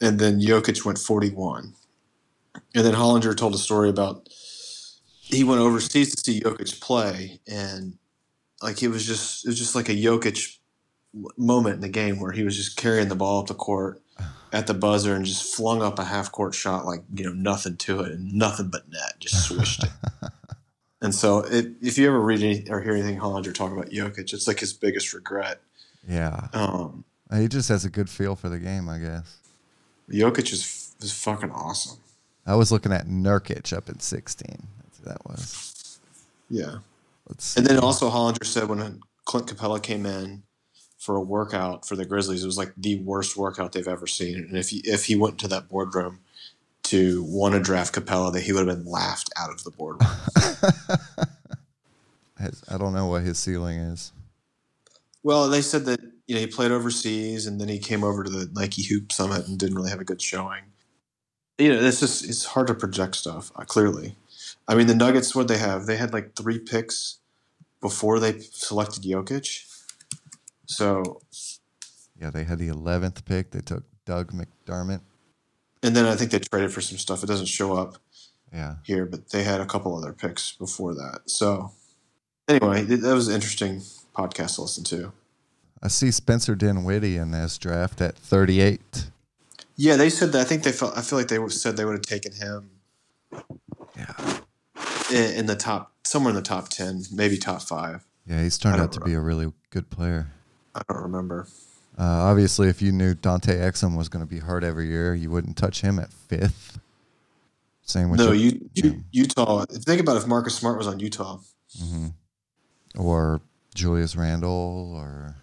and 0.02 0.20
then 0.20 0.42
Jokic 0.42 0.84
went 0.84 0.98
forty 0.98 1.30
one, 1.30 1.76
and 2.76 2.86
then 2.86 2.94
Hollinger 2.94 3.36
told 3.36 3.56
a 3.56 3.60
story 3.60 3.90
about 3.90 4.28
he 5.22 5.44
went 5.44 5.62
overseas 5.62 6.16
to 6.16 6.22
see 6.22 6.42
Jokic 6.42 6.82
play, 6.82 7.40
and 7.48 7.98
like 8.62 8.84
it 8.84 8.90
was 8.90 9.06
just 9.06 9.46
it 9.46 9.50
was 9.50 9.58
just 9.58 9.76
like 9.76 9.90
a 9.90 9.94
Jokic 9.94 10.58
moment 11.38 11.76
in 11.76 11.82
the 11.82 11.90
game 11.90 12.20
where 12.20 12.32
he 12.32 12.44
was 12.44 12.56
just 12.56 12.78
carrying 12.78 13.08
the 13.08 13.16
ball 13.16 13.42
up 13.42 13.48
the 13.48 13.54
court 13.54 14.02
at 14.54 14.68
the 14.68 14.74
buzzer 14.74 15.16
and 15.16 15.26
just 15.26 15.56
flung 15.56 15.82
up 15.82 16.00
a 16.00 16.06
half 16.06 16.32
court 16.32 16.54
shot 16.54 16.86
like 16.86 17.04
you 17.14 17.24
know 17.24 17.34
nothing 17.34 17.78
to 17.78 18.02
it 18.02 18.12
and 18.12 18.34
nothing 18.34 18.70
but 18.70 18.90
net, 18.90 19.16
just 19.20 19.46
swished 19.46 19.84
it. 19.84 19.90
And 21.02 21.16
so, 21.16 21.40
it, 21.40 21.68
if 21.82 21.98
you 21.98 22.08
ever 22.08 22.20
read 22.20 22.44
any, 22.44 22.70
or 22.70 22.82
hear 22.82 22.94
anything 22.94 23.18
Hollinger 23.18 23.54
talk 23.54 23.72
about 23.72 23.90
Jokic, 23.90 24.34
it's 24.34 24.48
like 24.48 24.60
his 24.60 24.74
biggest 24.74 25.14
regret. 25.14 25.62
Yeah. 26.08 26.50
Um, 26.54 27.06
He 27.34 27.48
just 27.48 27.70
has 27.70 27.86
a 27.86 27.90
good 27.90 28.10
feel 28.10 28.36
for 28.36 28.50
the 28.50 28.60
game, 28.60 28.90
I 28.90 29.00
guess. 29.00 29.38
Jokic 30.10 30.52
is 30.52 30.96
is 31.02 31.14
fucking 31.14 31.52
awesome. 31.52 32.00
I 32.46 32.56
was 32.56 32.72
looking 32.72 32.92
at 32.92 33.06
Nurkic 33.08 33.72
up 33.76 33.88
in 33.88 34.00
16. 34.00 34.68
That's 34.84 34.98
who 34.98 35.06
that 35.06 35.26
was. 35.26 36.00
Yeah. 36.50 36.80
Let's. 37.30 37.56
And 37.56 37.66
then 37.66 37.78
also 37.78 38.10
Hollinger 38.10 38.46
said 38.46 38.68
when 38.68 39.02
Clint 39.26 39.48
Capela 39.48 39.82
came 39.82 40.06
in 40.06 40.44
for 41.00 41.16
a 41.16 41.22
workout 41.22 41.88
for 41.88 41.96
the 41.96 42.06
Grizzlies, 42.06 42.44
it 42.44 42.46
was 42.46 42.58
like 42.58 42.74
the 42.78 42.98
worst 42.98 43.38
workout 43.38 43.72
they've 43.72 43.88
ever 43.88 44.06
seen. 44.06 44.36
And 44.36 44.58
if 44.58 44.70
he 44.70 44.82
if 44.84 45.06
he 45.06 45.16
went 45.16 45.40
to 45.40 45.48
that 45.48 45.70
boardroom 45.70 46.20
to 46.84 47.24
want 47.24 47.56
to 47.56 47.60
draft 47.60 47.96
Capela, 47.96 48.32
that 48.34 48.42
he 48.42 48.52
would 48.52 48.68
have 48.68 48.78
been 48.78 48.86
laughed 48.86 49.32
out 49.38 49.50
of 49.50 49.64
the 49.64 49.72
boardroom. 49.72 50.12
I 52.70 52.78
don't 52.78 52.94
know 52.94 53.08
what 53.08 53.24
his 53.24 53.38
ceiling 53.38 53.78
is. 53.78 54.12
Well, 55.24 55.50
they 55.50 55.62
said 55.62 55.86
that 55.86 56.00
you 56.28 56.36
know 56.36 56.42
he 56.42 56.48
played 56.48 56.72
overseas 56.72 57.48
and 57.48 57.60
then 57.60 57.70
he 57.70 57.80
came 57.80 58.04
over 58.04 58.24
to 58.24 58.30
the 58.30 58.50
Nike 58.54 58.84
Hoop 58.84 59.12
Summit 59.12 59.48
and 59.48 59.58
didn't 59.58 59.76
really 59.76 59.90
have 59.90 60.02
a 60.02 60.06
good 60.06 60.22
showing. 60.22 60.64
You 61.58 61.70
know, 61.70 61.82
it's 61.82 62.00
just 62.02 62.28
it's 62.28 62.46
hard 62.46 62.68
to 62.68 62.74
project 62.74 63.16
stuff. 63.16 63.52
Uh, 63.56 63.64
clearly, 63.64 64.16
I 64.68 64.76
mean 64.76 64.88
the 64.88 64.96
Nuggets. 64.96 65.34
What 65.34 65.48
they 65.48 65.58
have? 65.58 65.86
They 65.86 65.98
had 65.98 66.14
like 66.14 66.36
three 66.36 66.60
picks 66.60 67.20
before 67.82 68.20
they 68.20 68.40
selected 68.40 69.04
Jokic. 69.04 69.69
So, 70.70 71.20
Yeah, 72.20 72.30
they 72.30 72.44
had 72.44 72.60
the 72.60 72.68
11th 72.70 73.26
pick. 73.26 73.52
They 73.52 73.62
took 73.62 73.84
Doug 74.06 74.32
McDermott. 74.34 75.02
and 75.82 75.96
then 75.96 76.06
I 76.06 76.16
think 76.16 76.32
they 76.32 76.40
traded 76.40 76.74
for 76.74 76.82
some 76.82 76.98
stuff. 76.98 77.24
It 77.24 77.28
doesn't 77.28 77.46
show 77.48 77.74
up 77.74 77.98
Yeah. 78.54 78.76
here, 78.84 79.06
but 79.06 79.30
they 79.30 79.44
had 79.44 79.62
a 79.62 79.66
couple 79.66 79.96
other 79.98 80.12
picks 80.14 80.52
before 80.52 80.94
that. 80.96 81.22
So, 81.30 81.72
anyway, 82.48 82.84
that 82.84 83.14
was 83.14 83.28
an 83.30 83.36
interesting 83.36 83.82
podcast 84.16 84.56
to 84.56 84.62
listen 84.64 84.84
to. 84.86 85.14
I 85.82 85.88
see 85.88 86.12
Spencer 86.12 86.56
Dinwiddie 86.56 87.16
in 87.18 87.32
this 87.32 87.58
draft 87.58 88.02
at 88.02 88.18
38. 88.18 89.10
Yeah, 89.78 89.96
they 89.96 90.10
said 90.10 90.34
that. 90.34 90.42
I 90.42 90.44
think 90.44 90.64
they 90.64 90.74
felt. 90.74 90.98
I 90.98 91.02
feel 91.02 91.18
like 91.18 91.30
they 91.30 91.40
said 91.48 91.78
they 91.78 91.86
would 91.86 91.94
have 91.94 92.02
taken 92.02 92.34
him 92.34 92.70
Yeah. 93.96 94.40
in, 95.10 95.34
in 95.40 95.46
the 95.46 95.56
top, 95.56 95.94
somewhere 96.04 96.32
in 96.32 96.36
the 96.36 96.42
top 96.42 96.68
ten, 96.68 97.04
maybe 97.14 97.38
top 97.38 97.62
five. 97.62 98.06
Yeah, 98.28 98.44
he's 98.44 98.58
turned 98.58 98.82
out 98.82 98.92
to 98.94 99.00
don't 99.00 99.06
be 99.08 99.14
a 99.14 99.22
really 99.22 99.54
good 99.70 99.90
player. 99.90 100.32
I 100.76 100.82
don't 100.88 101.04
remember. 101.04 101.48
Uh, 101.98 102.04
obviously, 102.04 102.70
if 102.70 102.82
you 102.82 102.92
knew 102.92 103.14
Dante 103.14 103.58
Exum 103.58 103.98
was 103.98 104.08
going 104.08 104.26
to 104.26 104.30
be 104.30 104.40
hurt 104.40 104.64
every 104.64 104.88
year, 104.88 105.14
you 105.14 105.30
wouldn't 105.30 105.58
touch 105.58 105.82
him 105.82 106.00
at 106.00 106.14
fifth. 106.14 106.80
Same 107.84 108.10
with 108.10 108.20
no, 108.20 108.32
you, 108.32 108.70
you, 108.76 109.04
Utah. 109.12 109.66
Think 109.66 110.00
about 110.00 110.16
if 110.16 110.28
Marcus 110.28 110.56
Smart 110.56 110.78
was 110.78 110.88
on 110.88 111.00
Utah. 111.00 111.40
Mhm. 111.78 112.14
or 112.98 113.42
Julius 113.76 114.16
Randle, 114.16 114.94
or 114.96 115.36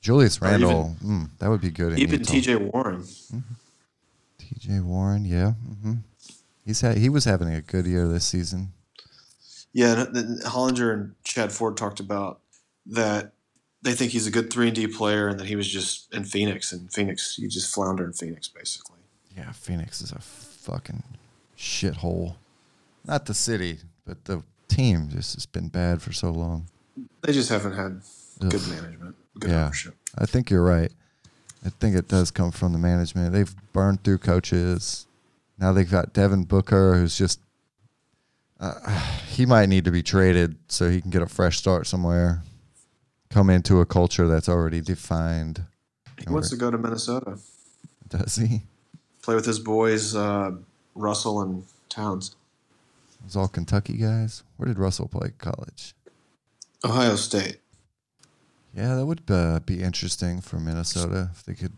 Julius 0.00 0.40
Randle. 0.40 0.96
mm, 1.02 1.30
that 1.38 1.48
would 1.48 1.60
be 1.60 1.70
good. 1.70 1.94
In 1.94 1.98
Even. 2.00 2.22
T.J. 2.22 2.56
Warren. 2.56 3.04
T.J. 4.38 4.80
Warren, 4.80 5.24
yeah, 5.24 5.52
hmm 5.52 5.94
he's 6.66 6.80
had 6.80 6.98
he 6.98 7.08
was 7.08 7.24
having 7.24 7.48
a 7.48 7.62
good 7.62 7.86
year 7.86 8.06
this 8.08 8.26
season. 8.26 8.72
Yeah, 9.72 10.06
Hollinger 10.44 10.92
and 10.92 11.14
Chad 11.24 11.52
Ford 11.52 11.76
talked 11.76 12.00
about 12.00 12.40
that. 12.86 13.32
They 13.86 13.94
think 13.94 14.10
he's 14.10 14.26
a 14.26 14.32
good 14.32 14.52
three 14.52 14.66
and 14.66 14.74
D 14.74 14.88
player, 14.88 15.28
and 15.28 15.38
that 15.38 15.46
he 15.46 15.54
was 15.54 15.68
just 15.68 16.12
in 16.12 16.24
Phoenix. 16.24 16.72
And 16.72 16.92
Phoenix, 16.92 17.38
you 17.38 17.46
just 17.48 17.72
flounder 17.72 18.04
in 18.04 18.12
Phoenix, 18.12 18.48
basically. 18.48 18.98
Yeah, 19.36 19.52
Phoenix 19.52 20.00
is 20.00 20.10
a 20.10 20.18
fucking 20.18 21.04
shithole. 21.56 22.34
Not 23.04 23.26
the 23.26 23.32
city, 23.34 23.78
but 24.04 24.24
the 24.24 24.42
team 24.66 25.08
just 25.08 25.34
has 25.34 25.46
been 25.46 25.68
bad 25.68 26.02
for 26.02 26.12
so 26.12 26.30
long. 26.32 26.66
They 27.22 27.32
just 27.32 27.48
haven't 27.48 27.74
had 27.74 28.00
good 28.40 28.66
management, 28.68 29.14
good 29.38 29.50
Yeah. 29.50 29.66
ownership. 29.66 29.94
I 30.18 30.26
think 30.26 30.50
you're 30.50 30.64
right. 30.64 30.90
I 31.64 31.68
think 31.68 31.94
it 31.94 32.08
does 32.08 32.32
come 32.32 32.50
from 32.50 32.72
the 32.72 32.80
management. 32.80 33.32
They've 33.32 33.54
burned 33.72 34.02
through 34.02 34.18
coaches. 34.18 35.06
Now 35.58 35.72
they've 35.72 35.88
got 35.88 36.12
Devin 36.12 36.42
Booker, 36.42 36.94
who's 36.96 37.16
just. 37.16 37.38
Uh, 38.58 38.88
he 39.28 39.46
might 39.46 39.68
need 39.68 39.84
to 39.84 39.92
be 39.92 40.02
traded 40.02 40.56
so 40.66 40.90
he 40.90 41.00
can 41.00 41.12
get 41.12 41.22
a 41.22 41.26
fresh 41.28 41.58
start 41.58 41.86
somewhere. 41.86 42.42
Come 43.30 43.50
into 43.50 43.80
a 43.80 43.86
culture 43.86 44.26
that's 44.28 44.48
already 44.48 44.80
defined. 44.80 45.64
He 46.18 46.32
wants 46.32 46.50
to 46.50 46.56
go 46.56 46.70
to 46.70 46.78
Minnesota, 46.78 47.38
Does 48.08 48.36
he? 48.36 48.62
play 49.22 49.34
with 49.34 49.44
his 49.44 49.58
boys, 49.58 50.14
uh, 50.14 50.52
Russell 50.94 51.42
and 51.42 51.64
Towns. 51.88 52.36
It 53.20 53.24
was 53.24 53.36
all 53.36 53.48
Kentucky 53.48 53.94
guys. 53.94 54.42
Where 54.56 54.66
did 54.68 54.78
Russell 54.78 55.08
play 55.08 55.32
college? 55.38 55.94
Ohio 56.84 57.16
State. 57.16 57.58
Yeah, 58.74 58.94
that 58.94 59.06
would 59.06 59.22
uh, 59.28 59.60
be 59.60 59.82
interesting 59.82 60.40
for 60.40 60.58
Minnesota 60.60 61.30
if 61.32 61.42
they 61.44 61.54
could. 61.54 61.72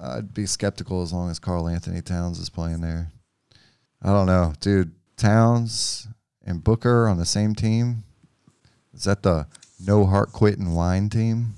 I'd 0.00 0.34
be 0.34 0.46
skeptical 0.46 1.02
as 1.02 1.12
long 1.12 1.30
as 1.30 1.38
Karl-Anthony 1.38 2.02
Towns 2.02 2.38
is 2.38 2.48
playing 2.50 2.80
there. 2.80 3.10
I 4.02 4.08
don't 4.08 4.26
know, 4.26 4.54
dude. 4.60 4.92
Towns 5.16 6.08
and 6.44 6.64
Booker 6.64 7.06
on 7.06 7.18
the 7.18 7.26
same 7.26 7.54
team. 7.54 8.04
Is 8.94 9.04
that 9.04 9.22
the 9.22 9.46
no 9.86 10.06
heart 10.06 10.32
quit 10.32 10.58
and 10.58 11.10
team? 11.10 11.54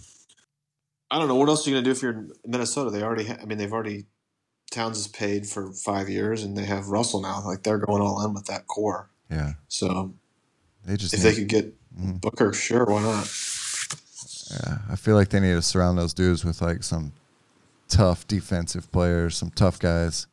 I 1.11 1.19
don't 1.19 1.29
know 1.29 1.35
what 1.37 1.49
else 1.49 1.67
are 1.67 1.71
you 1.71 1.77
gonna 1.77 1.85
do 1.85 1.91
if 1.91 2.03
you're 2.03 2.13
in 2.13 2.33
Minnesota. 2.47 2.91
They 2.91 3.03
already, 3.03 3.25
ha- 3.27 3.37
I 3.41 3.45
mean, 3.45 3.59
they've 3.59 3.73
already 3.73 4.07
Towns 4.71 4.99
is 4.99 5.09
paid 5.09 5.47
for 5.47 5.71
five 5.73 6.09
years, 6.09 6.43
and 6.45 6.57
they 6.57 6.65
have 6.65 6.89
Russell 6.89 7.21
now. 7.21 7.43
Like 7.45 7.63
they're 7.63 7.77
going 7.79 8.01
all 8.01 8.25
in 8.25 8.33
with 8.33 8.47
that 8.47 8.67
core. 8.67 9.11
Yeah, 9.31 9.53
So 9.69 10.15
they 10.87 10.97
just. 10.97 11.13
if 11.13 11.21
need- 11.23 11.31
they 11.31 11.35
could 11.37 11.49
get 11.49 11.75
Mhm. 11.95 12.21
Booker, 12.23 12.55
sure, 12.55 12.87
why 12.87 13.03
not? 13.03 13.31
Yeah, 14.51 14.79
I 14.91 14.97
feel 14.97 15.15
like 15.15 15.29
they 15.29 15.41
need 15.41 15.53
to 15.53 15.61
surround 15.63 15.99
those 15.99 16.15
dudes 16.15 16.43
with 16.45 16.63
like 16.63 16.83
some 16.83 17.13
tough 17.89 18.27
defensive 18.27 18.91
players, 18.93 19.37
some 19.37 19.51
tough 19.51 19.79
guys. 19.79 20.27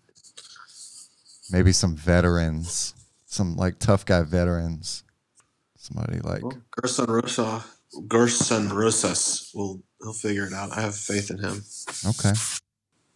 Maybe 1.52 1.72
some 1.74 1.96
veterans, 1.96 2.94
some 3.26 3.56
like 3.58 3.80
tough 3.80 4.06
guy 4.06 4.22
veterans. 4.24 5.04
Somebody 5.78 6.20
like 6.20 6.44
Well, 6.44 6.62
Gersson 6.78 7.08
Gersson 7.94 8.72
Rosas 8.72 9.52
will 9.54 9.82
he'll 10.02 10.14
figure 10.14 10.46
it 10.46 10.54
out. 10.54 10.72
I 10.78 10.82
have 10.82 10.96
faith 10.96 11.32
in 11.32 11.40
him. 11.40 11.64
okay, 12.08 12.34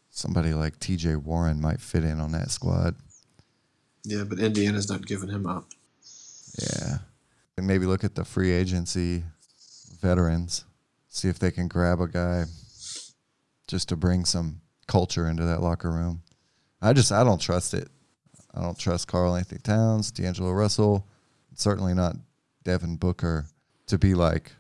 somebody 0.10 0.54
like 0.54 0.80
T.J. 0.80 1.18
Warren 1.18 1.62
might 1.62 1.80
fit 1.80 2.04
in 2.04 2.20
on 2.20 2.32
that 2.32 2.52
squad. 2.52 2.96
Yeah, 4.04 4.24
but 4.24 4.40
Indiana's 4.40 4.90
not 4.90 5.06
giving 5.06 5.30
him 5.30 5.46
up. 5.46 5.66
Yeah, 6.60 6.98
and 7.58 7.68
maybe 7.68 7.86
look 7.86 8.04
at 8.04 8.16
the 8.16 8.26
free 8.26 8.52
agency 8.52 9.24
veterans, 10.02 10.66
see 11.08 11.30
if 11.30 11.40
they 11.40 11.52
can 11.52 11.68
grab 11.68 12.02
a 12.02 12.08
guy 12.08 12.46
just 13.68 13.90
to 13.90 13.96
bring 13.96 14.26
some 14.26 14.62
culture 14.88 15.28
into 15.28 15.44
that 15.46 15.62
locker 15.62 15.92
room. 15.92 16.22
I 16.82 16.94
just 16.94 17.12
I 17.12 17.24
don't 17.24 17.40
trust 17.40 17.74
it. 17.74 17.90
I 18.54 18.62
don't 18.62 18.78
trust 18.78 19.08
Karl-Anthony 19.08 19.62
Towns, 19.64 20.12
D'Angelo 20.12 20.52
Russell, 20.52 21.08
certainly 21.56 21.94
not 21.94 22.16
Devin 22.64 22.98
Booker 22.98 23.48
to 23.88 23.98
be 23.98 24.14
like 24.14 24.52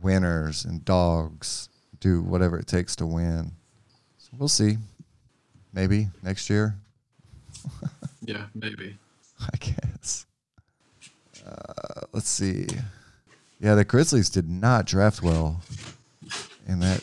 winners 0.00 0.64
and 0.64 0.84
dogs, 0.84 1.68
do 2.00 2.22
whatever 2.22 2.58
it 2.58 2.66
takes 2.66 2.96
to 2.96 3.06
win. 3.06 3.52
So 4.18 4.30
we'll 4.38 4.48
see. 4.48 4.76
Maybe 5.72 6.08
next 6.22 6.50
year, 6.50 6.76
Yeah, 8.22 8.44
maybe. 8.54 8.96
I 9.40 9.56
guess. 9.58 10.26
Uh, 11.46 12.02
let's 12.12 12.28
see. 12.28 12.66
Yeah, 13.58 13.74
the 13.74 13.84
Grizzlies 13.84 14.30
did 14.30 14.48
not 14.48 14.86
draft 14.86 15.22
well 15.22 15.62
in 16.66 16.80
that 16.80 17.02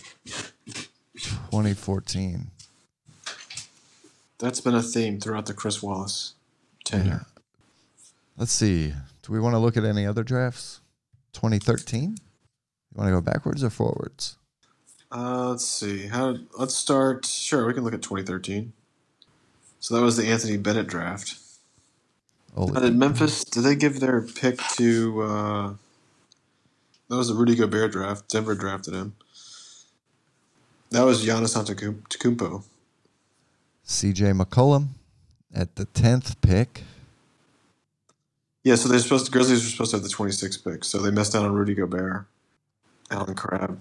2014. 1.15 2.47
That's 4.39 4.61
been 4.61 4.75
a 4.75 4.83
theme 4.83 5.19
throughout 5.19 5.47
the 5.47 5.53
Chris 5.53 5.81
Wallace 5.81 6.35
tenure. 6.83 7.25
Let's 8.37 8.51
see. 8.51 8.93
Do 9.23 9.33
we 9.33 9.39
want 9.39 9.53
to 9.55 9.59
look 9.59 9.77
at 9.77 9.83
any 9.83 10.05
other 10.05 10.23
drafts? 10.23 10.79
2013? 11.33 12.17
You 12.97 13.03
want 13.03 13.09
to 13.13 13.21
go 13.21 13.21
backwards 13.21 13.63
or 13.63 13.69
forwards? 13.69 14.37
Uh, 15.11 15.49
let's 15.49 15.67
see. 15.67 16.07
How? 16.07 16.37
Let's 16.57 16.73
start. 16.73 17.27
Sure, 17.27 17.67
we 17.67 17.73
can 17.75 17.83
look 17.83 17.93
at 17.93 18.01
2013. 18.01 18.73
So 19.79 19.95
that 19.95 20.01
was 20.01 20.17
the 20.17 20.25
Anthony 20.25 20.57
Bennett 20.57 20.87
draft. 20.87 21.35
Oh, 22.55 22.67
did 22.71 22.95
Memphis? 22.95 23.43
Did 23.43 23.61
they 23.61 23.75
give 23.75 23.99
their 23.99 24.21
pick 24.21 24.57
to? 24.77 25.21
Uh, 25.21 25.73
that 27.09 27.15
was 27.15 27.27
the 27.27 27.35
Rudy 27.35 27.55
Gobert 27.55 27.91
draft. 27.91 28.27
Denver 28.29 28.55
drafted 28.55 28.95
him. 28.95 29.15
That 30.89 31.03
was 31.03 31.23
Giannis 31.23 31.55
Antetokounmpo. 31.55 32.63
CJ 33.85 34.41
McCollum 34.41 34.87
at 35.53 35.75
the 35.75 35.85
10th 35.85 36.35
pick. 36.41 36.83
Yeah, 38.63 38.75
so 38.75 38.89
they're 38.89 38.99
supposed 38.99 39.27
to, 39.27 39.31
Grizzlies 39.31 39.63
were 39.63 39.69
supposed 39.69 39.91
to 39.91 39.97
have 39.97 40.03
the 40.03 40.09
26th 40.09 40.63
pick, 40.63 40.83
so 40.83 40.97
they 40.97 41.11
messed 41.11 41.35
out 41.35 41.45
on 41.45 41.53
Rudy 41.53 41.73
Gobert, 41.73 42.25
Allen 43.11 43.35
Crabbe, 43.35 43.79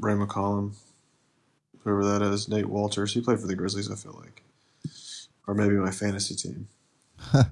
Ray 0.00 0.14
McCallum, 0.14 0.74
whoever 1.84 2.04
that 2.04 2.22
is, 2.22 2.48
Nate 2.48 2.66
Wolters. 2.66 3.12
He 3.12 3.20
played 3.20 3.40
for 3.40 3.46
the 3.46 3.54
Grizzlies, 3.56 3.90
I 3.90 3.94
feel 3.94 4.20
like, 4.22 4.42
or 5.46 5.54
maybe 5.54 5.74
my 5.74 5.90
fantasy 5.90 6.34
team. 6.34 6.68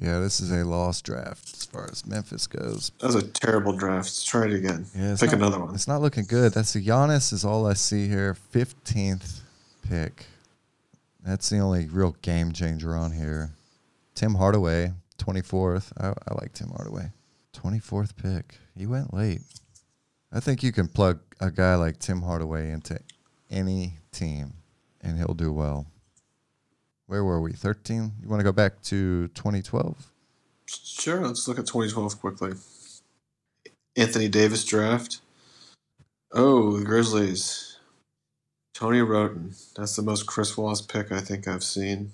Yeah, 0.00 0.18
this 0.18 0.40
is 0.40 0.50
a 0.50 0.64
lost 0.64 1.04
draft 1.04 1.52
as 1.54 1.64
far 1.66 1.88
as 1.88 2.04
Memphis 2.04 2.48
goes. 2.48 2.90
That 2.98 3.06
was 3.06 3.14
a 3.14 3.28
terrible 3.28 3.72
draft. 3.76 4.06
Let's 4.06 4.24
try 4.24 4.46
it 4.46 4.52
again. 4.52 4.86
Yeah, 4.92 5.14
Pick 5.18 5.30
not- 5.30 5.34
another 5.38 5.60
one. 5.60 5.72
It's 5.72 5.86
not 5.86 6.00
looking 6.02 6.24
good. 6.24 6.52
That's 6.52 6.72
the 6.72 6.84
Giannis 6.84 7.32
is 7.32 7.44
all 7.44 7.64
I 7.64 7.74
see 7.74 8.08
here. 8.08 8.36
15th 8.52 9.42
pick. 9.88 10.26
That's 11.24 11.48
the 11.48 11.58
only 11.60 11.86
real 11.86 12.16
game 12.22 12.50
changer 12.52 12.96
on 12.96 13.12
here. 13.12 13.52
Tim 14.16 14.34
Hardaway, 14.34 14.94
24th. 15.18 15.92
I, 15.96 16.08
I 16.08 16.34
like 16.40 16.52
Tim 16.54 16.70
Hardaway. 16.70 17.12
24th 17.56 18.16
pick. 18.16 18.58
He 18.76 18.86
went 18.86 19.14
late. 19.14 19.42
I 20.34 20.40
think 20.40 20.64
you 20.64 20.72
can 20.72 20.88
plug 20.88 21.20
a 21.38 21.52
guy 21.52 21.76
like 21.76 22.00
Tim 22.00 22.22
Hardaway 22.22 22.72
into 22.72 22.98
any 23.48 23.98
team 24.10 24.54
and 25.00 25.16
he'll 25.16 25.34
do 25.34 25.52
well. 25.52 25.86
Where 27.06 27.22
were 27.22 27.40
we? 27.40 27.52
13? 27.52 28.12
You 28.20 28.28
want 28.28 28.40
to 28.40 28.44
go 28.44 28.50
back 28.50 28.82
to 28.82 29.28
2012? 29.28 30.10
Sure, 30.66 31.24
let's 31.24 31.46
look 31.46 31.60
at 31.60 31.66
2012 31.66 32.20
quickly. 32.20 32.52
Anthony 33.96 34.26
Davis 34.26 34.64
draft. 34.64 35.20
Oh, 36.32 36.78
the 36.78 36.84
Grizzlies. 36.84 37.78
Tony 38.74 39.02
Wroten. 39.02 39.54
That's 39.76 39.94
the 39.94 40.02
most 40.02 40.26
Chris 40.26 40.56
Wallace 40.56 40.82
pick 40.82 41.12
I 41.12 41.20
think 41.20 41.46
I've 41.46 41.62
seen. 41.62 42.10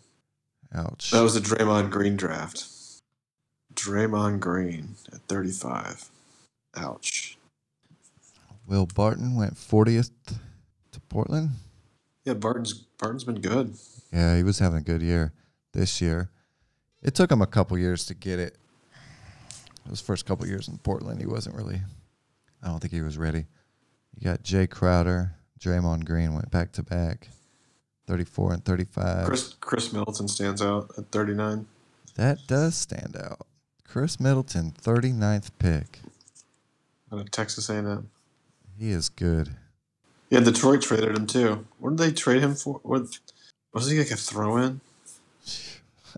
Ouch. 0.74 1.10
That 1.12 1.22
was 1.22 1.36
a 1.36 1.40
Draymond 1.40 1.88
Green 1.88 2.16
draft. 2.16 2.66
Draymond 3.72 4.40
Green 4.40 4.96
at 5.10 5.22
35. 5.22 6.10
Ouch. 6.76 7.38
Will 8.70 8.86
Barton 8.86 9.34
went 9.34 9.54
40th 9.54 10.12
to 10.92 11.00
Portland. 11.08 11.50
Yeah, 12.24 12.34
Barton's 12.34 12.72
Barton's 12.72 13.24
been 13.24 13.40
good. 13.40 13.74
Yeah, 14.12 14.36
he 14.36 14.44
was 14.44 14.60
having 14.60 14.78
a 14.78 14.82
good 14.82 15.02
year 15.02 15.32
this 15.72 16.00
year. 16.00 16.30
It 17.02 17.16
took 17.16 17.32
him 17.32 17.42
a 17.42 17.48
couple 17.48 17.76
years 17.76 18.06
to 18.06 18.14
get 18.14 18.38
it. 18.38 18.56
His 19.88 20.00
first 20.00 20.24
couple 20.24 20.46
years 20.46 20.68
in 20.68 20.78
Portland, 20.78 21.18
he 21.20 21.26
wasn't 21.26 21.56
really. 21.56 21.80
I 22.62 22.68
don't 22.68 22.78
think 22.78 22.92
he 22.92 23.00
was 23.00 23.18
ready. 23.18 23.46
You 24.16 24.22
got 24.24 24.44
Jae 24.44 24.70
Crowder, 24.70 25.34
Draymond 25.58 26.04
Green 26.04 26.34
went 26.34 26.50
back 26.52 26.70
to 26.72 26.84
back, 26.84 27.28
thirty-four 28.06 28.52
and 28.52 28.64
thirty-five. 28.64 29.26
Khris 29.26 29.54
Khris 29.60 29.92
Middleton 29.92 30.28
stands 30.28 30.62
out 30.62 30.92
at 30.96 31.10
39. 31.10 31.66
that 32.14 32.38
does 32.46 32.76
stand 32.76 33.16
out. 33.16 33.46
Khris 33.82 34.20
Middleton, 34.20 34.70
39th 34.70 35.50
pick. 35.58 35.98
Out 37.12 37.18
of 37.18 37.30
Texas 37.32 37.68
A&M. 37.68 38.08
He 38.80 38.92
is 38.92 39.10
good. 39.10 39.50
Yeah, 40.30 40.40
Detroit 40.40 40.80
traded 40.80 41.14
him 41.14 41.26
too. 41.26 41.66
What 41.80 41.96
did 41.96 41.98
they 41.98 42.12
trade 42.12 42.42
him 42.42 42.54
for? 42.54 42.80
What 42.82 43.08
was 43.74 43.90
he 43.90 43.98
like 43.98 44.10
a 44.10 44.16
throw-in? 44.16 44.80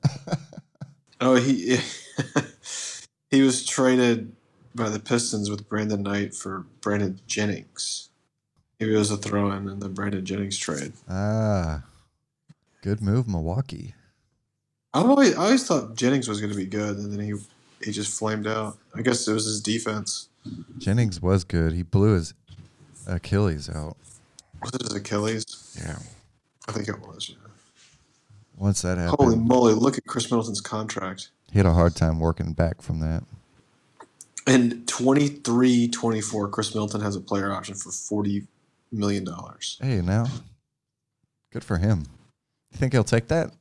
oh, 1.20 1.34
he 1.34 1.80
he 3.32 3.42
was 3.42 3.66
traded 3.66 4.30
by 4.76 4.90
the 4.90 5.00
Pistons 5.00 5.50
with 5.50 5.68
Brandon 5.68 6.04
Knight 6.04 6.36
for 6.36 6.64
Brandon 6.80 7.18
Jennings. 7.26 8.10
He 8.78 8.86
was 8.86 9.10
a 9.10 9.16
throw-in 9.16 9.68
in 9.68 9.80
the 9.80 9.88
Brandon 9.88 10.24
Jennings 10.24 10.56
trade. 10.56 10.92
Ah, 11.08 11.82
good 12.80 13.00
move, 13.00 13.26
Milwaukee. 13.26 13.94
I 14.94 15.00
always, 15.00 15.34
I 15.36 15.44
always 15.46 15.66
thought 15.66 15.96
Jennings 15.96 16.28
was 16.28 16.40
going 16.40 16.52
to 16.52 16.56
be 16.56 16.66
good, 16.66 16.96
and 16.96 17.12
then 17.12 17.18
he 17.18 17.34
he 17.84 17.90
just 17.90 18.16
flamed 18.16 18.46
out. 18.46 18.78
I 18.94 19.02
guess 19.02 19.26
it 19.26 19.32
was 19.32 19.46
his 19.46 19.60
defense. 19.60 20.28
Jennings 20.78 21.20
was 21.20 21.44
good. 21.44 21.72
He 21.72 21.82
blew 21.82 22.14
his 22.14 22.34
Achilles 23.06 23.68
out. 23.68 23.96
Was 24.62 24.72
it 24.74 24.82
his 24.82 24.94
Achilles? 24.94 25.76
Yeah. 25.84 25.98
I 26.68 26.72
think 26.72 26.88
it 26.88 27.00
was. 27.00 27.30
Yeah. 27.30 27.36
Once 28.56 28.82
that 28.82 28.98
happened, 28.98 29.16
Holy 29.18 29.36
moly! 29.36 29.74
Look 29.74 29.98
at 29.98 30.04
Khris 30.04 30.30
Middleton's 30.30 30.60
contract. 30.60 31.30
he 31.50 31.58
had 31.58 31.66
a 31.66 31.72
hard 31.72 31.96
time 31.96 32.20
working 32.20 32.52
back 32.52 32.80
from 32.82 33.00
that. 33.00 33.24
And 34.46 34.86
23 34.86 35.88
24, 35.88 36.48
Khris 36.48 36.74
Middleton 36.74 37.00
has 37.00 37.16
a 37.16 37.20
player 37.20 37.52
option 37.52 37.74
for 37.74 37.90
$40 37.90 38.46
million. 38.92 39.26
Hey, 39.80 40.00
now, 40.00 40.26
good 41.52 41.64
for 41.64 41.78
him. 41.78 42.06
You 42.72 42.78
think 42.78 42.92
he'll 42.92 43.04
take 43.04 43.28
that? 43.28 43.52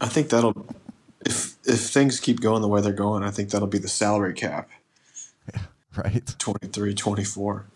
I 0.00 0.06
think 0.08 0.28
that'll, 0.28 0.66
if 1.24 1.54
if 1.64 1.80
things 1.80 2.20
keep 2.20 2.40
going 2.40 2.62
the 2.62 2.68
way 2.68 2.80
they're 2.80 2.92
going, 2.92 3.22
I 3.24 3.30
think 3.30 3.50
that'll 3.50 3.66
be 3.68 3.78
the 3.78 3.88
salary 3.88 4.34
cap. 4.34 4.70
Right. 5.96 6.34
23 6.38 6.92
24. 6.94 7.66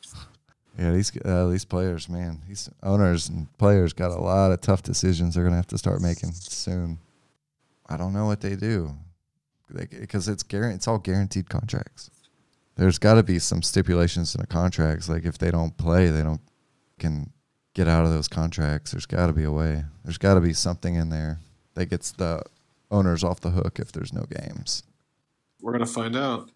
Yeah, 0.80 0.92
these 0.92 1.12
uh, 1.26 1.46
these 1.48 1.66
players, 1.66 2.08
man, 2.08 2.40
these 2.48 2.70
owners 2.82 3.28
and 3.28 3.46
players 3.58 3.92
got 3.92 4.12
a 4.12 4.20
lot 4.20 4.50
of 4.50 4.62
tough 4.62 4.82
decisions 4.82 5.34
they're 5.34 5.44
gonna 5.44 5.56
have 5.56 5.66
to 5.66 5.78
start 5.78 6.00
making 6.00 6.32
soon. 6.32 6.98
I 7.86 7.98
don't 7.98 8.14
know 8.14 8.24
what 8.24 8.40
they 8.40 8.56
do, 8.56 8.96
because 9.68 10.26
it's 10.26 10.42
guaranteed. 10.42 10.76
It's 10.76 10.88
all 10.88 10.98
guaranteed 10.98 11.50
contracts. 11.50 12.10
There's 12.76 12.98
got 12.98 13.14
to 13.14 13.22
be 13.22 13.38
some 13.38 13.62
stipulations 13.62 14.34
in 14.34 14.40
the 14.40 14.46
contracts, 14.46 15.06
like 15.06 15.26
if 15.26 15.36
they 15.36 15.50
don't 15.50 15.76
play, 15.76 16.08
they 16.08 16.22
don't 16.22 16.40
can 16.98 17.30
get 17.74 17.86
out 17.86 18.04
of 18.04 18.10
those 18.10 18.28
contracts. 18.28 18.92
There's 18.92 19.04
got 19.04 19.26
to 19.26 19.34
be 19.34 19.44
a 19.44 19.52
way. 19.52 19.84
There's 20.04 20.18
got 20.18 20.34
to 20.34 20.40
be 20.40 20.54
something 20.54 20.94
in 20.94 21.10
there 21.10 21.40
that 21.74 21.86
gets 21.90 22.12
the 22.12 22.42
owners 22.90 23.22
off 23.22 23.40
the 23.40 23.50
hook 23.50 23.78
if 23.78 23.92
there's 23.92 24.14
no 24.14 24.22
games. 24.22 24.82
We're 25.60 25.72
going 25.72 25.84
to 25.84 25.92
find 25.92 26.16
out. 26.16 26.50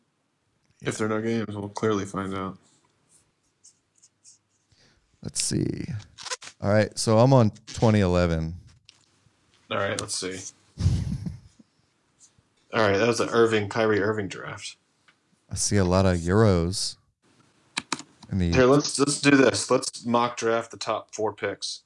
If 0.80 0.96
there 0.96 1.06
are 1.06 1.20
no 1.20 1.20
games, 1.20 1.54
we'll 1.54 1.68
clearly 1.68 2.06
find 2.06 2.34
out. 2.34 2.56
Let's 5.24 5.42
see. 5.42 5.86
All 6.60 6.70
right, 6.70 6.96
so 6.98 7.18
I'm 7.18 7.32
on 7.32 7.50
2011. 7.66 8.54
All 9.70 9.76
right, 9.78 10.00
let's 10.00 10.14
see. 10.16 10.38
All 12.72 12.80
right, 12.80 12.96
that 12.98 13.08
was 13.08 13.18
the 13.18 13.28
Irving, 13.30 13.68
Kyrie 13.68 14.00
Irving 14.02 14.28
draft. 14.28 14.76
I 15.50 15.54
see 15.54 15.76
a 15.76 15.84
lot 15.84 16.06
of 16.06 16.18
euros. 16.18 16.96
In 18.30 18.38
the 18.38 18.50
Here, 18.52 18.64
let's 18.66 18.98
let's 18.98 19.20
do 19.20 19.30
this. 19.30 19.70
Let's 19.70 20.04
mock 20.04 20.36
draft 20.36 20.70
the 20.70 20.76
top 20.76 21.14
four 21.14 21.32
picks. 21.32 21.82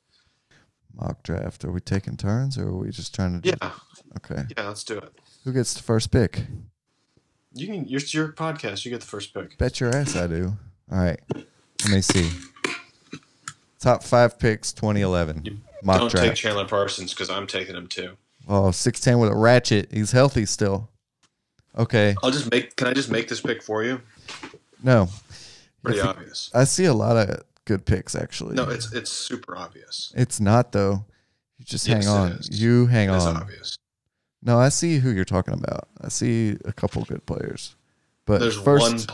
mock 0.95 1.23
draft. 1.23 1.65
Are 1.65 1.71
we 1.73 1.81
taking 1.81 2.17
turns 2.17 2.57
or 2.59 2.69
are 2.69 2.77
we 2.77 2.91
just 2.91 3.15
trying 3.15 3.41
to 3.41 3.51
do 3.51 3.57
Yeah, 3.61 3.71
Okay. 4.17 4.45
yeah, 4.57 4.69
let's 4.69 4.85
do 4.85 4.99
it. 4.99 5.13
Who 5.45 5.53
gets 5.53 5.75
the 5.75 5.83
first 5.83 6.11
pick? 6.11 6.47
You 7.53 7.67
can. 7.67 7.85
Your 7.87 8.01
your 8.09 8.33
podcast. 8.33 8.85
You 8.85 8.91
get 8.91 9.01
the 9.01 9.07
first 9.07 9.35
pick. 9.35 9.59
Bet 9.59 9.81
your 9.81 9.95
ass 9.95 10.17
I 10.17 10.27
do. 10.27 10.57
All 10.91 10.99
right. 10.99 11.21
Let 11.35 11.91
me 11.91 12.01
see. 12.01 12.31
Top 13.81 14.03
five 14.03 14.39
picks 14.39 14.73
2011. 14.73 15.63
Mock 15.83 16.01
Don't 16.01 16.11
take. 16.11 16.35
Chandler 16.35 16.65
Parsons 16.67 17.15
because 17.15 17.31
I'm 17.31 17.47
taking 17.47 17.77
him 17.77 17.87
too. 17.87 18.17
oh, 18.49 18.71
6'10 18.71 19.21
with 19.21 19.31
a 19.31 19.37
ratchet. 19.37 19.89
He's 19.93 20.11
healthy 20.13 20.47
still. 20.47 20.89
Okay. 21.77 22.17
I'll 22.23 22.31
just 22.33 22.51
make. 22.51 22.75
Can 22.77 22.89
I 22.89 22.93
just 22.93 23.11
make 23.11 23.29
this 23.29 23.41
pick 23.41 23.63
for 23.63 23.85
you? 23.85 24.01
No. 24.83 25.09
Pretty 25.85 26.01
If 26.01 26.07
obvious. 26.07 26.51
I 26.55 26.65
see 26.65 26.87
a 26.87 26.93
lot 26.95 27.17
of 27.17 27.43
good 27.67 27.85
picks 27.87 28.17
actually. 28.17 28.55
No, 28.57 28.69
it's 28.69 28.93
it's 28.93 29.11
super 29.11 29.57
obvious. 29.57 30.13
It's 30.17 30.41
not 30.41 30.73
though. 30.73 31.05
You 31.59 31.65
just 31.65 31.87
Yes, 31.87 32.05
hang 32.07 32.15
it 32.15 32.19
on. 32.19 32.33
is. 32.33 32.61
You 32.61 32.87
hang 32.87 33.11
It's 33.11 33.25
on. 33.25 33.37
obvious. 33.37 33.79
No, 34.43 34.59
I 34.59 34.69
see 34.71 34.99
who 34.99 35.11
you're 35.11 35.25
talking 35.25 35.55
about. 35.55 35.89
I 36.01 36.09
see 36.09 36.57
a 36.65 36.73
couple 36.73 37.03
good 37.05 37.27
players. 37.27 37.75
But 38.27 38.41
There's 38.41 38.59
first, 38.61 39.11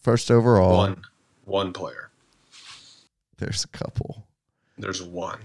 first 0.00 0.30
overall, 0.30 0.76
one 0.76 1.02
one 1.44 1.72
player. 1.72 2.07
There's 3.38 3.64
a 3.64 3.68
couple. 3.68 4.26
There's 4.76 5.02
one. 5.02 5.40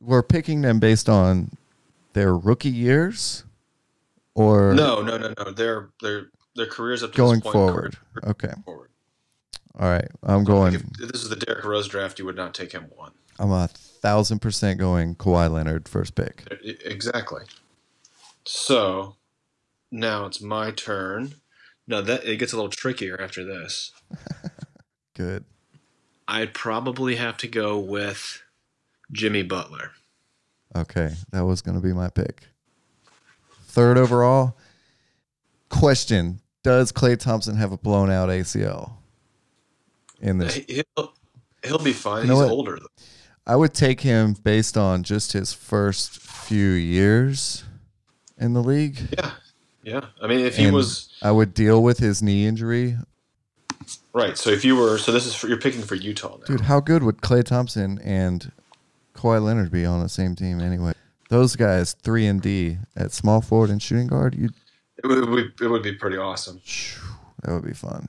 We're 0.00 0.22
picking 0.22 0.60
them 0.62 0.78
based 0.80 1.08
on 1.08 1.50
their 2.12 2.36
rookie 2.36 2.68
years 2.70 3.44
or 4.34 4.74
No, 4.74 5.00
no, 5.02 5.16
no, 5.16 5.32
no. 5.38 5.50
Their 5.52 5.88
their 6.02 6.26
their 6.54 6.66
careers 6.66 7.02
up 7.02 7.12
to 7.12 7.16
going 7.16 7.36
this 7.40 7.42
point, 7.44 7.52
forward. 7.54 7.96
career- 8.14 8.30
Okay. 8.30 8.52
forward. 8.64 8.90
All 9.78 9.88
right. 9.90 10.08
I'm 10.22 10.38
Like 10.38 10.46
going, 10.46 10.74
if, 10.74 10.82
if 11.00 11.10
this 11.12 11.22
is 11.24 11.28
the 11.28 11.36
Derrick 11.36 11.64
Rose 11.64 11.88
draft, 11.88 12.18
you 12.20 12.24
would 12.26 12.36
not 12.36 12.54
take 12.54 12.70
him 12.72 12.86
one. 12.94 13.10
I'm 13.40 13.50
a 13.50 13.66
thousand 13.68 14.38
percent 14.40 14.78
going 14.78 15.16
Kawhi 15.16 15.50
Leonard 15.50 15.88
first 15.88 16.14
pick. 16.14 16.44
Exactly. 16.84 17.42
So 18.44 19.16
now 19.90 20.26
it's 20.26 20.40
my 20.40 20.70
turn. 20.70 21.34
No, 21.88 22.00
that 22.02 22.24
it 22.24 22.36
gets 22.36 22.52
a 22.52 22.56
little 22.56 22.70
trickier 22.70 23.20
after 23.20 23.44
this. 23.44 23.92
Good. 25.14 25.44
I'd 26.26 26.54
probably 26.54 27.16
have 27.16 27.36
to 27.38 27.48
go 27.48 27.78
with 27.78 28.42
Jimmy 29.12 29.42
Butler. 29.42 29.90
Okay. 30.76 31.12
That 31.30 31.44
was 31.44 31.60
going 31.62 31.76
to 31.76 31.80
be 31.86 31.92
my 31.92 32.08
pick. 32.08 32.48
Third 33.66 33.98
overall. 33.98 34.56
Question 35.68 36.40
Does 36.62 36.92
Klay 36.92 37.18
Thompson 37.18 37.56
have 37.56 37.72
a 37.72 37.76
blown 37.76 38.10
out 38.10 38.28
ACL 38.28 38.92
in 40.20 40.38
this? 40.38 40.54
He- 40.54 40.82
He'll, 40.96 41.12
he'll 41.64 41.78
be 41.78 41.92
fine. 41.92 42.22
You 42.22 42.28
know 42.28 42.34
He's 42.36 42.44
what? 42.44 42.52
older. 42.52 42.78
Though. 42.80 43.04
I 43.46 43.56
would 43.56 43.74
take 43.74 44.00
him 44.00 44.32
based 44.34 44.76
on 44.76 45.02
just 45.02 45.32
his 45.32 45.52
first 45.52 46.18
few 46.18 46.70
years 46.70 47.64
in 48.38 48.54
the 48.54 48.62
league. 48.62 48.98
Yeah, 49.18 49.30
yeah. 49.82 50.06
I 50.22 50.26
mean, 50.26 50.40
if 50.40 50.56
he 50.56 50.70
was 50.70 51.12
I 51.22 51.30
would 51.30 51.52
deal 51.54 51.82
with 51.82 51.98
his 51.98 52.22
knee 52.22 52.46
injury. 52.46 52.96
Right, 54.14 54.38
so 54.38 54.50
if 54.50 54.64
you 54.64 54.76
were, 54.76 54.96
so 54.96 55.10
this 55.10 55.26
is 55.26 55.34
for, 55.34 55.48
you're 55.48 55.58
picking 55.58 55.82
for 55.82 55.96
Utah 55.96 56.36
now. 56.36 56.44
Dude, 56.46 56.60
how 56.62 56.78
good 56.78 57.02
would 57.02 57.16
Klay 57.18 57.42
Thompson 57.42 57.98
and 58.04 58.52
Kawhi 59.14 59.42
Leonard 59.42 59.72
be 59.72 59.84
on 59.84 60.00
the 60.00 60.08
same 60.08 60.36
team 60.36 60.60
anyway? 60.60 60.92
Those 61.30 61.56
guys, 61.56 61.94
three 61.94 62.24
and 62.26 62.40
D 62.40 62.78
at 62.94 63.10
small 63.12 63.40
forward 63.40 63.70
and 63.70 63.82
shooting 63.82 64.06
guard, 64.06 64.36
you 64.36 64.50
It 65.02 65.08
would, 65.08 65.28
would 65.28 65.60
it 65.60 65.66
would 65.66 65.82
be 65.82 65.94
pretty 65.94 66.16
awesome, 66.16 66.60
that 67.42 67.52
would 67.52 67.64
be 67.64 67.72
fun. 67.74 68.08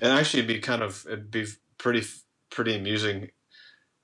and 0.00 0.12
actually, 0.12 0.40
it'd 0.40 0.48
be 0.48 0.58
kind 0.58 0.82
of 0.82 1.06
it'd 1.06 1.30
be 1.30 1.46
pretty 1.78 2.02
pretty 2.50 2.74
amusing 2.74 3.30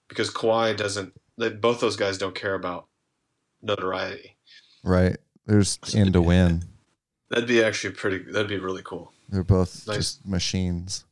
because 0.09 0.30
Kawhi 0.30 0.76
doesn't. 0.76 1.14
They, 1.36 1.48
both 1.48 1.80
those 1.80 1.96
guys 1.96 2.16
don't 2.16 2.34
care 2.34 2.55
about 2.55 2.86
notoriety. 3.61 4.36
Right? 4.84 5.16
There's 5.46 5.78
in 5.92 6.12
to 6.12 6.22
win. 6.22 6.62
That'd 7.30 7.48
be 7.48 7.64
actually 7.64 7.94
pretty. 7.94 8.30
That'd 8.30 8.48
be 8.48 8.59
really 8.59 8.82
cool. 8.84 9.12
They're 9.33 9.43
both 9.43 9.87
Nice. 9.89 9.97
just 9.97 10.26
machines. 10.28 11.05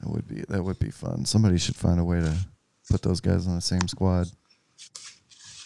That 0.00 0.08
would 0.10 0.26
be 0.26 0.42
that 0.48 0.62
would 0.62 0.78
be 0.78 0.90
fun. 0.90 1.26
Somebody 1.26 1.58
should 1.58 1.76
find 1.76 2.00
a 2.00 2.04
way 2.04 2.20
to 2.20 2.34
put 2.88 3.02
those 3.02 3.20
guys 3.20 3.46
on 3.46 3.56
the 3.56 3.60
same 3.60 3.86
squad. 3.88 4.28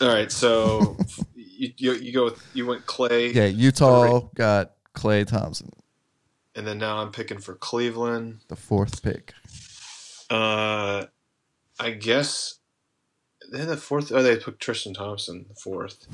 All 0.01 0.09
right, 0.09 0.33
so 0.33 0.97
you, 1.37 1.73
you 1.77 1.93
you 1.93 2.13
go 2.13 2.25
with 2.25 2.45
you 2.53 2.67
went 2.67 2.85
Klay, 2.87 3.33
Yeah, 3.33 3.45
Utah 3.45 4.23
got 4.35 4.73
Klay 4.95 5.25
Thompson, 5.27 5.71
and 6.57 6.67
then 6.67 6.79
now 6.79 6.97
I'm 6.99 7.13
picking 7.13 7.39
for 7.39 7.55
Cleveland. 7.55 8.41
the 8.49 8.57
fourth 8.57 9.03
pick. 9.03 9.35
Uh, 10.31 11.05
I 11.79 11.91
guess 11.91 12.59
then 13.51 13.69
the 13.69 13.77
fourth. 13.77 14.11
Oh, 14.11 14.23
they 14.23 14.37
took 14.39 14.59
Tristan 14.59 14.95
Thompson 14.95 15.47
the 15.49 15.55
fourth. 15.55 16.07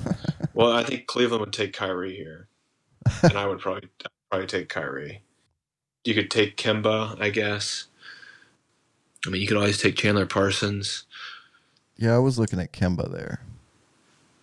well, 0.55 0.73
I 0.73 0.83
think 0.85 1.07
Cleveland 1.07 1.41
would 1.41 1.53
take 1.55 1.73
Kyrie 1.73 2.17
here, 2.17 2.49
and 3.23 3.33
I 3.39 3.47
would 3.47 3.61
probably 3.61 3.89
probably 4.31 4.47
take 4.47 4.69
Kyrie. 4.69 5.23
You 6.05 6.15
could 6.15 6.31
take 6.31 6.57
Kemba, 6.57 7.21
I 7.21 7.31
guess. 7.31 7.87
I 9.27 9.31
mean, 9.31 9.43
you 9.43 9.47
could 9.47 9.57
always 9.57 9.79
take 9.81 9.97
Chandler 9.97 10.27
Parsons. 10.27 11.05
Yeah, 11.97 12.15
I 12.15 12.19
was 12.19 12.39
looking 12.39 12.59
at 12.59 12.73
Kemba 12.73 13.11
there. 13.13 13.41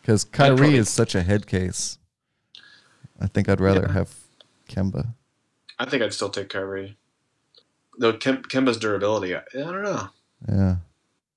Because 0.02 0.24
Kyrie 0.24 0.56
probably- 0.58 0.76
is 0.78 0.90
such 0.90 1.16
a 1.16 1.24
head 1.24 1.48
case. 1.48 1.98
I 3.20 3.26
think 3.28 3.50
I'd 3.50 3.60
rather 3.60 3.88
Yeah. 3.88 3.94
have 3.94 4.14
Kemba. 4.70 5.14
I 5.80 5.86
think 5.86 6.04
I'd 6.04 6.14
still 6.14 6.30
take 6.30 6.50
Kyrie. 6.50 6.96
Though 7.98 8.14
Kem- 8.14 8.44
Kemba's 8.44 8.78
durability, 8.78 9.36
I, 9.36 9.40
I 9.40 9.58
don't 9.58 9.82
know. 9.84 10.10
Yeah. 10.48 10.76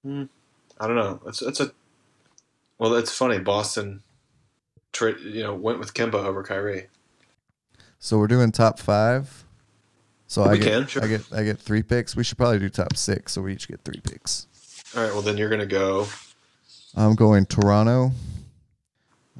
Hmm. 0.02 0.24
I 0.78 0.86
don't 0.86 0.96
know. 0.96 1.20
It's 1.26 1.40
it's 1.42 1.60
a 1.60 1.72
well. 2.78 2.94
It's 2.94 3.12
funny. 3.12 3.38
Boston, 3.38 4.02
tra- 4.92 5.18
you 5.18 5.42
know, 5.42 5.54
went 5.54 5.78
with 5.78 5.94
Kemba 5.94 6.14
over 6.14 6.42
Kyrie. 6.42 6.88
So 7.98 8.18
we're 8.18 8.26
doing 8.26 8.52
top 8.52 8.78
five. 8.78 9.44
So 10.30 10.44
I 10.44 10.52
We 10.52 10.58
get, 10.58 10.68
can, 10.68 10.86
sure. 10.86 11.02
I 11.02 11.08
get 11.08 11.22
I 11.32 11.42
get 11.42 11.58
three 11.58 11.82
picks. 11.82 12.14
We 12.14 12.22
should 12.22 12.38
probably 12.38 12.60
do 12.60 12.68
top 12.68 12.96
six, 12.96 13.32
so 13.32 13.42
we 13.42 13.52
each 13.52 13.66
get 13.66 13.80
three 13.80 14.00
picks. 14.00 14.46
All 14.96 15.02
right. 15.02 15.12
Well, 15.12 15.22
then 15.22 15.36
you're 15.36 15.48
gonna 15.48 15.66
go. 15.66 16.06
I'm 16.94 17.16
going 17.16 17.46
Toronto. 17.46 18.12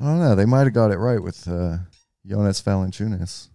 I 0.00 0.04
don't 0.04 0.18
know. 0.18 0.34
They 0.34 0.46
might 0.46 0.64
have 0.64 0.72
got 0.72 0.90
it 0.90 0.96
right 0.96 1.22
with 1.22 1.46
uh, 1.46 1.76
Jonas 2.26 2.60
Valanciunas. 2.60 3.50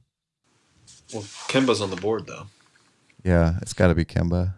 Well, 1.13 1.23
Kemba's 1.23 1.81
on 1.81 1.89
the 1.89 1.97
board 1.97 2.25
though. 2.25 2.45
Yeah, 3.25 3.55
it's 3.61 3.73
got 3.73 3.87
to 3.89 3.95
be 3.95 4.05
Kemba. 4.05 4.53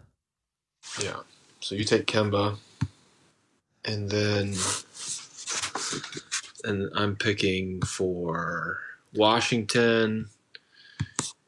Yeah. 1.02 1.16
So 1.58 1.74
you 1.74 1.82
take 1.82 2.06
Kemba, 2.06 2.58
and 3.84 4.08
then, 4.08 4.54
and 6.62 6.88
I'm 6.94 7.16
picking 7.16 7.82
for 7.82 8.78
Washington, 9.14 10.28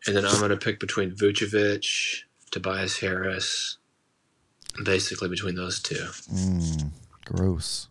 and 0.06 0.16
then 0.16 0.24
I'm 0.24 0.38
going 0.38 0.50
to 0.50 0.56
pick 0.56 0.80
between 0.80 1.12
Vucevic, 1.12 2.22
Tobias 2.50 2.98
Harris, 3.00 3.78
basically 4.84 5.28
between 5.28 5.54
those 5.54 5.80
two. 5.80 6.06
Mm, 6.32 6.90
gross. 7.24 7.88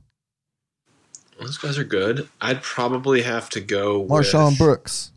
Those 1.39 1.57
guys 1.57 1.78
are 1.78 1.86
good. 1.86 2.28
I'd 2.41 2.62
probably 2.62 3.22
have 3.22 3.49
to 3.51 3.62
go. 3.62 4.05
MarShon 4.05 4.49
with, 4.49 4.57
Brooks. 4.57 5.12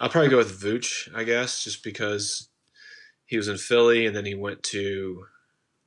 I'll 0.00 0.08
probably 0.08 0.30
go 0.30 0.38
with 0.38 0.58
Vooch, 0.60 1.14
I 1.14 1.24
guess, 1.24 1.62
just 1.62 1.84
because 1.84 2.48
he 3.26 3.36
was 3.36 3.48
in 3.48 3.58
Philly 3.58 4.06
and 4.06 4.16
then 4.16 4.24
he 4.24 4.34
went 4.34 4.62
to 4.64 5.26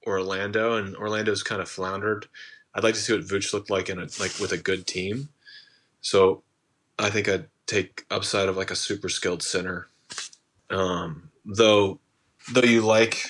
Orlando, 0.05 0.75
and 0.75 0.95
Orlando's 0.95 1.43
kind 1.43 1.61
of 1.61 1.69
floundered. 1.69 2.27
I'd 2.75 2.83
like 2.83 2.95
to 2.95 2.99
see 2.99 3.13
what 3.13 3.23
Vooch 3.23 3.53
looked 3.53 3.69
like 3.69 3.89
in 3.89 3.99
a 3.99 4.07
like 4.19 4.39
with 4.39 4.51
a 4.51 4.57
good 4.57 4.85
team. 4.85 5.29
So 6.01 6.43
I 6.99 7.09
think 7.09 7.27
I'd 7.27 7.45
take 7.65 8.05
upside 8.11 8.49
of 8.49 8.57
like 8.57 8.71
a 8.71 8.75
super 8.75 9.09
skilled 9.09 9.41
center. 9.41 9.87
Um, 10.73 11.29
though, 11.45 11.99
though 12.51 12.61
you 12.61 12.81
like 12.81 13.23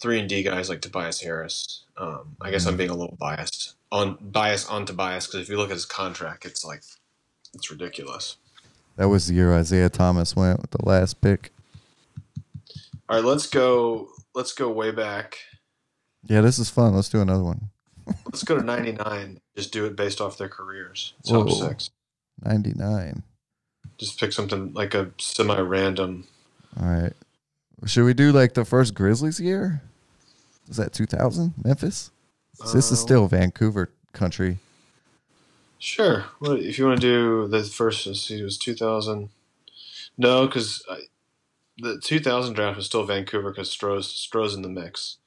three 0.00 0.20
and 0.20 0.28
D 0.28 0.42
guys 0.42 0.68
like 0.68 0.80
Tobias 0.80 1.20
Harris, 1.20 1.84
um, 1.96 2.36
I 2.40 2.50
guess 2.50 2.66
I'm 2.66 2.76
being 2.76 2.90
a 2.90 2.94
little 2.94 3.16
biased 3.18 3.74
on 3.92 4.18
bias 4.20 4.68
on 4.68 4.86
Tobias 4.86 5.26
because 5.26 5.40
if 5.40 5.48
you 5.48 5.56
look 5.56 5.70
at 5.70 5.74
his 5.74 5.86
contract, 5.86 6.44
it's 6.44 6.64
like 6.64 6.82
it's 7.54 7.70
ridiculous. 7.70 8.36
That 8.96 9.08
was 9.08 9.26
the 9.26 9.34
year 9.34 9.52
Isaiah 9.54 9.88
Thomas 9.88 10.36
went 10.36 10.60
with 10.60 10.70
the 10.70 10.84
last 10.84 11.20
pick. 11.20 11.52
All 13.08 13.16
right, 13.16 13.24
let's 13.24 13.46
go. 13.46 14.08
Let's 14.34 14.52
go 14.52 14.70
way 14.70 14.90
back. 14.90 15.38
Yeah, 16.26 16.40
this 16.40 16.58
is 16.58 16.70
fun. 16.70 16.94
Let's 16.94 17.08
do 17.08 17.20
another 17.20 17.42
one. 17.42 17.70
Let's 18.24 18.44
go 18.44 18.56
to 18.56 18.64
'99. 18.64 19.40
Just 19.56 19.72
do 19.72 19.84
it 19.86 19.96
based 19.96 20.20
off 20.20 20.38
their 20.38 20.48
careers. 20.48 21.14
Top 21.26 21.46
Whoa. 21.46 21.68
six. 21.68 21.90
99. 22.42 23.22
Just 23.96 24.18
pick 24.18 24.32
something 24.32 24.72
like 24.74 24.94
a 24.94 25.12
semi-random. 25.18 26.26
All 26.80 26.86
right. 26.88 27.12
Should 27.86 28.04
we 28.04 28.14
do 28.14 28.32
like 28.32 28.54
the 28.54 28.64
first 28.64 28.94
Grizzlies 28.94 29.40
year? 29.40 29.82
Is 30.68 30.76
that 30.76 30.92
2000? 30.92 31.54
Memphis? 31.62 32.10
So 32.54 32.72
this 32.72 32.86
is 32.90 32.98
Uh, 32.98 33.02
still 33.02 33.28
Vancouver 33.28 33.90
country. 34.12 34.58
Sure. 35.78 36.24
What 36.38 36.60
if 36.60 36.78
you 36.78 36.86
want 36.86 37.00
to 37.00 37.06
do 37.06 37.48
the 37.48 37.62
first? 37.64 38.06
Let's 38.06 38.22
see, 38.22 38.40
it 38.40 38.44
was 38.44 38.56
2000. 38.56 39.28
No, 40.16 40.46
because 40.46 40.82
the 41.76 42.00
2000 42.00 42.54
draft 42.54 42.76
was 42.76 42.86
still 42.86 43.04
Vancouver 43.04 43.50
because 43.50 43.68
Stroh's 43.68 44.06
Stroh's 44.06 44.54
in 44.54 44.62
the 44.62 44.68
mix. 44.68 45.18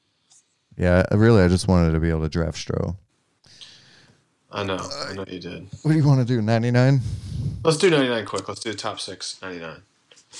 Yeah, 0.77 1.03
really, 1.11 1.43
I 1.43 1.47
just 1.47 1.67
wanted 1.67 1.91
to 1.91 1.99
be 1.99 2.09
able 2.09 2.21
to 2.21 2.29
draft 2.29 2.57
Stroh. 2.57 2.95
I 4.51 4.63
know. 4.63 4.77
I 4.77 5.13
know 5.13 5.25
you 5.27 5.39
did. 5.39 5.67
What 5.83 5.91
do 5.91 5.97
you 5.97 6.07
want 6.07 6.25
to 6.25 6.25
do? 6.25 6.41
99? 6.41 7.01
Let's 7.63 7.77
do 7.77 7.89
99 7.89 8.25
quick. 8.25 8.47
Let's 8.47 8.61
do 8.61 8.71
the 8.71 8.77
top 8.77 8.99
six 8.99 9.37
99. 9.41 9.81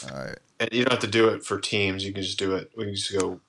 All 0.09 0.17
right. 0.17 0.37
And 0.59 0.69
you 0.71 0.83
don't 0.83 0.91
have 0.91 1.01
to 1.01 1.07
do 1.07 1.29
it 1.29 1.43
for 1.43 1.59
teams. 1.59 2.05
You 2.05 2.13
can 2.13 2.23
just 2.23 2.39
do 2.39 2.55
it. 2.55 2.71
We 2.75 2.85
can 2.85 2.95
just 2.95 3.17
go 3.17 3.39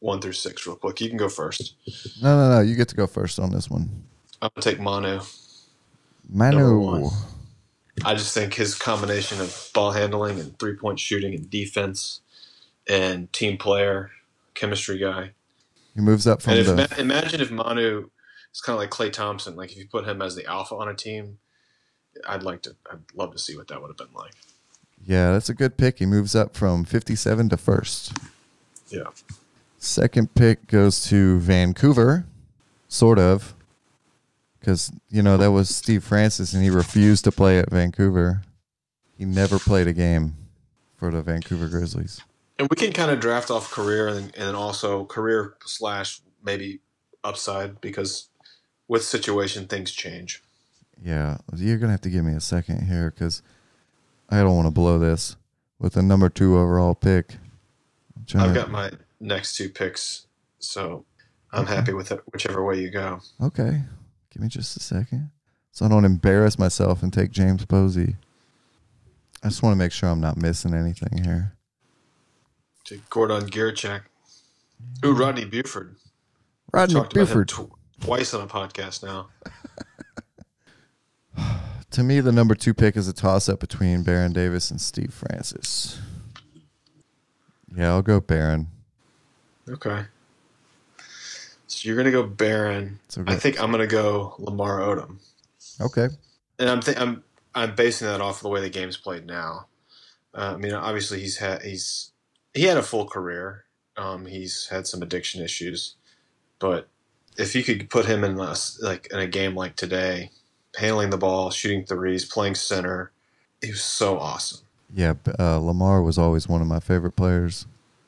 one 0.00 0.20
through 0.20 0.32
six 0.32 0.66
real 0.66 0.76
quick. 0.76 1.00
You 1.00 1.08
can 1.08 1.18
go 1.18 1.28
first. 1.28 1.74
No, 2.22 2.36
no, 2.36 2.56
no. 2.56 2.60
You 2.60 2.74
get 2.76 2.88
to 2.88 2.96
go 2.96 3.06
first 3.06 3.38
on 3.38 3.50
this 3.50 3.70
one. 3.70 4.04
I'm 4.42 4.50
gonna 4.54 4.62
take 4.62 4.80
Manu. 4.80 5.20
Number 6.50 6.74
Manu. 6.74 7.04
one. 7.04 7.12
I 8.04 8.14
just 8.14 8.34
think 8.34 8.54
his 8.54 8.74
combination 8.74 9.40
of 9.40 9.70
ball 9.72 9.92
handling 9.92 10.38
and 10.38 10.58
three 10.58 10.74
point 10.74 11.00
shooting 11.00 11.34
and 11.34 11.48
defense 11.48 12.20
and 12.88 13.32
team 13.32 13.56
player, 13.56 14.10
chemistry 14.54 14.98
guy. 14.98 15.32
He 15.94 16.00
moves 16.02 16.26
up 16.26 16.42
from 16.42 16.54
And 16.54 16.60
if, 16.60 16.66
the. 16.66 17.00
imagine 17.00 17.40
if 17.40 17.50
Manu 17.50 18.10
is 18.52 18.60
kind 18.60 18.74
of 18.74 18.80
like 18.80 18.90
Klay 18.90 19.12
Thompson. 19.12 19.56
Like 19.56 19.72
if 19.72 19.78
you 19.78 19.88
put 19.88 20.06
him 20.06 20.20
as 20.20 20.34
the 20.36 20.44
alpha 20.46 20.74
on 20.74 20.88
a 20.88 20.94
team, 20.94 21.38
I'd 22.28 22.42
like 22.42 22.62
to. 22.62 22.76
I'd 22.90 23.00
love 23.14 23.32
to 23.32 23.38
see 23.38 23.56
what 23.56 23.68
that 23.68 23.80
would 23.80 23.88
have 23.88 23.96
been 23.96 24.14
like. 24.14 24.34
Yeah, 25.04 25.32
that's 25.32 25.48
a 25.48 25.54
good 25.54 25.76
pick. 25.76 25.98
He 25.98 26.06
moves 26.06 26.34
up 26.34 26.56
from 26.56 26.84
57 26.84 27.48
to 27.50 27.56
first. 27.56 28.16
Yeah. 28.88 29.04
Second 29.78 30.34
pick 30.34 30.66
goes 30.66 31.04
to 31.06 31.38
Vancouver, 31.38 32.26
sort 32.88 33.18
of, 33.18 33.54
because 34.58 34.92
you 35.10 35.22
know 35.22 35.36
that 35.36 35.52
was 35.52 35.74
Steve 35.74 36.02
Francis, 36.02 36.52
and 36.52 36.62
he 36.62 36.70
refused 36.70 37.24
to 37.24 37.32
play 37.32 37.58
at 37.58 37.70
Vancouver. 37.70 38.42
He 39.16 39.24
never 39.24 39.58
played 39.58 39.86
a 39.86 39.92
game 39.92 40.34
for 40.96 41.10
the 41.10 41.22
Vancouver 41.22 41.68
Grizzlies. 41.68 42.20
And 42.58 42.68
we 42.70 42.76
can 42.76 42.92
kind 42.92 43.10
of 43.10 43.20
draft 43.20 43.50
off 43.50 43.70
career 43.70 44.08
and, 44.08 44.34
and 44.36 44.56
also 44.56 45.04
career 45.04 45.54
slash 45.64 46.20
maybe 46.42 46.80
upside 47.22 47.80
because 47.80 48.28
with 48.88 49.04
situation 49.04 49.66
things 49.66 49.92
change. 49.92 50.42
Yeah, 51.02 51.38
you're 51.54 51.76
gonna 51.76 51.92
have 51.92 52.00
to 52.02 52.10
give 52.10 52.24
me 52.24 52.32
a 52.32 52.40
second 52.40 52.86
here 52.86 53.10
because 53.10 53.42
I 54.28 54.38
don't 54.38 54.56
want 54.56 54.66
to 54.66 54.72
blow 54.72 54.98
this 54.98 55.36
with 55.78 55.94
the 55.94 56.02
number 56.02 56.28
two 56.28 56.56
overall 56.58 56.94
pick. 56.94 57.36
I've 58.34 58.54
got 58.54 58.70
my 58.70 58.90
next 59.20 59.56
two 59.56 59.68
picks, 59.68 60.26
so 60.58 61.04
I'm 61.52 61.66
happy 61.66 61.92
with 61.92 62.10
it, 62.10 62.20
whichever 62.32 62.64
way 62.64 62.80
you 62.80 62.90
go. 62.90 63.20
Okay, 63.40 63.82
give 64.30 64.42
me 64.42 64.48
just 64.48 64.76
a 64.76 64.80
second, 64.80 65.30
so 65.70 65.86
I 65.86 65.88
don't 65.88 66.04
embarrass 66.04 66.58
myself 66.58 67.02
and 67.02 67.12
take 67.12 67.30
James 67.30 67.64
Posey. 67.64 68.16
I 69.44 69.48
just 69.48 69.62
want 69.62 69.74
to 69.74 69.78
make 69.78 69.92
sure 69.92 70.08
I'm 70.08 70.20
not 70.20 70.36
missing 70.36 70.74
anything 70.74 71.22
here. 71.22 71.52
Take 72.84 73.08
Gordan 73.10 73.48
Giricek. 73.48 74.00
Ooh, 75.04 75.12
Rodney 75.12 75.44
Buford. 75.44 75.94
Rodney 76.72 76.94
Talked 76.94 77.12
about 77.12 77.20
him 77.20 77.26
Buford. 77.26 77.48
tw- 77.48 77.70
twice 78.00 78.34
on 78.34 78.40
a 78.42 78.46
podcast 78.46 79.04
now. 79.04 79.28
To 81.96 82.02
me, 82.02 82.20
the 82.20 82.30
number 82.30 82.54
two 82.54 82.74
pick 82.74 82.94
is 82.94 83.08
a 83.08 83.12
toss 83.14 83.48
up 83.48 83.58
between 83.58 84.02
Baron 84.02 84.34
Davis 84.34 84.70
and 84.70 84.78
Steve 84.78 85.14
Francis. 85.14 85.98
Yeah, 87.74 87.88
I'll 87.88 88.02
go 88.02 88.20
Baron. 88.20 88.66
Okay. 89.66 90.02
So 91.66 91.88
you're 91.88 91.96
gonna 91.96 92.10
go 92.10 92.22
Baron. 92.22 92.98
So 93.08 93.24
I 93.26 93.36
think 93.36 93.58
I'm 93.58 93.70
gonna 93.70 93.86
go 93.86 94.34
Lamar 94.38 94.80
Odom, 94.80 95.20
Okay. 95.80 96.08
and 96.58 96.68
I'm 96.68 96.80
th- 96.80 96.98
I'm 96.98 97.24
I'm 97.54 97.74
basing 97.74 98.08
that 98.08 98.20
off 98.20 98.36
of 98.36 98.42
the 98.42 98.50
way 98.50 98.60
the 98.60 98.68
game's 98.68 98.98
played 98.98 99.24
now. 99.24 99.66
Uh, 100.34 100.52
I 100.52 100.56
mean, 100.58 100.74
obviously 100.74 101.20
he's 101.20 101.38
had 101.38 101.62
he's 101.62 102.10
he 102.52 102.64
had 102.64 102.76
a 102.76 102.82
full 102.82 103.06
career. 103.06 103.64
Um, 103.96 104.26
he's 104.26 104.66
had 104.66 104.86
some 104.86 105.00
addiction 105.00 105.42
issues, 105.42 105.94
but 106.58 106.88
if 107.38 107.54
you 107.54 107.64
could 107.64 107.88
put 107.88 108.04
him 108.04 108.22
in 108.22 108.38
a, 108.38 108.50
s- 108.50 108.78
like 108.82 109.08
in 109.10 109.18
a 109.18 109.26
game 109.26 109.54
like 109.54 109.76
today, 109.76 110.30
handling 110.76 111.10
the 111.10 111.18
ball, 111.18 111.50
shooting 111.50 111.84
threes, 111.84 112.24
playing 112.24 112.54
center, 112.54 113.12
he 113.62 113.70
was 113.70 113.82
so 113.82 114.18
awesome. 114.18 114.60
Yeah, 114.94 115.14
uh, 115.38 115.58
Lamar 115.58 116.02
was 116.02 116.18
always 116.18 116.48
one 116.48 116.60
of 116.60 116.66
my 116.68 116.80
favorite 116.80 117.16
players. 117.16 117.66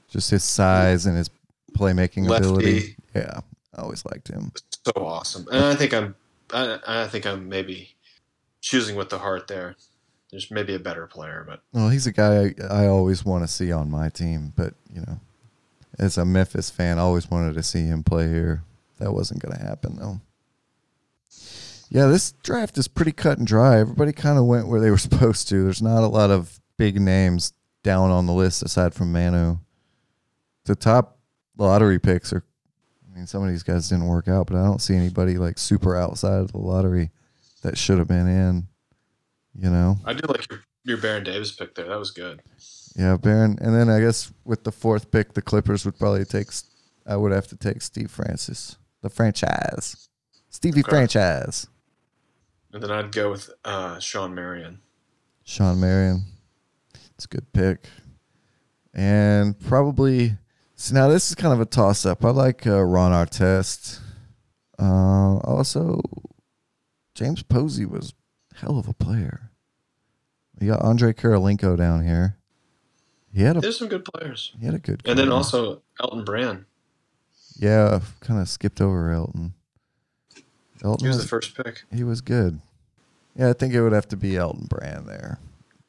Just 0.08 0.30
his 0.30 0.44
size 0.44 1.06
and 1.06 1.16
his 1.16 1.28
playmaking 1.72 2.28
Lefty. 2.28 2.46
ability. 2.48 2.96
Yeah, 3.14 3.40
I 3.76 3.82
always 3.82 4.04
liked 4.04 4.28
him. 4.28 4.52
so 4.84 4.92
awesome. 5.04 5.46
And 5.50 5.64
I 5.64 5.74
think 5.74 5.92
I'm, 5.92 6.14
I, 6.52 6.78
I 6.86 7.08
think 7.08 7.26
I'm 7.26 7.48
maybe 7.48 7.94
choosing 8.60 8.96
with 8.96 9.10
the 9.10 9.18
heart 9.18 9.48
there. 9.48 9.76
There's 10.30 10.50
maybe 10.50 10.74
a 10.74 10.78
better 10.78 11.06
player, 11.06 11.44
but 11.46 11.60
Well, 11.72 11.88
he's 11.88 12.06
a 12.06 12.12
guy 12.12 12.54
I, 12.70 12.84
I 12.84 12.86
always 12.86 13.24
want 13.24 13.44
to 13.44 13.48
see 13.48 13.72
on 13.72 13.90
my 13.90 14.08
team, 14.08 14.52
but 14.56 14.74
you 14.92 15.00
know, 15.00 15.20
as 15.98 16.16
a 16.18 16.24
Memphis 16.24 16.70
fan, 16.70 16.98
I 16.98 17.02
always 17.02 17.30
wanted 17.30 17.54
to 17.54 17.62
see 17.62 17.86
him 17.86 18.02
play 18.02 18.28
here. 18.28 18.62
That 18.98 19.12
wasn't 19.12 19.42
going 19.42 19.56
to 19.56 19.62
happen 19.64 19.96
though. 19.96 20.20
Yeah, 21.90 22.06
this 22.06 22.32
draft 22.42 22.76
is 22.78 22.88
pretty 22.88 23.12
cut 23.12 23.38
and 23.38 23.46
dry. 23.46 23.78
Everybody 23.78 24.12
kind 24.12 24.38
of 24.38 24.44
went 24.46 24.68
where 24.68 24.80
they 24.80 24.90
were 24.90 24.98
supposed 25.08 25.48
to. 25.48 25.64
There's 25.64 25.82
not 25.82 26.02
a 26.02 26.08
lot 26.08 26.30
of 26.30 26.60
big 26.76 27.00
names 27.00 27.52
down 27.82 28.10
on 28.10 28.26
the 28.26 28.32
list 28.32 28.62
aside 28.62 28.94
from 28.94 29.12
Manu. 29.12 29.58
The 30.64 30.74
top 30.76 31.18
lottery 31.56 31.98
picks 31.98 32.32
are 32.32 32.44
I 33.10 33.16
mean, 33.16 33.26
some 33.26 33.42
of 33.42 33.48
these 33.48 33.62
guys 33.62 33.88
didn't 33.88 34.06
work 34.06 34.28
out, 34.28 34.46
but 34.46 34.56
I 34.56 34.64
don't 34.64 34.80
see 34.80 34.94
anybody 34.94 35.38
like 35.38 35.58
super 35.58 35.96
outside 35.96 36.40
of 36.40 36.52
the 36.52 36.58
lottery 36.58 37.10
that 37.62 37.76
should 37.76 37.98
have 37.98 38.06
been 38.06 38.28
in. 38.28 38.68
You 39.58 39.70
know? 39.70 39.96
I 40.04 40.12
do 40.12 40.26
like 40.28 40.48
your, 40.50 40.60
your 40.84 40.98
Baron 40.98 41.24
Davis 41.24 41.50
pick 41.50 41.74
there. 41.74 41.88
That 41.88 41.98
was 41.98 42.12
good. 42.12 42.42
Yeah, 42.94 43.16
Baron. 43.16 43.58
And 43.60 43.74
then 43.74 43.88
I 43.88 43.98
guess 44.00 44.32
with 44.44 44.62
the 44.64 44.70
fourth 44.72 45.10
pick, 45.10 45.32
the 45.34 45.42
Clippers 45.42 45.84
would 45.84 45.98
probably 45.98 46.24
take. 46.24 46.48
I 47.06 47.16
would 47.16 47.32
have 47.32 47.46
to 47.48 47.56
take 47.56 47.80
Steve 47.82 48.10
Francis, 48.10 48.76
the 49.02 49.08
franchise, 49.08 50.08
Stevie 50.50 50.80
Okay. 50.80 50.90
franchise, 50.90 51.66
And 52.78 52.84
then 52.88 52.92
I'd 52.96 53.10
go 53.10 53.32
with 53.32 53.50
uh, 53.64 53.98
Shawn 53.98 54.36
Marion. 54.36 54.78
Shawn 55.42 55.80
Marion. 55.80 56.22
It's 57.16 57.24
a 57.24 57.28
good 57.28 57.52
pick, 57.52 57.88
and 58.94 59.58
probably. 59.58 60.36
So 60.76 60.94
now 60.94 61.08
this 61.08 61.28
is 61.28 61.34
kind 61.34 61.52
of 61.52 61.60
a 61.60 61.64
toss 61.64 62.06
up. 62.06 62.24
I 62.24 62.30
like 62.30 62.68
uh, 62.68 62.80
Ron 62.84 63.10
Artest. 63.10 63.98
Uh, 64.78 65.38
also, 65.38 66.00
James 67.16 67.42
Posey 67.42 67.84
was 67.84 68.14
hell 68.54 68.78
of 68.78 68.86
a 68.86 68.94
player. 68.94 69.50
You 70.60 70.68
got 70.68 70.84
Andrei 70.84 71.14
Kirilenko 71.14 71.76
down 71.76 72.06
here. 72.06 72.36
He 73.34 73.42
had 73.42 73.56
a 73.56 73.60
There's 73.60 73.80
some 73.80 73.88
good 73.88 74.04
players. 74.04 74.52
he 74.60 74.66
had 74.66 74.76
a 74.76 74.78
good. 74.78 75.02
And 75.04 75.18
then 75.18 75.32
also 75.32 75.82
Elton 76.00 76.22
Brand. 76.22 76.64
Yeah, 77.58 77.98
kind 78.20 78.40
of 78.40 78.48
skipped 78.48 78.80
over 78.80 79.10
Elton. 79.10 79.54
Elton 80.84 81.04
He 81.06 81.08
was 81.08 81.16
was, 81.16 81.24
the 81.24 81.28
first 81.28 81.56
pick. 81.56 81.82
he 81.92 82.04
was 82.04 82.20
good. 82.20 82.60
Yeah, 83.36 83.50
I 83.50 83.52
think 83.52 83.72
it 83.74 83.82
would 83.82 83.92
have 83.92 84.08
to 84.08 84.16
be 84.16 84.36
Elton 84.36 84.66
Brand 84.68 85.06
there. 85.08 85.38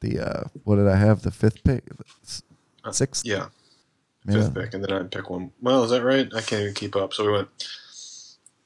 The 0.00 0.18
uh, 0.20 0.44
what 0.64 0.76
did 0.76 0.86
I 0.88 0.96
have? 0.96 1.22
The 1.22 1.30
fifth 1.30 1.62
pick, 1.64 1.84
Uh, 2.84 2.92
sixth. 2.92 3.26
Yeah, 3.26 3.48
Yeah. 4.26 4.34
fifth 4.34 4.54
pick, 4.54 4.74
and 4.74 4.82
then 4.84 4.92
I'd 4.92 5.10
pick 5.10 5.28
one. 5.28 5.52
Well, 5.60 5.84
is 5.84 5.90
that 5.90 6.02
right? 6.02 6.32
I 6.34 6.40
can't 6.40 6.62
even 6.62 6.74
keep 6.74 6.96
up. 6.96 7.12
So 7.12 7.26
we 7.26 7.32
went, 7.32 7.48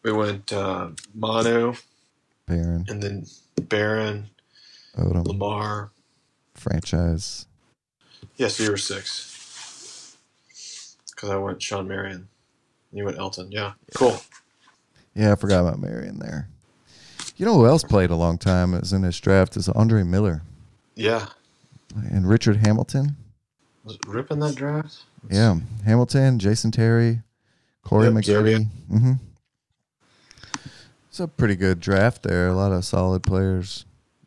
we 0.03 0.12
went 0.12 0.53
uh, 0.53 0.91
Manu, 1.14 1.75
Baron, 2.47 2.85
and 2.89 3.03
then 3.03 3.27
Baron, 3.68 4.31
Odom, 4.97 5.27
Lamar. 5.27 5.91
franchise. 6.55 7.47
Yeah, 8.37 8.49
so 8.49 8.62
you 8.64 8.70
were 8.70 8.77
six. 8.77 10.16
Because 11.11 11.31
I 11.31 11.37
went 11.37 11.62
Shawn 11.62 11.89
Marion. 11.89 12.29
You 12.93 13.05
went 13.05 13.18
Elton. 13.18 13.51
Yeah, 13.51 13.72
cool. 13.95 14.20
Yeah, 15.14 15.33
I 15.33 15.35
forgot 15.37 15.61
about 15.66 15.79
Marion 15.81 16.18
there. 16.18 16.49
You 17.37 17.47
know 17.47 17.55
who 17.55 17.66
else 17.66 17.82
played 17.82 18.11
a 18.11 18.16
long 18.16 18.39
time 18.39 18.74
is 18.74 18.93
in 18.93 19.03
this 19.03 19.18
draft 19.18 19.57
is 19.57 19.68
Andre 19.68 20.03
Miller 20.05 20.43
Yeah, 20.95 21.26
and 22.11 22.28
Richard 22.28 22.59
Hamilton. 22.59 23.16
was 23.85 23.97
it 23.97 24.07
Rip 24.07 24.30
in 24.30 24.39
that 24.41 24.55
draft? 24.55 25.03
Yeah, 25.28 25.59
Hamilton, 25.85 26.39
Jason 26.39 26.70
Terry, 26.70 27.22
Corey 27.82 28.05
Yep, 28.07 28.14
Maggette. 28.14 28.66
Mm-hmm. 28.91 29.12
It's 31.09 31.20
a 31.20 31.28
pretty 31.28 31.57
good 31.57 31.80
draft 31.80 32.22
there. 32.22 32.49
A 32.49 32.55
lot 32.55 32.72
of 32.72 32.85
solid 32.85 33.22
players. 33.22 33.85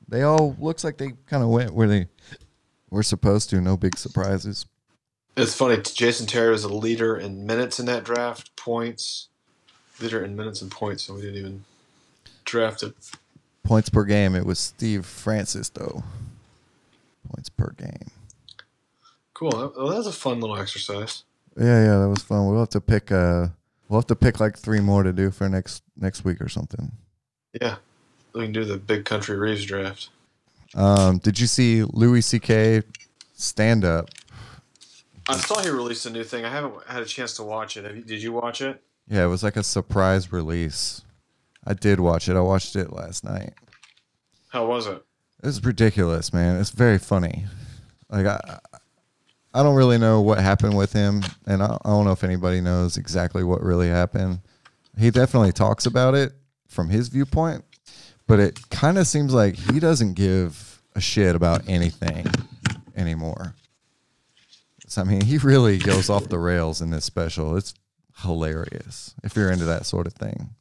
They 0.07 0.23
all 0.23 0.55
looks 0.59 0.83
like 0.83 0.97
they 0.97 1.13
kind 1.27 1.43
of 1.43 1.49
went 1.49 1.73
where 1.73 1.87
they 1.87 2.07
were 2.89 3.03
supposed 3.03 3.49
to. 3.49 3.59
No 3.61 3.75
big 3.77 3.97
surprises. 3.97 4.65
It's 5.35 5.53
funny. 5.53 5.77
Jason 5.81 6.25
Terry 6.27 6.49
was 6.49 6.63
a 6.63 6.73
leader 6.73 7.15
in 7.17 7.45
minutes 7.45 7.79
in 7.79 7.85
that 7.87 8.03
draft, 8.05 8.55
points, 8.55 9.27
leader 10.01 10.23
in 10.23 10.35
minutes 10.35 10.61
and 10.61 10.71
points, 10.71 11.03
so 11.03 11.13
we 11.15 11.21
didn't 11.21 11.35
even 11.35 11.63
draft 12.47 12.83
it. 12.83 12.95
Points 13.63 13.89
per 13.89 14.03
game. 14.05 14.35
It 14.35 14.45
was 14.45 14.59
Steve 14.59 15.05
Francis 15.05 15.69
though. 15.69 16.03
Points 17.29 17.49
per 17.49 17.73
game. 17.77 18.09
Cool. 19.33 19.51
That, 19.51 19.77
well, 19.77 19.89
that 19.89 19.97
was 19.97 20.07
a 20.07 20.11
fun 20.11 20.39
little 20.39 20.57
exercise. 20.57 21.23
Yeah, 21.55 21.83
yeah, 21.83 21.99
that 21.99 22.09
was 22.09 22.23
fun. 22.23 22.47
We'll 22.47 22.59
have 22.59 22.69
to 22.69 22.81
pick. 22.81 23.11
Uh, 23.11 23.47
we'll 23.87 23.99
have 23.99 24.07
to 24.07 24.15
pick 24.15 24.39
like 24.39 24.57
three 24.57 24.79
more 24.79 25.03
to 25.03 25.13
do 25.13 25.31
for 25.31 25.49
next 25.49 25.83
next 25.95 26.23
week 26.23 26.41
or 26.41 26.49
something. 26.49 26.91
Yeah, 27.61 27.75
we 28.33 28.43
can 28.43 28.51
do 28.51 28.65
the 28.65 28.77
big 28.77 29.05
country 29.05 29.35
Reeves 29.37 29.65
draft. 29.65 30.09
Um, 30.75 31.17
did 31.19 31.39
you 31.39 31.47
see 31.47 31.83
Louis 31.83 32.21
C.K. 32.21 32.83
stand 33.33 33.85
up? 33.85 34.09
I 35.29 35.35
saw 35.37 35.61
he 35.61 35.69
released 35.69 36.05
a 36.05 36.09
new 36.09 36.23
thing. 36.23 36.45
I 36.45 36.49
haven't 36.49 36.73
had 36.87 37.01
a 37.01 37.05
chance 37.05 37.35
to 37.35 37.43
watch 37.43 37.75
it. 37.75 37.95
You, 37.95 38.01
did 38.01 38.21
you 38.21 38.31
watch 38.31 38.61
it? 38.61 38.81
Yeah, 39.09 39.25
it 39.25 39.27
was 39.27 39.43
like 39.43 39.57
a 39.57 39.63
surprise 39.63 40.31
release. 40.31 41.01
I 41.65 41.73
did 41.73 41.99
watch 41.99 42.29
it. 42.29 42.35
I 42.35 42.41
watched 42.41 42.75
it 42.75 42.93
last 42.93 43.23
night. 43.23 43.53
How 44.49 44.65
was 44.65 44.87
it? 44.87 45.03
It's 45.43 45.63
ridiculous, 45.63 46.33
man. 46.33 46.59
It's 46.59 46.71
very 46.71 46.97
funny. 46.97 47.45
Like 48.09 48.25
I, 48.25 48.59
I 49.53 49.63
don't 49.63 49.75
really 49.75 49.97
know 49.97 50.21
what 50.21 50.39
happened 50.39 50.77
with 50.77 50.93
him, 50.93 51.23
and 51.45 51.61
I, 51.61 51.77
I 51.83 51.89
don't 51.89 52.05
know 52.05 52.11
if 52.11 52.23
anybody 52.23 52.61
knows 52.61 52.97
exactly 52.97 53.43
what 53.43 53.61
really 53.61 53.89
happened. 53.89 54.41
He 54.97 55.11
definitely 55.11 55.51
talks 55.51 55.85
about 55.85 56.15
it 56.15 56.33
from 56.67 56.89
his 56.89 57.07
viewpoint, 57.07 57.63
but 58.27 58.39
it 58.39 58.69
kind 58.69 58.97
of 58.97 59.07
seems 59.07 59.33
like 59.33 59.55
he 59.55 59.79
doesn't 59.79 60.13
give 60.13 60.81
a 60.95 61.01
shit 61.01 61.35
about 61.35 61.67
anything 61.67 62.27
anymore. 62.95 63.53
So 64.87 65.01
I 65.01 65.05
mean, 65.05 65.21
he 65.21 65.37
really 65.37 65.77
goes 65.77 66.09
off 66.09 66.29
the 66.29 66.39
rails 66.39 66.81
in 66.81 66.89
this 66.89 67.05
special. 67.05 67.55
It's 67.57 67.73
hilarious 68.23 69.13
if 69.23 69.35
you're 69.35 69.51
into 69.51 69.65
that 69.65 69.85
sort 69.85 70.07
of 70.07 70.13
thing. 70.13 70.51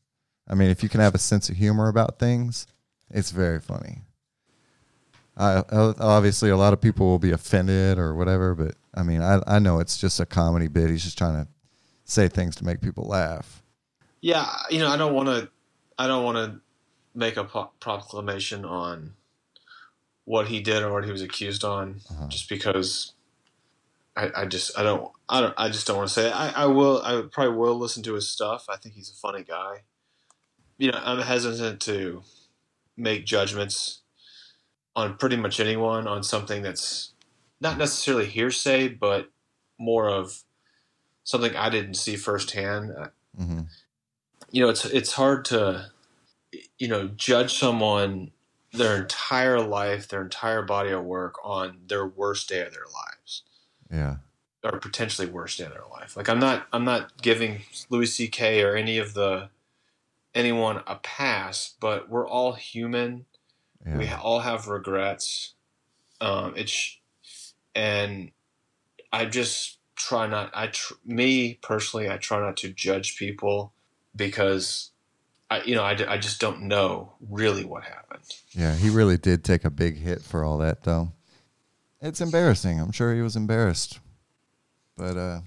I 0.49 0.55
mean, 0.55 0.71
if 0.71 0.83
you 0.83 0.89
can 0.89 1.01
have 1.01 1.15
a 1.15 1.19
sense 1.19 1.49
of 1.49 1.57
humor 1.57 1.89
about 1.89 2.19
things, 2.19 2.67
it's 3.11 3.31
very 3.31 3.61
funny. 3.61 4.03
I, 5.37 5.63
obviously, 5.71 6.49
a 6.49 6.57
lot 6.57 6.73
of 6.73 6.81
people 6.81 7.07
will 7.07 7.19
be 7.19 7.33
offended 7.33 7.99
or 7.99 8.15
whatever, 8.15 8.55
but 8.55 8.75
I 8.95 9.03
mean, 9.03 9.21
I, 9.21 9.43
I 9.47 9.59
know 9.59 9.81
it's 9.81 9.99
just 9.99 10.19
a 10.19 10.25
comedy 10.25 10.67
bit. 10.69 10.89
He's 10.89 11.05
just 11.05 11.19
trying 11.19 11.45
to 11.45 11.49
say 12.05 12.29
things 12.29 12.57
to 12.57 12.65
make 12.65 12.81
people 12.81 13.05
laugh. 13.05 13.63
Yeah, 14.23 14.51
you 14.71 14.79
know, 14.79 14.89
I 14.89 14.97
don't 14.97 15.15
want 15.15 15.29
to. 15.29 15.51
I 15.99 16.07
don't 16.07 16.25
want 16.25 16.37
to 16.37 16.61
make 17.15 17.37
a 17.37 17.45
proclamation 17.45 18.65
on 18.65 19.15
what 20.25 20.49
he 20.49 20.61
did 20.61 20.83
or 20.83 20.93
what 20.93 21.05
he 21.05 21.13
was 21.13 21.23
accused 21.23 21.65
on, 21.65 22.01
uh-huh. 22.11 22.29
just 22.29 22.49
because. 22.49 23.13
I, 24.19 24.31
I 24.35 24.47
just 24.47 24.79
I 24.79 24.83
don't 24.83 25.13
I 25.29 25.43
don't 25.43 25.53
I 25.59 25.69
just 25.69 25.87
don't 25.87 25.99
want 25.99 26.09
to 26.09 26.15
say 26.15 26.29
it. 26.29 26.33
I, 26.35 26.49
I 26.49 26.65
will 26.65 27.03
I 27.03 27.23
probably 27.31 27.55
will 27.55 27.77
listen 27.77 28.03
to 28.05 28.15
his 28.15 28.27
stuff. 28.27 28.65
I 28.67 28.77
think 28.77 28.95
he's 28.95 29.11
a 29.11 29.15
funny 29.15 29.43
guy. 29.43 29.83
You 30.79 30.93
know, 30.93 31.01
I'm 31.03 31.21
hesitant 31.21 31.81
to 31.83 32.23
make 32.97 33.25
judgments 33.25 34.01
on 34.95 35.17
pretty 35.17 35.37
much 35.37 35.61
anyone 35.61 36.07
on 36.07 36.23
something 36.23 36.63
that's 36.63 37.13
not 37.61 37.79
necessarily 37.79 38.27
hearsay, 38.27 38.89
but 38.89 39.31
more 39.79 40.09
of 40.09 40.43
something 41.25 41.55
I 41.57 41.69
didn't 41.71 41.95
see 41.95 42.17
firsthand. 42.17 42.93
hmm 43.37 43.61
You 44.51 44.63
know, 44.63 44.69
it's 44.71 44.85
it's 44.85 45.13
hard 45.13 45.45
to 45.47 45.91
you 46.79 46.89
know 46.89 47.09
judge 47.09 47.59
someone 47.59 48.31
their 48.73 48.97
entire 49.03 49.61
life, 49.61 50.09
their 50.09 50.23
entire 50.23 50.63
body 50.63 50.91
of 50.91 51.05
work 51.05 51.35
on 51.45 51.79
their 51.89 52.07
worst 52.07 52.49
day 52.49 52.61
of 52.61 52.73
their 52.73 52.85
lives 52.85 53.43
Yeah. 53.91 54.17
or 54.63 54.79
potentially 54.79 55.27
worst 55.29 55.59
day 55.59 55.65
of 55.65 55.73
their 55.73 55.87
life. 55.91 56.17
Like 56.17 56.29
I'm 56.29 56.39
not 56.41 56.67
I'm 56.73 56.85
not 56.85 57.21
giving 57.23 57.63
Louis 57.91 58.07
C.K. 58.07 58.63
or 58.63 58.77
any 58.77 58.99
of 58.99 59.15
the 59.15 59.49
anyone 60.37 60.83
a 60.87 60.97
pass, 60.97 61.75
but 61.81 62.09
we're 62.09 62.29
all 62.29 62.53
human. 62.53 63.25
Yeah. 63.85 63.99
We 63.99 64.09
all 64.09 64.41
have 64.41 64.69
regrets. 64.69 65.55
Um, 66.21 66.55
it's 66.57 66.99
and 67.75 68.31
I 69.13 69.25
just 69.25 69.79
try 69.97 70.27
not. 70.27 70.51
I 70.55 70.69
tr- 70.69 70.95
me 71.05 71.59
personally, 71.63 72.09
I 72.09 72.19
try 72.19 72.41
not 72.41 72.57
to 72.59 72.69
judge 72.69 73.17
people 73.19 73.73
because 74.15 74.91
I 75.51 75.63
you 75.63 75.75
know 75.75 75.83
I, 75.83 75.97
I 76.09 76.19
just 76.19 76.41
don't 76.41 76.63
know 76.63 77.15
really 77.21 77.65
what 77.65 77.85
happened. 77.85 78.23
Yeah, 78.53 78.75
he 78.75 78.91
really 78.91 79.17
did 79.17 79.45
take 79.45 79.65
a 79.65 79.71
big 79.71 79.97
hit 79.99 80.23
for 80.23 80.45
all 80.45 80.59
that, 80.59 80.85
though. 80.85 81.13
It's 82.01 82.21
embarrassing. 82.21 82.81
I'm 82.81 82.93
sure 82.93 83.15
he 83.15 83.23
was 83.23 83.37
embarrassed. 83.37 84.01
But, 84.97 85.17
uh, 85.17 85.41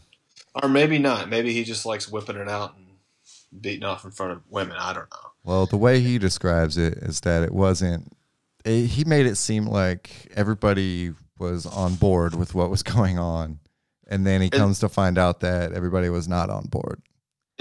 Or 0.61 0.69
maybe 0.69 0.99
not. 0.99 1.29
Maybe 1.29 1.53
he 1.53 1.63
just 1.63 1.85
likes 1.85 2.09
whipping 2.09 2.35
it 2.35 2.49
out 2.49 2.75
and 2.75 2.88
beating 3.61 3.83
off 3.83 4.05
in 4.05 4.11
front 4.11 4.31
of 4.33 4.41
women. 4.49 4.75
I 4.79 4.93
don't 4.93 5.09
know. 5.11 5.31
well, 5.43 5.65
the 5.65 5.77
way 5.77 5.99
he 6.01 6.17
describes 6.17 6.77
it 6.77 6.93
is 6.99 7.21
that 7.21 7.43
it 7.43 7.51
wasn't, 7.53 8.11
it, 8.65 8.87
he 8.87 9.03
made 9.05 9.25
it 9.25 9.35
seem 9.35 9.65
like 9.65 10.31
everybody 10.35 11.13
was 11.37 11.65
on 11.65 11.95
board 11.95 12.35
with 12.35 12.53
what 12.53 12.69
was 12.69 12.83
going 12.95 13.17
on. 13.17 13.59
And 14.07 14.25
then 14.25 14.41
he 14.41 14.49
comes 14.49 14.79
to 14.79 14.89
find 14.89 15.17
out 15.17 15.39
that 15.41 15.71
everybody 15.71 16.09
was 16.09 16.27
not 16.27 16.49
on 16.49 16.65
board. 16.65 17.01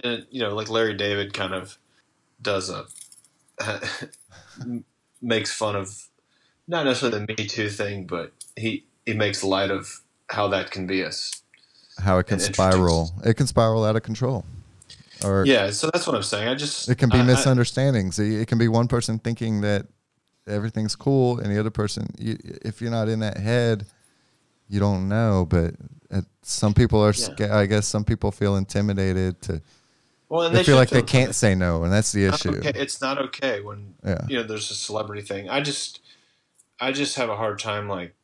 and 0.03 0.27
you 0.31 0.41
know, 0.41 0.55
like 0.55 0.71
Larry 0.71 0.95
David 0.95 1.33
kind 1.35 1.53
of 1.55 1.77
does 2.41 2.71
a 2.71 2.87
makes 5.23 5.53
fun 5.53 5.77
of 5.77 6.09
not 6.67 6.85
necessarily 6.85 7.19
the 7.27 7.35
Me 7.37 7.47
Too 7.47 7.69
thing, 7.69 8.07
but 8.07 8.33
he 8.57 8.85
he 9.07 9.15
makes 9.15 9.43
light 9.45 9.71
of 9.71 10.01
how 10.31 10.49
that 10.49 10.71
can 10.71 10.87
be 10.87 11.01
a 11.03 11.09
s- 11.09 11.43
how 11.99 12.19
it 12.19 12.27
can 12.27 12.39
spiral. 12.39 13.13
It 13.25 13.35
can 13.35 13.47
spiral 13.47 13.85
out 13.85 13.97
of 13.97 14.03
control. 14.03 14.45
Or 15.25 15.45
Yeah, 15.47 15.71
so 15.71 15.91
that's 15.93 16.07
what 16.07 16.15
I'm 16.17 16.23
saying. 16.23 16.49
I 16.49 16.55
just 16.55 16.89
it 16.89 16.97
can 16.97 17.09
be 17.11 17.19
I- 17.19 17.23
I- 17.23 17.25
misunderstandings. 17.27 18.19
It 18.19 18.43
it 18.43 18.49
can 18.49 18.59
be 18.59 18.69
one 18.69 18.89
person 18.89 19.19
thinking 19.19 19.61
that 19.63 19.87
everything's 20.47 20.97
cool, 20.97 21.39
and 21.41 21.51
the 21.55 21.59
other 21.61 21.71
person, 21.71 22.09
you, 22.19 22.39
if 22.63 22.81
you're 22.81 22.91
not 22.91 23.09
in 23.09 23.21
that 23.21 23.37
head, 23.39 23.87
you 24.69 24.81
don't 24.81 25.09
know. 25.09 25.47
But 25.49 25.75
some 26.43 26.73
people 26.73 27.05
are, 27.05 27.13
Yeah. 27.39 27.57
I 27.57 27.67
guess, 27.67 27.87
some 27.87 28.05
people 28.05 28.31
feel 28.31 28.57
intimidated 28.57 29.43
to. 29.43 29.61
well, 30.31 30.47
and 30.47 30.55
They, 30.57 30.63
feel 30.65 30.77
like 30.77 30.89
they 30.91 31.03
can't 31.03 31.35
say 31.35 31.55
no, 31.55 31.85
and 31.85 31.93
that's 31.93 32.13
the 32.13 32.25
issue. 32.25 32.57
okay. 32.57 32.73
It's 32.75 33.01
not 33.01 33.19
okay 33.19 33.61
when 33.61 33.95
Yeah. 34.05 34.25
you 34.29 34.37
know 34.39 34.43
there's 34.45 34.71
a 34.71 34.75
celebrity 34.75 35.23
thing. 35.23 35.51
I 35.51 35.61
just, 35.61 36.01
I 36.81 36.93
just 36.93 37.17
have 37.17 37.29
a 37.29 37.37
hard 37.37 37.59
time. 37.59 37.89
Like, 37.89 38.15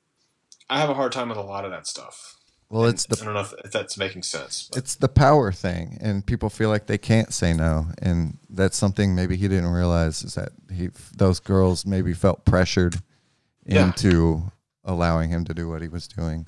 I 0.70 0.78
have 0.80 0.88
a 0.88 0.94
hard 0.94 1.12
time 1.12 1.28
with 1.28 1.36
a 1.38 1.42
lot 1.42 1.64
of 1.66 1.70
that 1.72 1.86
stuff. 1.86 2.33
Well, 2.70 2.84
And 2.86 2.94
it's 2.94 3.06
the 3.06 3.18
I 3.20 3.24
don't 3.24 3.34
know 3.34 3.40
if, 3.40 3.52
if 3.64 3.70
that's 3.72 3.96
making 3.98 4.22
sense. 4.24 4.68
But 4.70 4.78
it's 4.78 4.94
the 4.96 5.08
power 5.08 5.52
thing 5.52 5.98
and 6.00 6.24
people 6.26 6.50
feel 6.50 6.70
like 6.70 6.86
they 6.86 6.98
can't 6.98 7.32
say 7.32 7.52
no 7.52 7.86
and 8.00 8.38
that's 8.50 8.76
something 8.76 9.14
maybe 9.14 9.36
he 9.36 9.46
didn't 9.48 9.70
realize 9.70 10.22
is 10.24 10.34
that 10.34 10.50
he 10.72 10.90
those 11.16 11.38
girls 11.40 11.86
maybe 11.86 12.12
felt 12.14 12.44
pressured 12.44 12.96
Yeah. 13.66 13.86
into 13.86 14.50
allowing 14.84 15.30
him 15.30 15.44
to 15.44 15.54
do 15.54 15.68
what 15.68 15.82
he 15.82 15.88
was 15.88 16.08
doing 16.08 16.46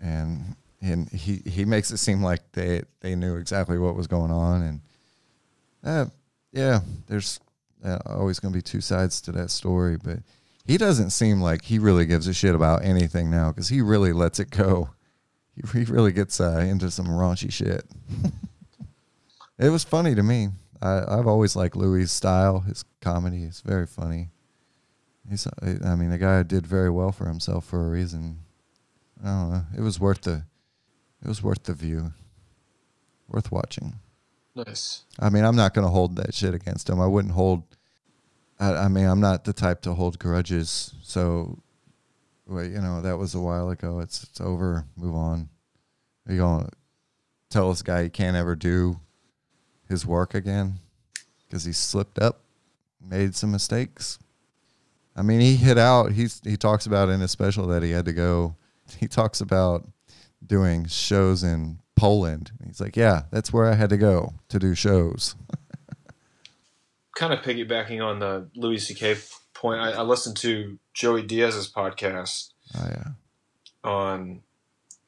and 0.00 0.56
and 0.82 1.08
he 1.10 1.42
he 1.46 1.64
makes 1.64 1.90
it 1.90 1.98
seem 1.98 2.22
like 2.22 2.40
they 2.52 2.82
they 3.00 3.14
knew 3.14 3.36
exactly 3.36 3.78
what 3.78 3.94
was 3.96 4.06
going 4.06 4.30
on 4.30 4.62
and 4.62 4.80
uh, 5.84 6.06
yeah 6.52 6.80
there's 7.06 7.40
uh, 7.84 7.98
always 8.06 8.38
going 8.40 8.52
to 8.52 8.58
be 8.58 8.62
two 8.62 8.80
sides 8.80 9.20
to 9.22 9.32
that 9.32 9.50
story 9.50 9.96
but 9.96 10.18
he 10.66 10.76
doesn't 10.76 11.10
seem 11.10 11.40
like 11.40 11.62
he 11.64 11.78
really 11.78 12.04
gives 12.06 12.26
a 12.26 12.34
shit 12.34 12.54
about 12.54 12.84
anything 12.84 13.30
now 13.30 13.50
because 13.50 13.68
he 13.68 13.80
really 13.80 14.12
lets 14.12 14.38
it 14.38 14.50
go 14.50 14.90
he, 15.54 15.78
he 15.78 15.84
really 15.84 16.12
gets 16.12 16.40
uh, 16.40 16.58
into 16.58 16.90
some 16.90 17.06
raunchy 17.06 17.52
shit. 17.52 17.84
it 19.58 19.70
was 19.70 19.84
funny 19.84 20.14
to 20.14 20.22
me. 20.22 20.48
I, 20.82 21.02
I've 21.06 21.26
always 21.26 21.56
liked 21.56 21.76
Louis' 21.76 22.10
style. 22.10 22.60
His 22.60 22.84
comedy 23.00 23.44
is 23.44 23.60
very 23.60 23.86
funny. 23.86 24.30
He's, 25.28 25.46
I 25.62 25.94
mean, 25.94 26.10
the 26.10 26.18
guy 26.18 26.42
did 26.42 26.66
very 26.66 26.90
well 26.90 27.12
for 27.12 27.26
himself 27.26 27.64
for 27.64 27.86
a 27.86 27.90
reason. 27.90 28.40
I 29.22 29.26
don't 29.26 29.50
know. 29.50 29.62
It 29.76 29.80
was 29.82 30.00
worth 30.00 30.22
the, 30.22 30.44
it 31.22 31.28
was 31.28 31.42
worth 31.42 31.64
the 31.64 31.74
view, 31.74 32.12
worth 33.28 33.52
watching. 33.52 34.00
nice. 34.56 35.04
I 35.18 35.28
mean, 35.30 35.44
I'm 35.44 35.54
not 35.56 35.74
going 35.74 35.86
to 35.86 35.90
hold 35.90 36.16
that 36.16 36.34
shit 36.34 36.54
against 36.54 36.88
him. 36.88 37.00
I 37.00 37.06
wouldn't 37.06 37.34
hold. 37.34 37.62
I, 38.58 38.74
I 38.74 38.88
mean, 38.88 39.06
I'm 39.06 39.20
not 39.20 39.44
the 39.44 39.52
type 39.52 39.82
to 39.82 39.94
hold 39.94 40.18
grudges. 40.18 40.94
So, 41.02 41.58
well, 42.50 42.64
you 42.64 42.80
know, 42.80 43.00
that 43.00 43.16
was 43.16 43.34
a 43.34 43.40
while 43.40 43.70
ago. 43.70 44.00
It's 44.00 44.24
it's 44.24 44.40
over. 44.40 44.84
Move 44.96 45.14
on. 45.14 45.48
Are 46.28 46.34
you 46.34 46.40
to 46.40 46.68
tell 47.48 47.70
this 47.70 47.82
guy 47.82 48.02
he 48.02 48.10
can't 48.10 48.36
ever 48.36 48.56
do 48.56 48.98
his 49.88 50.04
work 50.04 50.34
again 50.34 50.80
because 51.46 51.64
he 51.64 51.72
slipped 51.72 52.18
up, 52.18 52.40
made 53.00 53.36
some 53.36 53.52
mistakes? 53.52 54.18
I 55.16 55.22
mean, 55.22 55.40
he 55.40 55.56
hit 55.56 55.78
out. 55.78 56.12
He's 56.12 56.40
he 56.44 56.56
talks 56.56 56.86
about 56.86 57.08
in 57.08 57.20
his 57.20 57.30
special 57.30 57.68
that 57.68 57.82
he 57.82 57.92
had 57.92 58.04
to 58.04 58.12
go. 58.12 58.56
He 58.98 59.06
talks 59.06 59.40
about 59.40 59.86
doing 60.44 60.84
shows 60.86 61.44
in 61.44 61.78
Poland. 61.94 62.50
He's 62.66 62.80
like, 62.80 62.96
yeah, 62.96 63.22
that's 63.30 63.52
where 63.52 63.66
I 63.66 63.74
had 63.74 63.90
to 63.90 63.96
go 63.96 64.34
to 64.48 64.58
do 64.58 64.74
shows. 64.74 65.36
Kind 67.14 67.32
of 67.32 67.38
piggybacking 67.42 68.04
on 68.04 68.18
the 68.18 68.48
Louis 68.56 68.78
C.K. 68.78 69.16
point, 69.60 69.80
I, 69.80 69.92
I 69.92 70.02
listened 70.02 70.36
to 70.38 70.78
Joey 70.94 71.22
Diaz's 71.22 71.70
podcast 71.70 72.50
Oh 72.76 72.86
yeah. 72.88 73.08
on 73.84 74.40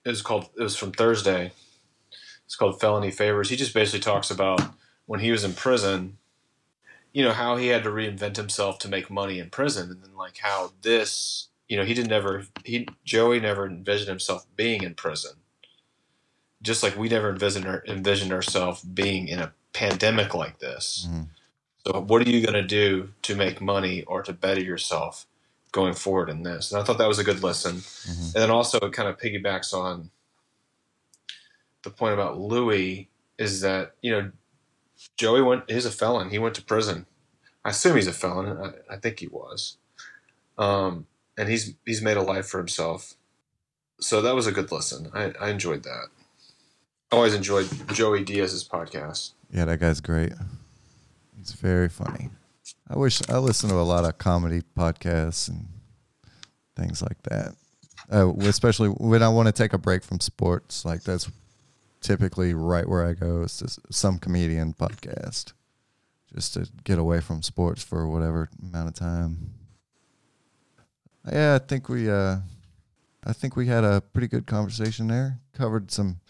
it 0.05 0.09
was 0.11 0.23
called 0.23 0.51
it 0.59 0.63
was 0.63 0.77
from 0.77 0.93
Thursday. 0.93 1.53
It's 2.45 2.57
called 2.57 2.81
Felony 2.81 3.11
Favors. 3.11 3.49
He 3.51 3.57
just 3.57 3.73
basically 3.75 4.01
talks 4.01 4.31
about 4.31 4.61
when 5.07 5.21
he 5.21 5.31
was 5.31 5.43
in 5.45 5.55
prison, 5.55 6.19
you 7.13 7.25
know, 7.25 7.33
how 7.33 7.57
he 7.57 7.69
had 7.69 7.83
to 7.85 7.91
reinvent 7.91 8.37
himself 8.37 8.79
to 8.81 8.89
make 8.89 9.11
money 9.11 9.39
in 9.39 9.49
prison 9.51 9.91
and 9.91 10.03
then 10.03 10.15
like 10.17 10.39
how 10.39 10.73
this, 10.83 11.49
you 11.69 11.77
know, 11.77 11.85
he 11.85 11.95
didn't 11.95 12.13
ever 12.13 12.45
he 12.65 12.87
Joey 13.05 13.41
never 13.41 13.67
envisioned 13.67 14.09
himself 14.09 14.45
being 14.57 14.83
in 14.83 14.95
prison. 14.95 15.33
Just 16.61 16.83
like 16.83 16.97
we 16.97 17.09
never 17.09 17.31
envisioned 17.31 17.67
envisioned 17.89 18.33
ourselves 18.33 18.83
being 18.83 19.29
in 19.29 19.39
a 19.41 19.53
pandemic 19.73 20.35
like 20.35 20.59
this. 20.59 21.09
Mhm. 21.11 21.27
So 21.87 22.01
what 22.01 22.27
are 22.27 22.31
you 22.31 22.41
going 22.41 22.55
to 22.55 22.63
do 22.63 23.11
to 23.23 23.35
make 23.35 23.61
money 23.61 24.03
or 24.05 24.23
to 24.23 24.33
better 24.33 24.61
yourself 24.61 25.27
going 25.73 25.95
forward 25.95 26.29
in 26.29 26.43
this? 26.43 26.71
And 26.71 26.81
I 26.81 26.85
thought 26.85 26.99
that 26.99 27.09
was 27.09 27.19
a 27.19 27.25
good 27.25 27.43
listen. 27.43 27.83
And 28.09 28.33
then 28.35 28.51
also 28.51 28.79
it 28.79 28.93
kind 28.93 29.09
of 29.09 29.19
piggybacks 29.19 29.73
on 29.75 30.11
the 31.83 31.91
point 31.91 32.15
about 32.15 32.39
Louis 32.39 33.09
is 33.39 33.63
that, 33.63 33.95
you 34.01 34.13
know, 34.13 34.31
Joey 35.17 35.43
went, 35.43 35.69
he's 35.69 35.87
a 35.87 35.91
felon. 35.91 36.31
He 36.31 36.39
went 36.39 36.55
to 36.55 36.63
prison. 36.63 37.07
I 37.65 37.71
assume 37.71 37.97
he's 37.97 38.07
a 38.07 38.13
felon. 38.13 38.75
I, 38.91 38.95
I 38.95 38.97
think 38.97 39.19
he 39.19 39.27
was. 39.27 39.79
Um, 40.59 41.07
and 41.37 41.49
he's, 41.49 41.75
he's 41.85 42.03
made 42.03 42.17
a 42.17 42.23
life 42.23 42.47
for 42.47 42.59
himself. 42.59 43.15
So 44.01 44.23
that 44.23 44.37
was 44.37 44.47
a 44.47 44.53
good 44.53 44.71
lesson. 44.71 45.11
I, 45.13 45.33
I 45.41 45.51
enjoyed 45.51 45.83
that. 45.83 46.07
I 47.11 47.17
always 47.17 47.35
enjoyed 47.35 47.69
Joey 47.93 48.23
Diaz's 48.23 48.67
podcast. 48.67 49.33
Yeah, 49.51 49.65
that 49.65 49.81
guy's 49.81 50.01
great. 50.01 50.33
He's 51.43 51.55
very 51.55 51.89
funny. 51.89 52.31
I 52.89 52.97
wish 52.97 53.21
I 53.29 53.39
listen 53.39 53.69
to 53.71 53.75
a 53.75 53.83
lot 53.83 54.05
of 54.05 54.17
comedy 54.17 54.63
podcasts 54.79 55.49
and 55.49 55.67
things 56.77 57.03
like 57.03 57.21
that. 57.25 57.57
Uh, 58.09 58.33
especially 58.43 58.91
when 58.91 59.25
I 59.25 59.29
want 59.29 59.47
to 59.47 59.53
take 59.53 59.73
a 59.73 59.79
break 59.79 60.05
from 60.05 60.21
sports, 60.21 60.85
like 60.85 61.03
that's 61.03 61.29
typically 62.01 62.55
right 62.55 62.89
where 62.89 63.05
I 63.05 63.15
go. 63.15 63.43
Is 63.43 63.57
to 63.57 63.77
some 63.91 64.21
comedian 64.21 64.73
podcast, 64.73 65.53
just 66.33 66.55
to 66.55 66.71
get 66.85 67.01
away 67.01 67.21
from 67.21 67.43
sports 67.43 67.83
for 67.83 68.07
whatever 68.07 68.49
amount 68.63 68.91
of 68.91 68.95
time. 68.95 69.51
Yeah, 71.29 71.59
I 71.61 71.67
think 71.67 71.89
we, 71.89 72.09
uh, 72.09 72.37
I 73.25 73.33
think 73.33 73.57
we 73.57 73.67
had 73.67 73.83
a 73.83 74.01
pretty 74.01 74.29
good 74.29 74.47
conversation 74.47 75.09
there. 75.09 75.41
Covered 75.55 75.91
some 75.91 76.21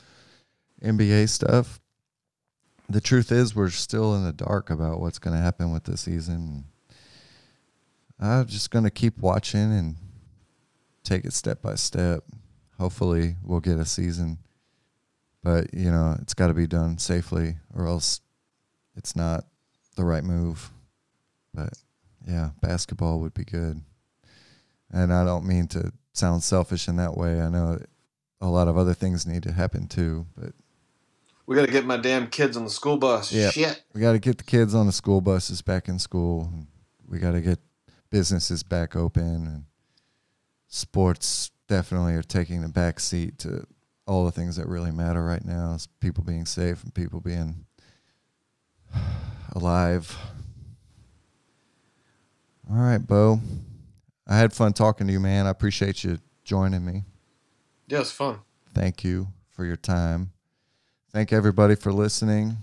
NBA 0.83 1.29
stuff 1.29 1.82
the 2.93 3.01
truth 3.01 3.33
is 3.33 3.55
we're 3.55 3.71
still 3.71 4.15
in 4.15 4.25
the 4.25 4.33
dark 4.33 4.71
about 4.71 5.01
what's 5.01 5.19
going 5.19 5.37
to 5.37 5.43
happen 5.43 5.73
with 5.73 5.85
the 5.85 5.97
season. 5.97 6.65
I'm 8.19 8.47
just 8.47 8.71
going 8.71 8.85
to 8.85 8.91
keep 8.91 9.19
watching 9.19 9.73
and 9.73 9.97
take 11.05 11.25
it 11.25 11.33
step 11.33 11.63
by 11.63 11.75
step. 11.75 12.25
Hopefully, 12.79 13.37
we'll 13.43 13.61
get 13.61 13.79
a 13.79 13.85
season, 13.85 14.39
but 15.43 15.73
you 15.73 15.91
know, 15.91 16.17
it's 16.21 16.35
got 16.35 16.49
to 16.49 16.55
be 16.55 16.67
done 16.67 16.99
safely, 16.99 17.57
or 17.75 17.87
else 17.87 18.21
it's 18.97 19.15
not 19.15 19.45
the 19.97 20.05
right 20.05 20.25
move. 20.25 20.71
But 21.55 21.75
yeah, 22.27 22.51
basketball 22.61 23.21
would 23.21 23.35
be 23.35 23.45
good, 23.45 23.83
and 24.91 25.13
I 25.13 25.25
don't 25.25 25.47
mean 25.47 25.69
to 25.69 25.93
sound 26.13 26.43
selfish 26.43 26.89
in 26.89 26.97
that 26.97 27.17
way. 27.17 27.41
I 27.41 27.49
know 27.49 27.79
a 28.41 28.49
lot 28.49 28.69
of 28.69 28.77
other 28.77 28.95
things 28.95 29.27
need 29.27 29.43
to 29.45 29.53
happen 29.53 29.87
too, 29.87 30.27
but 30.37 30.53
We 31.47 31.57
got 31.57 31.67
to 31.67 31.73
get 31.73 31.85
my 31.85 31.97
damn 31.97 32.29
kids 32.29 32.57
on 32.57 32.65
the 32.65 32.71
school 32.71 32.97
bus. 32.97 33.33
Yeah. 33.33 33.51
Shit. 33.51 33.83
We 33.95 34.01
got 34.01 34.13
to 34.13 34.19
get 34.19 34.39
the 34.39 34.45
kids 34.45 34.75
on 34.75 34.87
the 34.87 34.93
school 34.93 35.21
buses 35.21 35.61
back 35.61 35.89
in 35.89 35.99
school. 35.99 36.53
We 37.09 37.19
got 37.19 37.33
to 37.33 37.41
get 37.41 37.59
businesses 38.11 38.63
back 38.63 38.95
open, 38.95 39.47
and 39.47 39.65
sports 40.69 41.51
definitely 41.69 42.15
are 42.15 42.23
taking 42.23 42.63
the 42.63 42.69
back 42.69 43.01
seat 43.01 43.39
to 43.41 43.67
all 44.07 44.25
the 44.25 44.33
things 44.33 44.57
that 44.57 44.69
really 44.69 44.93
matter 44.93 45.25
right 45.25 45.45
now. 45.45 45.75
Is 45.75 45.89
people 46.01 46.25
being 46.25 46.47
safe 46.47 46.83
and 46.85 46.95
people 46.95 47.21
being 47.21 47.67
alive. 49.53 50.17
All 52.71 52.77
right, 52.77 53.05
Bo. 53.05 53.41
I 54.27 54.39
had 54.39 54.53
fun 54.53 54.73
talking 54.73 55.07
to 55.09 55.13
you, 55.13 55.21
man. 55.21 55.47
I 55.47 55.51
appreciate 55.51 56.05
you 56.05 56.19
joining 56.45 56.85
me. 56.85 57.03
Yeah, 57.89 58.01
it's 58.01 58.13
fun. 58.13 58.39
Thank 58.73 59.05
you 59.05 59.29
for 59.51 59.65
your 59.65 59.77
time. 59.77 60.31
Thank 61.13 61.31
everybody 61.31 61.75
for 61.75 61.93
listening. 61.93 62.57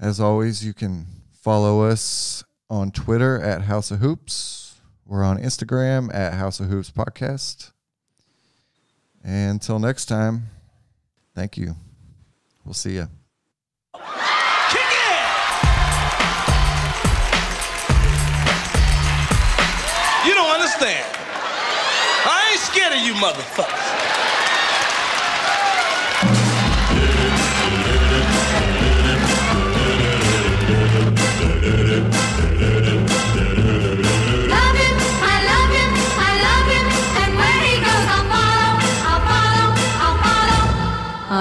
As 0.00 0.18
always, 0.18 0.64
you 0.64 0.74
can 0.74 1.06
follow 1.32 1.84
us 1.84 2.42
on 2.68 2.90
Twitter 2.90 3.40
at 3.40 3.62
House 3.62 3.92
of 3.92 4.00
Hoops. 4.00 4.80
We're 5.06 5.22
on 5.22 5.38
Instagram 5.38 6.12
at 6.12 6.34
House 6.34 6.58
of 6.58 6.66
Hoops 6.66 6.90
Podcast. 6.90 7.70
And 9.22 9.52
until 9.52 9.78
next 9.78 10.06
time, 10.06 10.48
thank 11.36 11.56
you. 11.56 11.76
We'll 12.64 12.74
see 12.74 12.94
you. 12.94 13.06
You 20.26 20.34
don't 20.34 20.50
understand. 20.50 21.06
I 22.26 22.48
ain't 22.50 22.60
scared 22.60 22.92
of 22.92 22.98
you 23.06 23.14
motherfuckers. 23.14 23.93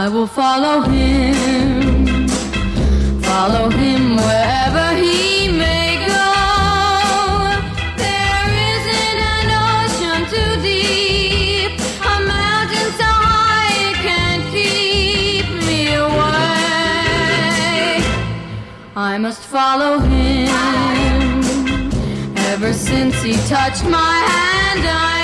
I 0.03 0.09
will 0.09 0.27
follow 0.27 0.81
him, 0.81 2.27
follow 3.21 3.69
him 3.69 4.17
wherever 4.17 4.95
he 4.97 5.47
may 5.47 5.95
go. 6.05 6.29
There 8.03 8.49
isn't 8.73 9.19
an 9.37 9.47
ocean 9.71 10.21
too 10.33 10.53
deep, 10.61 11.79
a 12.03 12.15
mountain 12.35 12.89
so 12.99 13.09
high 13.31 13.71
it 13.87 13.97
can't 14.07 14.43
keep 14.51 15.47
me 15.69 15.81
away. 15.95 16.43
I 18.97 19.17
must 19.17 19.39
follow 19.39 19.99
him. 19.99 20.49
Ever 22.51 22.73
since 22.73 23.15
he 23.21 23.35
touched 23.47 23.85
my 23.85 24.15
hand, 24.31 24.85
I 24.85 25.22